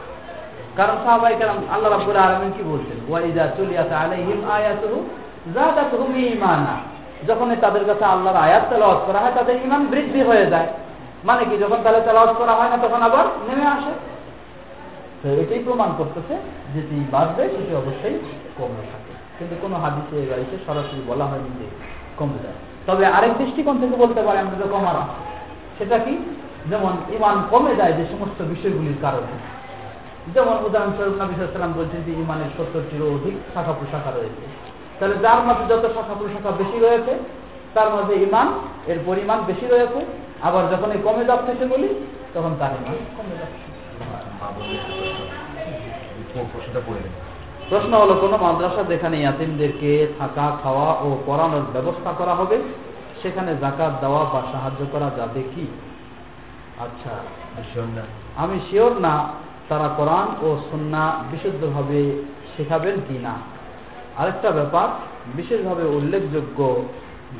কারণ 0.77 0.97
সাহাবাই 1.05 1.35
কারণ 1.39 1.55
আল্লাহ 1.71 1.93
রাব্বুল 1.93 2.17
আলামিন 2.17 2.53
কি 2.57 2.63
বলছেন? 2.63 2.97
ওয়াইদা 3.09 3.49
চলিয়াত 3.57 3.93
আলাইহিম 3.93 4.51
আয়াতুহু 4.51 5.09
যাদাতুহুম 5.55 6.15
ঈমানা। 6.15 6.77
যখন 7.29 7.57
তাদের 7.61 7.85
কাছে 7.85 8.05
আল্লাহর 8.05 8.37
আয়াত 8.37 8.63
তেলাওয়াত 8.69 9.01
করা 9.07 9.19
হয়, 9.19 9.33
তাদের 9.35 9.57
ঈমান 9.65 9.87
বৃদ্ধি 9.87 10.23
হয়ে 10.23 10.47
যায়। 10.47 10.67
মানে 11.25 11.45
কি, 11.45 11.57
যখন 11.57 11.77
তাহলে 11.85 12.01
তেলাওয়াত 12.01 12.37
করা 12.37 12.53
হয় 12.53 12.71
না, 12.71 12.77
তখন 12.77 13.03
আবার 13.03 13.25
নেমে 13.49 13.67
আসে। 13.67 14.14
তো 15.25 15.31
এটাই 15.31 15.63
প্রমাণ 15.65 15.91
করতেছে 15.99 16.35
যেটি 16.75 17.05
বাড়বে 17.11 17.49
সেটি 17.49 17.75
অবশ্যই 17.75 18.19
কমে 18.59 18.83
থাকে। 18.93 19.13
কিন্তু 19.39 19.55
কোনো 19.61 19.77
হাদিসে 19.77 20.31
বাড়িতে 20.31 20.57
সরাসরি 20.67 21.03
বলা 21.07 21.25
হয়নি 21.25 21.51
যে 21.59 21.67
কমে 22.17 22.39
যায়। 22.43 22.59
তবে 22.87 23.07
আরেক 23.07 23.39
দৃষ্টিকোণ 23.39 23.81
থেকে 23.81 23.97
বলতে 23.97 24.23
পারে, 24.23 24.39
আমরা 24.39 24.57
যে 24.57 24.65
কমার 24.71 24.97
সেটা 25.79 25.99
কি? 25.99 26.19
যেমন 26.71 26.93
ইমান 27.17 27.43
কমে 27.51 27.77
যায় 27.77 27.93
যে 27.93 28.05
সমস্ত 28.13 28.43
বিষয়গুলির 28.43 28.95
কারণে। 29.03 29.35
যেমন 30.35 30.65
উদাহরণস্বরূপ 30.65 31.23
নবী 31.23 31.35
সাল্লাম 31.35 31.73
বলছেন 31.73 32.03
যে 32.03 32.13
ইমানের 32.13 32.51
সত্তরটিরও 32.57 33.15
অধিক 33.15 33.35
শাখা 33.55 33.73
প্রশাখা 33.73 34.11
রয়েছে। 34.11 34.45
তাহলে 34.99 35.15
যার 35.15 35.41
মাঝে 35.45 35.75
যত 35.75 35.85
শাখা 35.95 36.15
প্রশাখা 36.15 36.51
বেশি 36.51 36.79
রয়েছে, 36.79 37.19
তার 37.75 37.89
মধ্যে 37.95 38.15
ইমান 38.15 38.49
এর 38.87 38.99
পরিমাণ 39.07 39.39
বেশি 39.47 39.67
রয়েছে। 39.67 40.07
আবার 40.43 40.69
যখন 40.73 40.93
এই 40.93 40.99
কমে 41.05 41.25
যাচ্ছে 41.25 41.55
সেগুলি, 41.59 41.89
তখন 42.35 42.57
তার 42.59 42.71
ইমান 42.71 42.97
কমে 43.17 43.37
যাচ্ছে। 43.41 44.34
প্রশ্ন 47.71 47.93
হলো, 48.03 48.15
কোনো 48.15 48.37
মাদ্রাসা 48.45 48.83
যেখানে 48.83 49.17
ইয়াতিমদেরকে 49.21 50.07
থাকা, 50.19 50.47
খাওয়া 50.63 50.89
ও 51.05 51.09
পড়ানোর 51.27 51.67
ব্যবস্থা 51.73 52.11
করা 52.19 52.35
হবে, 52.35 52.57
সেখানে 53.23 53.57
জাকাত 53.61 53.93
দেওয়া 54.01 54.23
বা 54.33 54.41
সাহায্য 54.53 54.81
করা 54.93 55.11
যাবে 55.17 55.43
কি? 55.55 55.67
আচ্ছা 56.85 57.13
আমি 58.37 58.57
শিওর 58.71 58.93
না 59.01 59.15
তারা 59.69 59.89
কোরআন 59.97 60.29
ও 60.47 60.49
সন্না 60.71 61.03
বিশুদ্ধভাবে 61.31 62.01
শেখাবেন 62.57 62.97
কি 63.09 63.19
না। 63.19 63.35
আরেকটা 64.17 64.51
ব্যাপার, 64.51 64.89
বিশেষভাবে 65.37 65.85
উল্লেখযোগ্য 65.85 66.59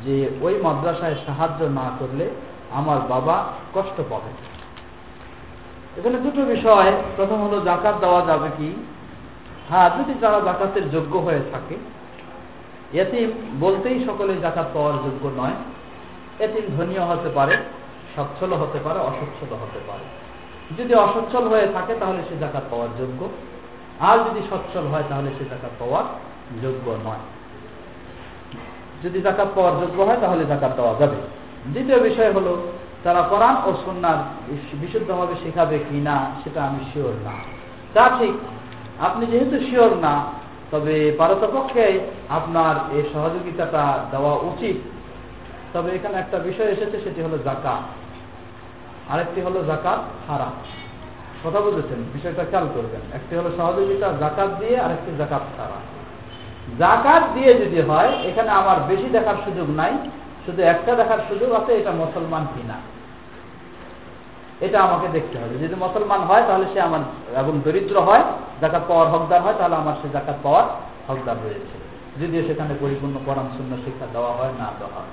যে 0.05 0.29
ওই 0.41 0.53
মাদ্রাসায় 0.63 1.15
সাহায্য 1.25 1.59
না 1.79 1.87
করলে 1.99 2.25
আমার 2.71 2.99
বাবা 3.09 3.35
কষ্ট 3.73 3.97
পাবে 4.09 4.31
এখানে 5.97 6.17
দুটো 6.17 6.41
বিষয়। 6.45 6.91
প্রথম 7.17 7.47
হলো, 7.47 7.61
জাকাত 7.61 7.95
দেওয়া 7.99 8.25
যাবে 8.25 8.49
কি? 8.57 8.69
হ্যাঁ 9.69 9.89
যদি 9.89 10.13
যারা 10.21 10.39
জাকাতের 10.39 10.91
যোগ্য 10.91 11.17
হয়ে 11.17 11.41
থাকে, 11.51 11.75
এতিম 12.99 13.31
বলতেই 13.59 14.05
সকলে 14.05 14.33
জাকাত 14.41 14.67
পাওয়ার 14.73 14.93
যোগ্য 14.93 15.41
নয়। 15.41 15.55
এতিম 16.39 16.65
ধনীয় 16.77 17.03
হতে 17.05 17.29
পারে 17.29 17.57
সচ্ছল 18.15 18.53
হতে 18.53 18.79
পারে 18.83 18.99
অসচ্ছল 18.99 19.55
হতে 19.55 19.79
পারে। 19.87 20.05
যদি 20.77 20.93
অসচ্ছল 20.95 21.47
হয়ে 21.47 21.67
থাকে, 21.73 21.93
তাহলে 21.99 22.21
সে 22.29 22.37
জাকাত 22.37 22.63
পাওয়ার 22.71 22.89
যোগ্য। 22.97 23.29
আর 23.99 24.17
যদি 24.17 24.41
সচ্ছল 24.49 24.87
হয়, 24.87 25.03
তাহলে 25.09 25.29
সে 25.39 25.45
জাকাত 25.49 25.71
পাওয়ার 25.79 26.05
যোগ্য 26.61 26.91
নয়। 26.91 27.23
যদি 29.03 29.21
জাকাত 29.21 29.47
পাওয়ার 29.55 29.73
যোগ্য 29.79 30.03
হয়, 30.03 30.17
তাহলে 30.21 30.45
জাকাত 30.45 30.71
দেওয়া 30.75 30.93
যাবে। 30.99 31.15
দ্বিতীয় 31.73 31.99
বিষয় 31.99 32.31
হলো 32.31 32.57
তারা 33.05 33.21
কোরআন 33.21 33.55
ও 33.67 33.69
সন্ন্যার 33.85 34.19
বিশুদ্ধভাবে 34.81 35.35
শেখাবে 35.43 35.77
কি 35.89 35.97
না 36.07 36.17
সেটা 36.43 36.59
আমি 36.63 36.79
শিওর 36.93 37.13
না। 37.27 37.35
তা 37.93 38.03
ঠিক, 38.19 38.33
আপনি 39.07 39.23
যেহেতু 39.31 39.57
শিওর 39.67 39.91
না, 40.05 40.13
তবে 40.71 40.95
পারতপক্ষে 41.19 41.85
আপনার 42.29 42.75
এই 42.95 43.03
সহযোগিতাটা 43.13 43.83
দেওয়া 44.11 44.33
উচিত। 44.49 44.77
তবে 45.73 45.89
এখানে 45.97 46.15
একটা 46.17 46.37
বিষয় 46.39 46.69
এসেছে, 46.75 46.97
সেটি 47.05 47.19
হলো 47.25 47.37
জাকাত 47.47 47.83
আরেকটি 49.11 49.39
হলো 49.41 49.59
জাকাত 49.71 50.01
হারা 50.27 50.49
কথা 51.43 51.59
বুঝেছেন 51.65 51.99
বিষয়টা 52.13 52.43
খেয়াল 52.51 52.67
করবেন। 52.75 53.01
একটি 53.17 53.33
হলো 53.35 53.49
সহযোগিতা 53.57 54.07
জাকাত 54.23 54.49
দিয়ে, 54.61 54.75
আরেকটি 54.79 55.11
জাকাত 55.21 55.43
ছাড়া। 55.55 55.79
জাকাত 56.81 57.23
দিয়ে 57.35 57.51
যদি 57.53 57.79
হয়, 57.89 58.11
এখানে 58.29 58.49
আমার 58.49 58.77
বেশি 58.87 59.07
দেখার 59.15 59.37
সুযোগ 59.45 59.67
নাই। 59.81 59.93
শুধু 60.45 60.61
একটা 60.73 60.91
দেখার 60.95 61.21
সুযোগ 61.29 61.49
আছে, 61.59 61.71
এটা 61.79 61.91
মুসলমান 61.91 62.45
কিনা। 62.53 62.77
এটা 64.65 64.77
আমাকে 64.81 65.07
দেখতে 65.07 65.35
হবে। 65.41 65.55
যদি 65.63 65.75
মুসলমান 65.85 66.21
হয়, 66.29 66.43
তাহলে 66.47 66.65
সে 66.73 66.79
আমার 66.81 67.01
এবং 67.41 67.53
দরিদ্র 67.65 67.95
হয় 68.07 68.23
জাকাত 68.61 68.83
পাওয়ার 68.89 69.07
হকদার 69.13 69.41
হয়, 69.41 69.57
তাহলে 69.59 69.75
আমার 69.75 69.95
সে 70.01 70.07
জাকাত 70.15 70.37
পাওয়ার 70.43 70.65
হকদার 71.07 71.37
রয়েছে 71.45 71.75
যদিও 72.19 72.41
সেখানে 72.47 72.73
পরিপূর্ণ 72.81 73.15
পরাম 73.25 73.47
শূন্য 73.55 73.71
শিক্ষা 73.85 74.07
দেওয়া 74.15 74.31
হয়, 74.37 74.53
না 74.61 74.67
দেওয়া 74.79 74.95
হয়। 74.95 75.11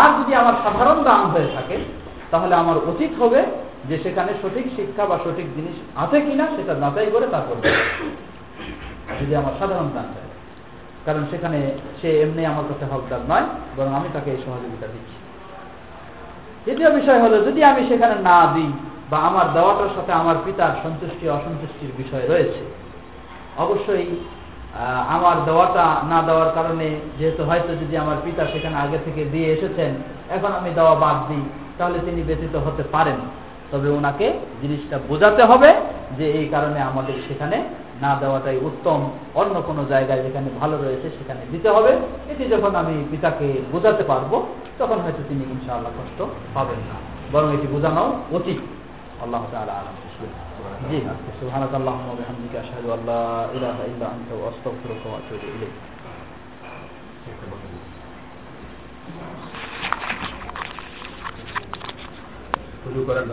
আর 0.00 0.08
যদি 0.18 0.32
আমার 0.34 0.56
সাধারণ 0.64 0.98
দান 1.08 1.22
হয়ে 1.32 1.48
থাকে, 1.56 1.76
তাহলে 2.30 2.54
আমার 2.54 2.76
উচিত 2.90 3.12
হবে 3.22 3.40
যে 3.88 3.96
সেখানে 4.04 4.32
সঠিক 4.42 4.66
শিক্ষা 4.76 5.04
বা 5.10 5.16
সঠিক 5.24 5.46
জিনিস 5.56 5.76
আছে 5.96 6.20
কিনা, 6.20 6.46
সেটা 6.56 6.74
যাচাই 6.82 7.08
করে 7.14 7.26
তারপর 7.34 7.56
যদি 9.20 9.34
আমার 9.36 9.54
সাধারণ 9.60 9.88
দান 9.96 10.08
হয় 10.14 10.28
কারণ 11.06 11.22
সেখানে 11.30 11.58
সে 12.00 12.08
এমনি 12.22 12.42
আমার 12.46 12.64
কাছে 12.70 12.84
হকদার 12.92 13.22
নয়, 13.30 13.46
বরং 13.76 13.92
আমি 13.94 14.08
তাকে 14.12 14.30
এই 14.34 14.40
সহযোগিতা 14.46 14.86
দিচ্ছি। 14.86 15.16
দ্বিতীয় 16.64 16.90
বিষয় 16.98 17.20
হলো, 17.24 17.36
যদি 17.48 17.60
আমি 17.70 17.82
সেখানে 17.90 18.16
না 18.30 18.38
দিই 18.54 18.72
বা 19.10 19.18
আমার 19.28 19.46
দেওয়াটার 19.56 19.92
সাথে 19.96 20.12
আমার 20.12 20.36
পিতার 20.44 20.74
সন্তুষ্টি, 20.84 21.24
অসন্তুষ্টির 21.28 21.92
বিষয় 22.00 22.24
রয়েছে, 22.32 22.62
অবশ্যই 23.64 24.08
আমার 25.16 25.36
দেওয়াটা 25.48 25.86
না 26.12 26.18
দেওয়ার 26.28 26.50
কারণে, 26.58 26.88
যেহেতু 27.18 27.42
হয়তো 27.50 27.72
যদি 27.82 27.94
আমার 27.96 28.18
পিতা 28.24 28.42
সেখানে 28.52 28.76
আগে 28.84 28.98
থেকে 29.06 29.22
দিয়ে 29.32 29.48
এসেছেন, 29.56 29.90
এখন 30.36 30.50
আমি 30.58 30.70
দেওয়া 30.78 30.94
বাদ 31.04 31.18
দিই, 31.28 31.44
তাহলে 31.78 31.98
তিনি 32.06 32.20
ব্যতীত 32.28 32.54
হতে 32.66 32.82
পারেন। 32.94 33.18
তবে 33.70 33.88
ওনাকে 33.98 34.26
জিনিসটা 34.62 34.96
বোঝাতে 35.10 35.42
হবে 35.50 35.70
যে 36.18 36.26
এই 36.38 36.46
কারণে 36.54 36.78
আমাদের 36.90 37.16
সেখানে 37.28 37.58
না 38.04 38.10
দেওয়াটাই 38.20 38.58
উত্তম। 38.68 39.00
অন্য 39.40 39.54
কোনো 39.68 39.82
জায়গায় 39.92 40.22
যেখানে 40.26 40.48
ভালো 40.60 40.76
রয়েছে, 40.76 41.06
সেখানে 41.18 41.42
দিতে 41.52 41.68
হবে। 41.68 41.92
এটি 42.32 42.44
যখন 42.54 42.72
আমি 42.82 42.94
পিতাকে 43.10 43.48
বোঝাতে 43.72 44.02
পারব 44.10 44.32
তখন 44.82 44.98
হয়তো 45.00 45.22
তিনি 45.28 45.44
ইনশাআল্লাহ 45.44 45.92
কষ্ট 45.98 46.18
পাবেন 46.54 46.80
না। 46.90 46.96
বরং 47.32 47.48
এটি 47.54 47.66
বোঝানো 47.66 48.04
উচিত। 48.30 48.60
আল্লাহ 49.22 49.42
তাআলা 49.52 49.72
আলম 49.72 49.96
জি। 50.90 50.98
সুবহানাক 51.40 51.74
আল্লাহুম্মা 51.74 52.08
ওয়া 52.08 52.16
বিহামদিকা 52.16 52.60
আশহাদু 52.60 52.88
আল্লা 52.92 53.20
ইলাহা 53.56 53.82
ইল্লা 53.84 54.06
আনতা 54.06 54.34
ওয়া 54.34 54.48
আতুবু 54.48 55.46
ইলাইক। 55.46 55.74
শুরু 62.84 63.00
করার 63.06 63.26